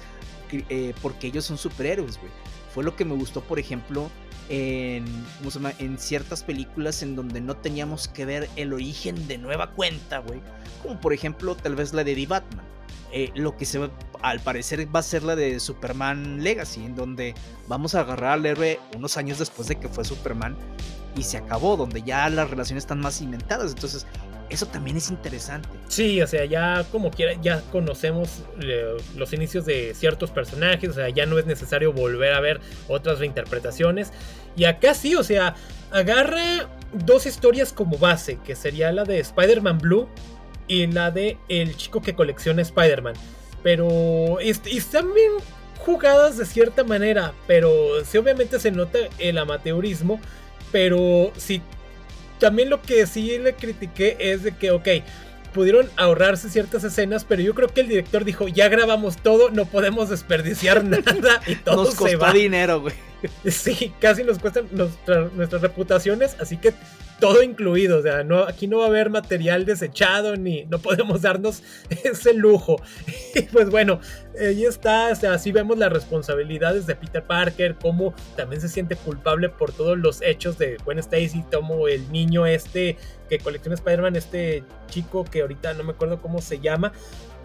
[0.70, 2.32] eh, porque ellos son superhéroes, güey.
[2.74, 4.10] Fue lo que me gustó, por ejemplo,
[4.50, 5.06] en,
[5.38, 5.74] ¿cómo se llama?
[5.80, 10.42] en ciertas películas en donde no teníamos que ver el origen de nueva cuenta, güey.
[10.82, 12.66] Como por ejemplo, tal vez la de The Batman.
[13.16, 13.92] Eh, lo que se va,
[14.24, 17.36] al parecer va a ser la de Superman Legacy, en donde
[17.68, 20.58] vamos a agarrar al héroe unos años después de que fue Superman
[21.16, 23.72] y se acabó, donde ya las relaciones están más inventadas.
[23.72, 24.08] Entonces,
[24.50, 25.70] eso también es interesante.
[25.88, 30.94] Sí, o sea, ya como quiera, ya conocemos eh, los inicios de ciertos personajes, o
[30.94, 34.12] sea, ya no es necesario volver a ver otras reinterpretaciones.
[34.56, 35.56] Y acá sí, o sea,
[35.92, 40.08] agarra dos historias como base, que sería la de Spider-Man Blue
[40.68, 43.16] y la de el chico que colecciona Spider-Man.
[43.64, 45.32] Pero están bien
[45.80, 50.20] jugadas de cierta manera, pero sí obviamente se nota el amateurismo,
[50.72, 51.62] pero sí
[52.40, 54.88] también lo que sí le critiqué es de que, ok,
[55.54, 59.66] pudieron ahorrarse ciertas escenas, pero yo creo que el director dijo, ya grabamos todo, no
[59.66, 62.34] podemos desperdiciar nada y todo Nos costó va.
[62.34, 62.96] dinero, güey.
[63.50, 66.74] Sí, casi nos cuestan nuestra- nuestras reputaciones, así que
[67.24, 71.22] todo incluido, o sea, no, aquí no va a haber material desechado ni no podemos
[71.22, 71.64] darnos
[72.04, 72.82] ese lujo.
[73.34, 74.02] Y pues bueno,
[74.38, 78.98] ahí está, o sea, así vemos las responsabilidades de Peter Parker, cómo también se siente
[78.98, 82.98] culpable por todos los hechos de Gwen Stacy, como el niño este
[83.30, 86.92] que colecciona Spider-Man, este chico que ahorita no me acuerdo cómo se llama.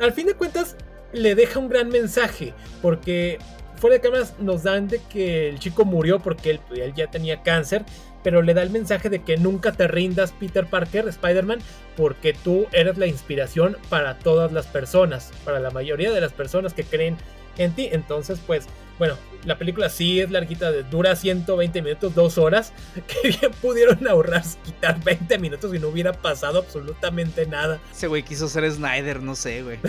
[0.00, 0.74] Al fin de cuentas,
[1.12, 2.52] le deja un gran mensaje,
[2.82, 3.38] porque
[3.76, 7.42] fuera de cámaras nos dan de que el chico murió porque él, él ya tenía
[7.42, 7.84] cáncer,
[8.28, 11.60] pero le da el mensaje de que nunca te rindas Peter Parker, Spider-Man,
[11.96, 16.74] porque tú eres la inspiración para todas las personas, para la mayoría de las personas
[16.74, 17.16] que creen
[17.58, 17.88] en ti.
[17.92, 18.66] Entonces, pues,
[18.98, 19.14] bueno,
[19.44, 22.72] la película sí es larguita, dura 120 minutos, dos horas,
[23.06, 27.80] que bien pudieron ahorrar, quitar 20 minutos y no hubiera pasado absolutamente nada.
[27.92, 29.78] Ese güey quiso ser Snyder, no sé, güey.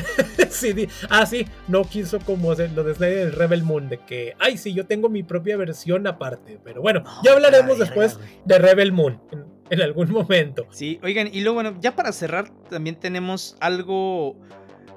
[0.49, 4.35] Sí, ah, sí, no quiso como hacer lo de Snyder del Rebel Moon, de que,
[4.39, 6.59] ay, sí, yo tengo mi propia versión aparte.
[6.63, 10.67] Pero bueno, ya hablaremos la después verga, de Rebel Moon en, en algún momento.
[10.71, 14.35] Sí, oigan, y luego, bueno, ya para cerrar, también tenemos algo.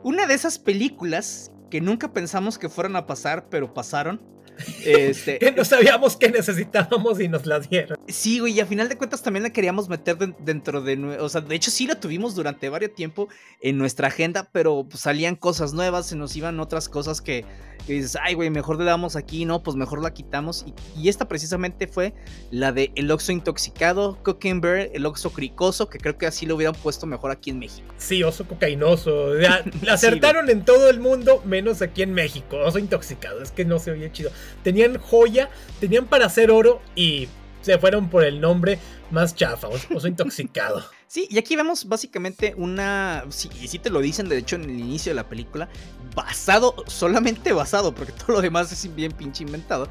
[0.03, 4.21] Una de esas películas que nunca pensamos que fueran a pasar, pero pasaron.
[4.85, 7.97] Este, Que no sabíamos que necesitábamos y nos la dieron.
[8.07, 10.99] Sí, güey, y a final de cuentas también la queríamos meter den- dentro de...
[11.19, 13.29] O sea, de hecho sí la tuvimos durante varios tiempo
[13.63, 17.47] en nuestra agenda, pero pues, salían cosas nuevas, se nos iban otras cosas que,
[17.87, 20.65] que dices, ay, güey, mejor le damos aquí, no, pues mejor la quitamos.
[20.67, 22.15] Y, y esta precisamente fue
[22.51, 26.57] la de El Oxo Intoxicado, Cocaine Bear, El Oxo Cricoso, que creo que así lo
[26.57, 27.87] hubieran puesto mejor aquí en México.
[27.97, 29.39] Sí, oso cocainoso.
[29.39, 32.59] Ya, la acertaron en todo el mundo, menos aquí en México.
[32.59, 34.31] Oso intoxicado, es que no se oía chido.
[34.63, 35.51] Tenían joya,
[35.81, 37.29] tenían para hacer oro y
[37.63, 38.79] se fueron por el nombre
[39.11, 40.85] más chafa, oso intoxicado.
[41.13, 43.27] Sí, y aquí vemos básicamente una.
[43.29, 45.69] Sí, y sí te lo dicen, de hecho, en el inicio de la película.
[46.17, 49.89] Basado, solamente basado, porque todo lo demás es bien pinche inventado.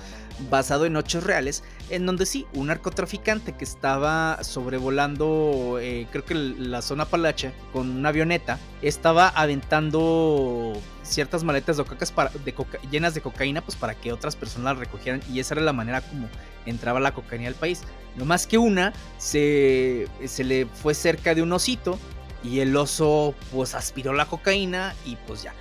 [0.49, 1.63] Basado en hechos reales.
[1.89, 7.89] En donde sí, un narcotraficante que estaba sobrevolando, eh, creo que la zona Palacha, con
[7.89, 10.73] una avioneta, estaba aventando
[11.03, 15.22] ciertas maletas de cocas llenas de cocaína, pues para que otras personas las recogieran.
[15.31, 16.30] Y esa era la manera como
[16.65, 17.81] entraba la cocaína al país.
[18.15, 21.97] No más que una se, se le fue cerca de un osito
[22.43, 25.53] y el oso pues aspiró la cocaína y pues ya.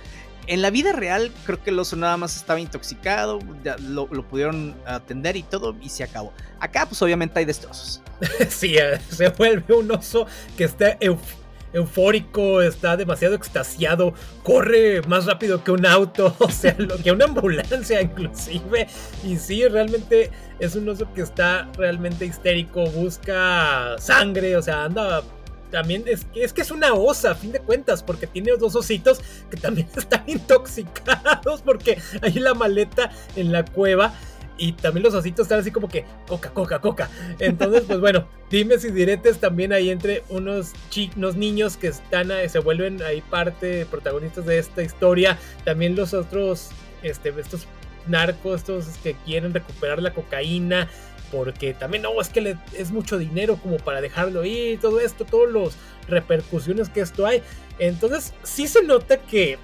[0.51, 3.39] En la vida real creo que el oso nada más estaba intoxicado,
[3.87, 6.33] lo, pudieron atender y todo y se acabó.
[6.59, 8.01] Acá pues obviamente hay destrozos.
[8.49, 11.37] Sí, eh, se vuelve un oso que está euf-
[11.71, 14.13] eufórico, está demasiado extasiado,
[14.43, 18.87] corre más rápido que un auto, o sea, que una ambulancia inclusive.
[19.23, 25.23] Y sí, realmente es un oso que está realmente histérico, busca sangre, o sea, anda...
[25.71, 28.75] También es que, es que es una osa, a fin de cuentas, porque tiene dos
[28.75, 34.13] ositos que también están intoxicados, porque hay la maleta en la cueva
[34.61, 37.09] y también los ositos están así como que coca, coca, coca.
[37.39, 40.73] Entonces, pues bueno, dimes y diretes también hay entre unos,
[41.15, 45.39] unos niños que están ahí, se vuelven ahí parte, protagonistas de esta historia.
[45.65, 46.69] También los otros,
[47.01, 47.65] este, estos
[48.07, 50.87] narcos, estos que quieren recuperar la cocaína.
[51.31, 55.25] Porque también, no, es que le- es mucho dinero como para dejarlo ir, todo esto,
[55.25, 55.75] todas las
[56.07, 57.41] repercusiones que esto hay.
[57.79, 59.57] Entonces, sí se nota que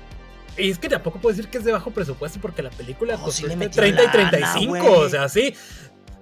[0.57, 3.31] y es que tampoco puedo decir que es de bajo presupuesto porque la película costó
[3.31, 4.87] sí le entre metió 30 y lana, 35, güey.
[5.05, 5.53] o sea, sí.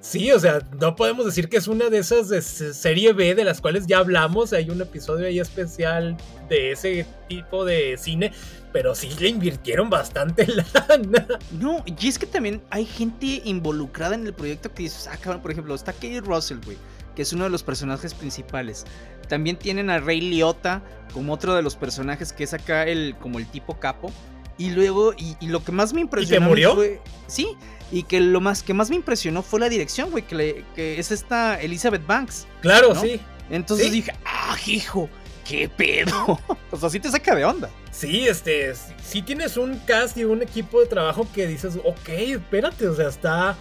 [0.02, 3.34] Sí, o sea, no podemos decir que es una de esas de se- serie B
[3.34, 4.54] de las cuales ya hablamos.
[4.54, 6.16] Hay un episodio ahí especial
[6.50, 8.32] de ese tipo de cine,
[8.76, 11.26] pero sí le invirtieron bastante lana.
[11.52, 15.42] No, y es que también hay gente involucrada en el proyecto que dices, ah, cabrón,
[15.42, 16.76] por ejemplo, está Katie Russell, güey,
[17.16, 18.84] que es uno de los personajes principales.
[19.30, 20.84] También tienen a Ray Liotta
[21.14, 24.12] como otro de los personajes que es acá el como el tipo capo.
[24.58, 26.76] Y luego, y, y lo que más me impresionó a mí murió?
[26.76, 27.00] fue.
[27.28, 27.48] Sí,
[27.94, 31.00] y que lo más que más me impresionó fue la dirección, güey, que, le- que
[31.00, 32.46] es esta Elizabeth Banks.
[32.62, 33.00] Claro, ¿No?
[33.02, 33.22] sí.
[33.50, 33.94] Entonces Sí.
[33.94, 35.08] dije, ah, hijo,
[35.48, 36.40] qué pedo.
[36.72, 37.70] o sea, sí te saca de onda.
[37.92, 38.74] Sí, este,
[39.04, 43.08] sí, tienes un cast y un equipo de trabajo que dices, ok, espérate, o sea,
[43.08, 43.56] está,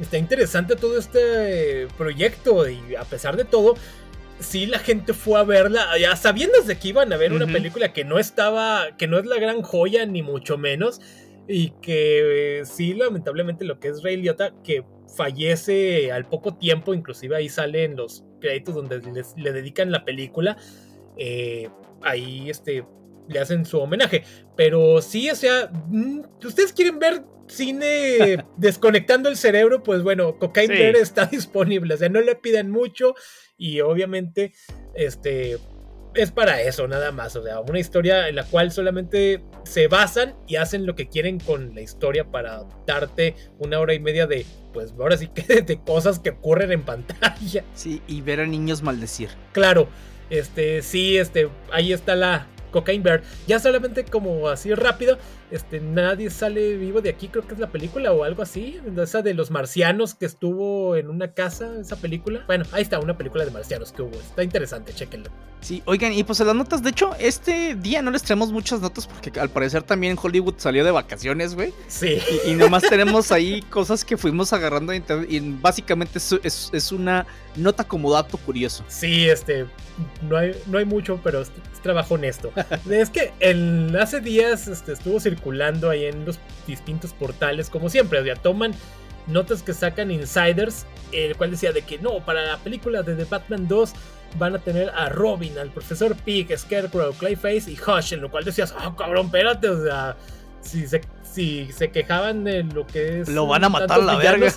[0.00, 3.76] está interesante todo este proyecto y a pesar de todo,
[4.40, 7.92] sí la gente fue a verla, ya sabiendo de que iban a ver una película
[7.92, 11.00] que no estaba, que no es la gran joya ni mucho menos
[11.46, 14.84] y que eh, sí, lamentablemente lo que es Ray Liotta, que
[15.16, 20.56] fallece al poco tiempo, inclusive ahí salen los créditos donde les- le dedican la película.
[21.18, 21.68] Eh,
[22.02, 22.84] ahí este
[23.28, 24.24] le hacen su homenaje.
[24.56, 30.74] Pero sí, o sea, mm, ustedes quieren ver cine desconectando el cerebro, pues bueno, Cocaine
[30.74, 30.82] Sí.
[30.82, 31.94] Bear está disponible.
[31.94, 33.14] O sea, no le pidan mucho
[33.56, 34.52] y obviamente,
[34.94, 35.58] este,
[36.14, 37.36] es para eso, nada más.
[37.36, 41.38] O sea, una historia en la cual solamente se basan y hacen lo que quieren
[41.38, 45.80] con la historia para darte una hora y media de, pues ahora sí que de
[45.82, 47.64] cosas que ocurren en pantalla.
[47.74, 49.28] Sí, y ver a niños maldecir.
[49.52, 49.88] Claro,
[50.30, 53.22] este, sí, este, ahí está la, Cocaine Bear.
[53.46, 55.18] Ya solamente como así rápido,
[55.50, 58.80] este, nadie sale vivo de aquí, creo que es la película o algo así.
[58.96, 62.44] Esa de los marcianos que estuvo en una casa, esa película.
[62.46, 64.14] Bueno, ahí está, una película de marcianos que hubo.
[64.14, 65.30] Está interesante, chequenlo.
[65.60, 69.06] Sí, oigan, y pues las notas, de hecho, este día no les traemos muchas notas
[69.06, 71.72] porque al parecer también Hollywood salió de vacaciones, güey.
[71.88, 72.18] Sí.
[72.46, 77.26] Y, nomás tenemos ahí cosas que fuimos agarrando y básicamente es, es, una
[77.56, 78.84] nota como dato curioso.
[78.88, 79.66] Sí, este,
[80.22, 81.50] no hay, no hay mucho, pero es,
[81.82, 82.52] trabajo honesto.
[82.90, 85.37] es que el, hace días este, estuvo circulando
[85.90, 88.74] ahí en los distintos portales, como siempre, o sea, toman
[89.26, 93.24] notas que sacan insiders, el cual decía de que no, para la película de The
[93.24, 93.92] Batman 2
[94.38, 98.44] van a tener a Robin, al profesor Pig, Scarecrow, Clayface y Hush, en lo cual
[98.44, 100.16] decías, oh cabrón, espérate, o sea,
[100.60, 103.28] si se, si se quejaban de lo que es...
[103.28, 104.52] Lo van a matar la verga.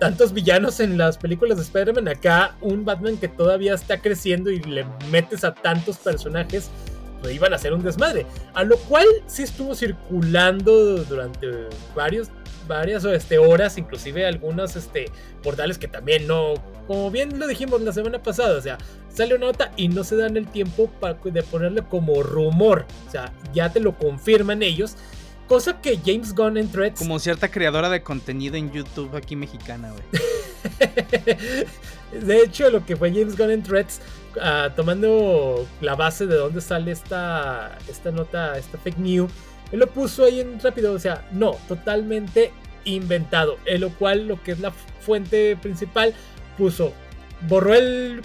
[0.00, 4.60] Tantos villanos en las películas de Spider-Man, acá un Batman que todavía está creciendo y
[4.60, 6.68] le metes a tantos personajes,
[7.24, 8.26] pues iban a ser un desmadre.
[8.52, 11.48] A lo cual sí estuvo circulando durante
[11.96, 12.28] varios
[12.68, 15.06] varias este, horas, inclusive algunos este,
[15.42, 16.54] portales que también no,
[16.86, 18.78] como bien lo dijimos la semana pasada, o sea,
[19.12, 23.10] sale una nota y no se dan el tiempo para, de ponerle como rumor, o
[23.10, 24.96] sea, ya te lo confirman ellos.
[25.46, 26.98] Cosa que James Gunn en Threads.
[26.98, 30.04] Como cierta creadora de contenido en YouTube aquí mexicana, güey.
[32.26, 34.00] de hecho, lo que fue James Gunn en Threads,
[34.40, 39.30] ah, tomando la base de dónde sale esta, esta nota, esta fake news
[39.72, 42.52] él lo puso ahí en rápido, o sea, no, totalmente
[42.84, 43.58] inventado.
[43.66, 46.14] En lo cual, lo que es la fuente principal,
[46.56, 46.92] puso,
[47.48, 48.22] borró el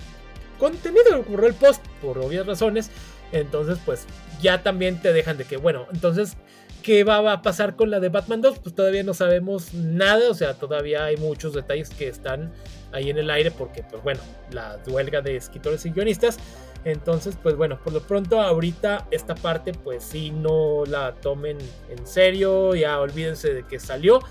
[0.60, 2.91] contenido, borró el post por obvias razones.
[3.31, 4.06] Entonces, pues
[4.41, 6.38] ya también te dejan de que, bueno, entonces,
[6.84, 8.60] ¿qué va a pasar con la de Batman 2?
[8.60, 12.51] Pues todavía no sabemos nada, o sea, todavía hay muchos detalles que están
[12.91, 16.38] ahí en el aire porque, pues bueno, la huelga de escritores y guionistas.
[16.85, 21.57] Entonces, pues bueno, por lo pronto ahorita esta parte pues sí no la tomen
[21.89, 24.22] en serio, ya olvídense de que salió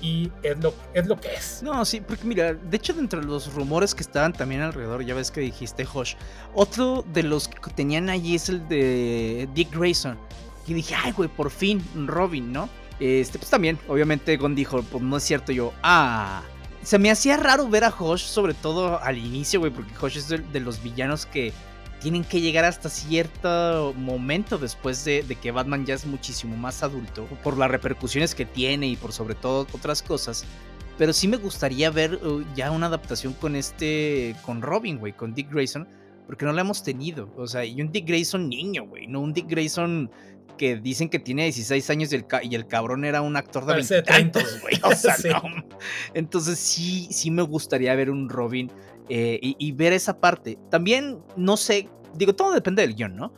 [0.00, 1.62] y es lo, es lo que es.
[1.62, 5.14] No, sí, porque mira, de hecho dentro de los rumores que estaban también alrededor, ya
[5.14, 6.14] ves que dijiste Josh,
[6.54, 10.18] otro de los que tenían allí es el de Dick Grayson.
[10.68, 12.68] Y dije, ay, güey, por fin, Robin, ¿no?
[13.00, 16.42] Este, pues también, obviamente Gon dijo, pues no es cierto, yo, ah,
[16.82, 20.28] se me hacía raro ver a Josh, sobre todo al inicio, güey, porque Josh es
[20.28, 21.52] de los villanos que
[22.00, 27.26] tienen que llegar hasta cierto momento después de, que Batman ya es muchísimo más adulto,
[27.42, 30.44] por las repercusiones que tiene y por sobre todo otras cosas.
[30.96, 35.34] Pero sí me gustaría ver uh, ya una adaptación con este, con Robin, güey, con
[35.34, 35.88] Dick Grayson,
[36.26, 37.32] porque no la hemos tenido.
[37.36, 40.10] O sea, y un Dick Grayson niño, güey, no un Dick Grayson
[40.58, 43.74] que dicen que tiene 16 años y el, y el cabrón era un actor de
[43.74, 44.02] 20
[44.60, 44.74] güey.
[44.82, 45.64] O sea, no.
[46.12, 48.70] Entonces sí, sí me gustaría ver un Robin
[49.08, 50.58] eh, y, ver esa parte.
[50.70, 53.32] También, no sé, digo, todo depende del guion, ¿no?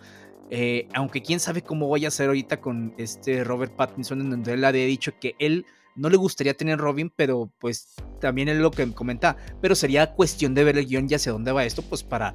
[0.51, 4.55] Eh, aunque quién sabe cómo voy a hacer ahorita con este Robert Pattinson, en donde
[4.55, 5.65] él había dicho que él
[5.95, 9.37] no le gustaría tener Robin, pero pues también es lo que comenta.
[9.61, 12.35] Pero sería cuestión de ver el guion y hacia dónde va esto, pues para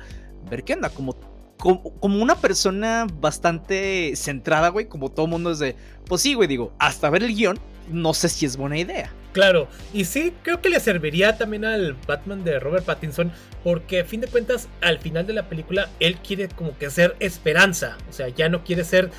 [0.49, 1.13] ver qué onda, como
[1.57, 5.75] como, una persona bastante centrada, güey, como todo mundo es de,
[6.05, 7.59] pues sí, güey, digo, hasta ver el guion,
[7.89, 9.11] no sé si es buena idea.
[9.33, 13.31] Claro, y sí, creo que le serviría también al Batman de Robert Pattinson,
[13.63, 17.15] porque a fin de cuentas, al final de la película, él quiere como que ser
[17.19, 19.11] esperanza, o sea, ya no quiere ser,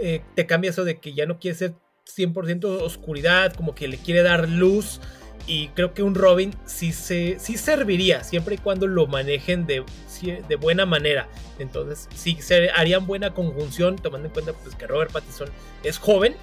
[0.00, 1.74] eh, te cambia eso de que ya no quiere ser
[2.06, 5.00] 100% oscuridad, como que le quiere dar luz,
[5.48, 9.82] y creo que un Robin sí, se, sí serviría, siempre y cuando lo manejen de,
[10.46, 11.26] de buena manera.
[11.58, 15.48] Entonces, sí se harían buena conjunción, tomando en cuenta pues, que Robert Pattinson
[15.82, 16.36] es joven,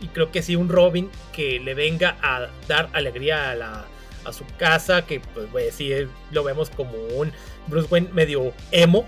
[0.00, 3.84] y creo que sí, un Robin que le venga a dar alegría a, la,
[4.24, 5.20] a su casa, que
[5.50, 5.90] pues, sí,
[6.30, 7.32] lo vemos como un
[7.66, 9.04] Bruce Wayne medio emo.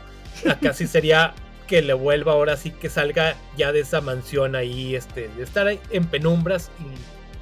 [0.48, 1.35] Acá sí sería
[1.68, 5.68] que le vuelva ahora sí que salga ya de esa mansión ahí, este, de estar
[5.68, 6.70] en penumbras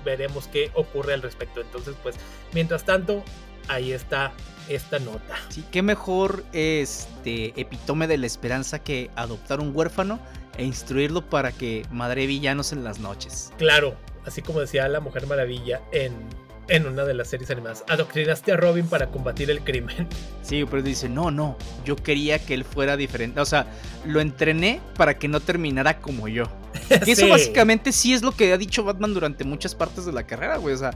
[0.05, 1.61] veremos qué ocurre al respecto.
[1.61, 2.17] Entonces, pues,
[2.53, 3.23] mientras tanto,
[3.69, 4.33] ahí está
[4.69, 5.37] esta nota.
[5.49, 10.19] Sí, qué mejor este epítome de la esperanza que adoptar un huérfano
[10.57, 13.53] e instruirlo para que madre villanos en las noches.
[13.59, 16.15] Claro, así como decía la Mujer Maravilla en,
[16.69, 17.85] en una de las series animadas.
[17.89, 20.09] Adoctrinaste a Robin para combatir el crimen.
[20.43, 23.41] Sí, pero dice, no, no, yo quería que él fuera diferente.
[23.41, 23.67] O sea,
[24.05, 26.45] lo entrené para que no terminara como yo.
[27.05, 30.27] Que eso básicamente sí es lo que ha dicho Batman durante muchas partes de la
[30.27, 30.75] carrera, güey.
[30.75, 30.91] O sea,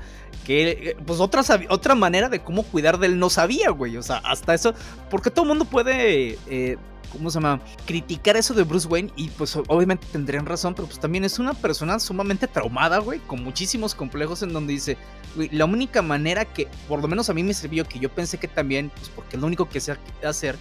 [0.44, 3.96] que eh, pues otra, otra manera de cómo cuidar de él no sabía, güey.
[3.96, 4.74] O sea, hasta eso,
[5.10, 6.38] porque todo el mundo puede...
[6.48, 6.76] Eh,
[7.12, 7.60] ¿cómo se llama?
[7.86, 11.54] Criticar eso de Bruce Wayne y pues obviamente tendrían razón, pero pues también es una
[11.54, 14.96] persona sumamente traumada, güey, con muchísimos complejos en donde dice,
[15.34, 18.38] güey, la única manera que, por lo menos a mí me sirvió, que yo pensé
[18.38, 20.56] que también, pues porque es lo único que sé hacer,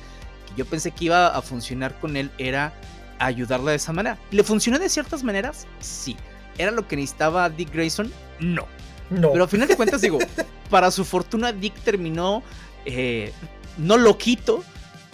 [0.48, 2.74] que yo pensé que iba a funcionar con él era
[3.20, 4.18] ayudarle de esa manera.
[4.32, 5.68] ¿Le funcionó de ciertas maneras?
[5.80, 6.16] Sí.
[6.58, 8.12] ¿Era lo que necesitaba Dick Grayson?
[8.40, 8.68] No.
[9.10, 9.32] No.
[9.32, 10.20] Pero al final de cuentas, digo,
[10.70, 12.44] para su fortuna, Dick terminó
[12.86, 13.32] eh,
[13.78, 14.64] no loquito,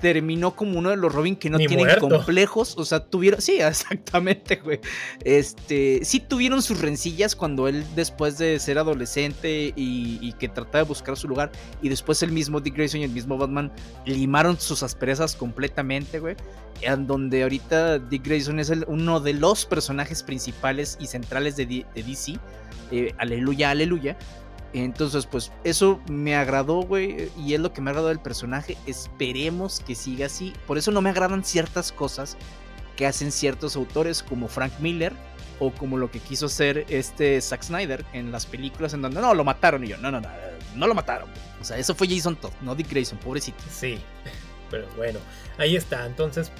[0.03, 2.75] terminó como uno de los Robin que no tienen complejos.
[2.77, 3.41] O sea, tuvieron.
[3.41, 4.81] Sí, exactamente, güey.
[5.23, 6.01] Este.
[6.03, 11.15] Sí tuvieron sus rencillas cuando él, después de ser adolescente y, que trataba de buscar
[11.15, 11.53] su lugar.
[11.81, 13.71] Y después el mismo Dick Grayson y el mismo Batman
[14.05, 16.35] limaron sus asperezas completamente, güey.
[16.81, 22.37] En donde ahorita Dick Grayson es uno de los personajes principales y centrales de, DC.
[22.91, 24.17] Eh, aleluya, aleluya.
[24.73, 28.75] Entonces, pues eso me agradó, güey, y es lo que me ha agradado del personaje.
[28.87, 30.53] Esperemos que siga así.
[30.65, 32.37] Por eso no me agradan ciertas cosas
[32.95, 35.13] que hacen ciertos autores como Frank Miller
[35.59, 39.33] o como lo que quiso hacer este Zack Snyder en las películas en donde no,
[39.33, 40.29] lo mataron y yo, no, no, no,
[40.75, 41.29] no lo mataron.
[41.61, 43.63] O sea, eso fue Jason Todd, no Dick Grayson, pobrecito.
[43.71, 43.99] Sí,
[44.71, 45.19] pero bueno,
[45.57, 46.05] ahí está.
[46.05, 46.51] Entonces,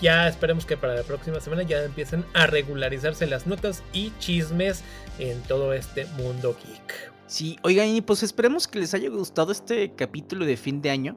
[0.00, 4.82] ya esperemos que para la próxima semana ya empiecen a regularizarse las notas y chismes
[5.18, 7.13] en todo este mundo geek.
[7.26, 11.16] Sí, oigan, y pues esperemos que les haya gustado este capítulo de fin de año.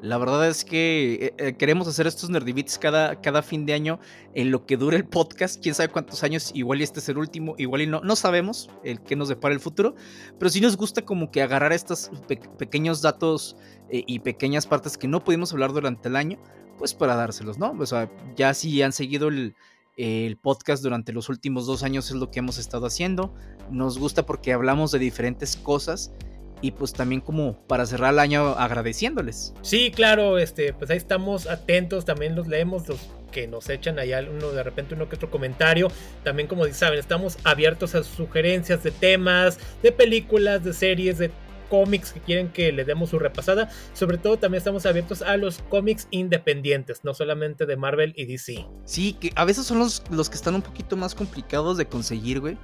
[0.00, 3.98] La verdad es que eh, eh, queremos hacer estos nerdivits cada, cada fin de año
[4.34, 5.60] en lo que dure el podcast.
[5.60, 8.70] Quién sabe cuántos años, igual y este es el último, igual y no, no sabemos
[8.84, 9.96] el que nos depara el futuro.
[10.38, 12.12] Pero sí nos gusta como que agarrar estos
[12.56, 13.56] pequeños datos
[13.90, 16.38] eh, y pequeñas partes que no pudimos hablar durante el año,
[16.78, 17.74] pues para dárselos, ¿no?
[17.76, 19.56] O sea, ya si han seguido el,
[19.98, 23.34] el podcast durante los últimos dos años es lo que hemos estado haciendo.
[23.68, 26.12] Nos gusta porque hablamos de diferentes cosas
[26.60, 29.54] y pues también como para cerrar el año agradeciéndoles.
[29.62, 33.00] Sí, claro, este, pues ahí estamos atentos, también los leemos, los
[33.32, 35.90] que nos echan allá uno de repente uno que otro comentario.
[36.22, 41.32] También como saben, estamos abiertos a sugerencias de temas, de películas, de series, de
[41.68, 43.70] cómics que quieren que le demos su repasada.
[43.92, 48.66] Sobre todo también estamos abiertos a los cómics independientes, no solamente de Marvel y DC.
[48.84, 52.40] Sí, que a veces son los, los que están un poquito más complicados de conseguir,
[52.40, 52.56] güey.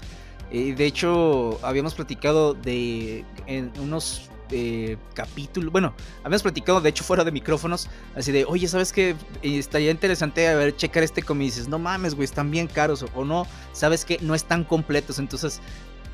[0.50, 5.72] Eh, de hecho, habíamos platicado de en unos eh, capítulos.
[5.72, 7.88] Bueno, habíamos platicado, de hecho, fuera de micrófonos.
[8.14, 9.16] Así de, oye, ¿sabes qué?
[9.42, 11.42] Estaría interesante a ver, checar este cómic.
[11.42, 13.04] Y dices, no mames, güey, están bien caros.
[13.14, 14.18] O, no, ¿sabes qué?
[14.20, 15.18] No están completos.
[15.18, 15.60] Entonces,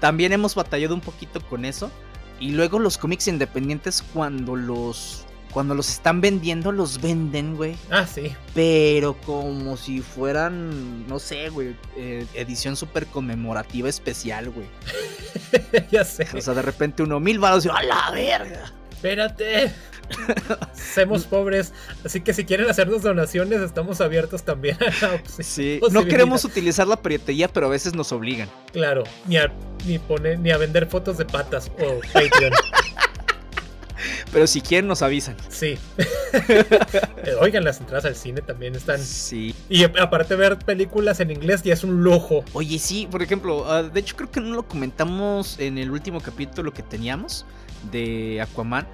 [0.01, 1.91] también hemos batallado un poquito con eso.
[2.41, 7.77] Y luego los cómics independientes cuando los cuando los están vendiendo los venden, güey.
[7.91, 8.33] Ah, sí.
[8.55, 14.67] Pero como si fueran, no sé, güey, eh, edición súper conmemorativa especial, güey.
[15.91, 16.27] ya sé.
[16.37, 18.73] O sea, de repente uno mil baros y a la verga.
[18.91, 19.73] Espérate.
[20.95, 21.73] Somos pobres,
[22.05, 24.77] así que si quieren hacernos donaciones, estamos abiertos también
[25.41, 28.49] Sí, no queremos utilizar la piratería, pero a veces nos obligan.
[28.73, 29.53] Claro, ni a,
[29.87, 32.53] ni, poner, ni a vender fotos de patas o Patreon.
[34.33, 35.37] Pero si quieren, nos avisan.
[35.49, 35.77] Sí.
[37.41, 39.01] Oigan, las entradas al cine también están.
[39.01, 39.55] Sí.
[39.69, 42.45] Y aparte, ver películas en inglés ya es un lujo.
[42.53, 46.21] Oye, sí, por ejemplo, ah, de hecho, creo que no lo comentamos en el último
[46.21, 47.45] capítulo que teníamos
[47.91, 48.87] de Aquaman.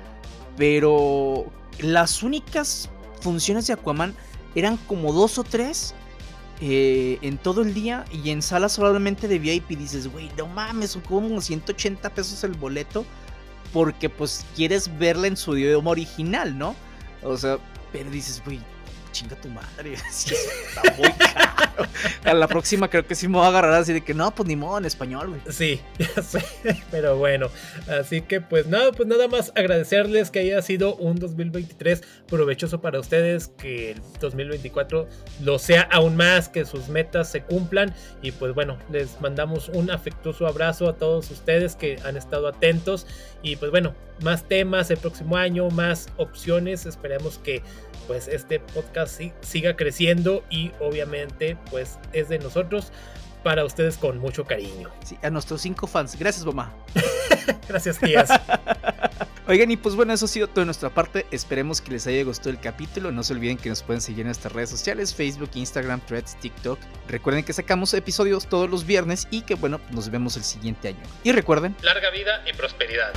[0.57, 1.47] Pero
[1.79, 2.89] las únicas
[3.21, 4.15] funciones de Aquaman
[4.55, 5.95] eran como dos o tres
[6.61, 9.71] eh, en todo el día y en salas solamente de VIP.
[9.71, 13.05] Dices, güey, no mames, como 180 pesos el boleto
[13.73, 16.75] porque pues quieres verla en su idioma original, ¿no?
[17.23, 17.59] O sea,
[17.93, 18.61] pero dices, güey,
[19.17, 19.95] chinga tu madre.
[20.11, 21.89] está muy caro.
[22.25, 24.47] A la próxima creo que sí me voy a agarrar así de que no, pues
[24.47, 25.41] ni modo en español, güey.
[25.49, 26.45] Sí, ya sé.
[26.91, 27.49] Pero bueno,
[27.89, 33.01] así que pues nada, pues nada más agradecerles que haya sido un 2023 provechoso para
[33.01, 35.09] ustedes, que el 2024
[35.43, 37.95] lo sea aún más, que sus metas se cumplan.
[38.21, 43.07] Y pues bueno, les mandamos un afectuoso abrazo a todos ustedes que han estado atentos.
[43.43, 46.87] Y pues bueno, más temas el próximo año, más opciones.
[46.87, 47.63] Esperemos que
[48.07, 52.93] pues este podcast siga creciendo y obviamente pues es de nosotros
[53.43, 54.91] para ustedes con mucho cariño.
[55.05, 56.19] Sí, a nuestros cinco fans.
[56.19, 56.75] Gracias, mamá.
[57.69, 58.29] Gracias, tías.
[59.49, 61.27] Oigan, y pues bueno, eso ha sido todo de nuestra parte.
[61.31, 63.13] Esperemos que les haya gustado el capítulo.
[63.13, 66.81] No se olviden que nos pueden seguir en nuestras redes sociales: Facebook, Instagram, Threads, TikTok.
[67.07, 71.03] Recuerden que sacamos episodios todos los viernes y que bueno, nos vemos el siguiente año.
[71.23, 73.13] Y recuerden: larga vida y prosperidad.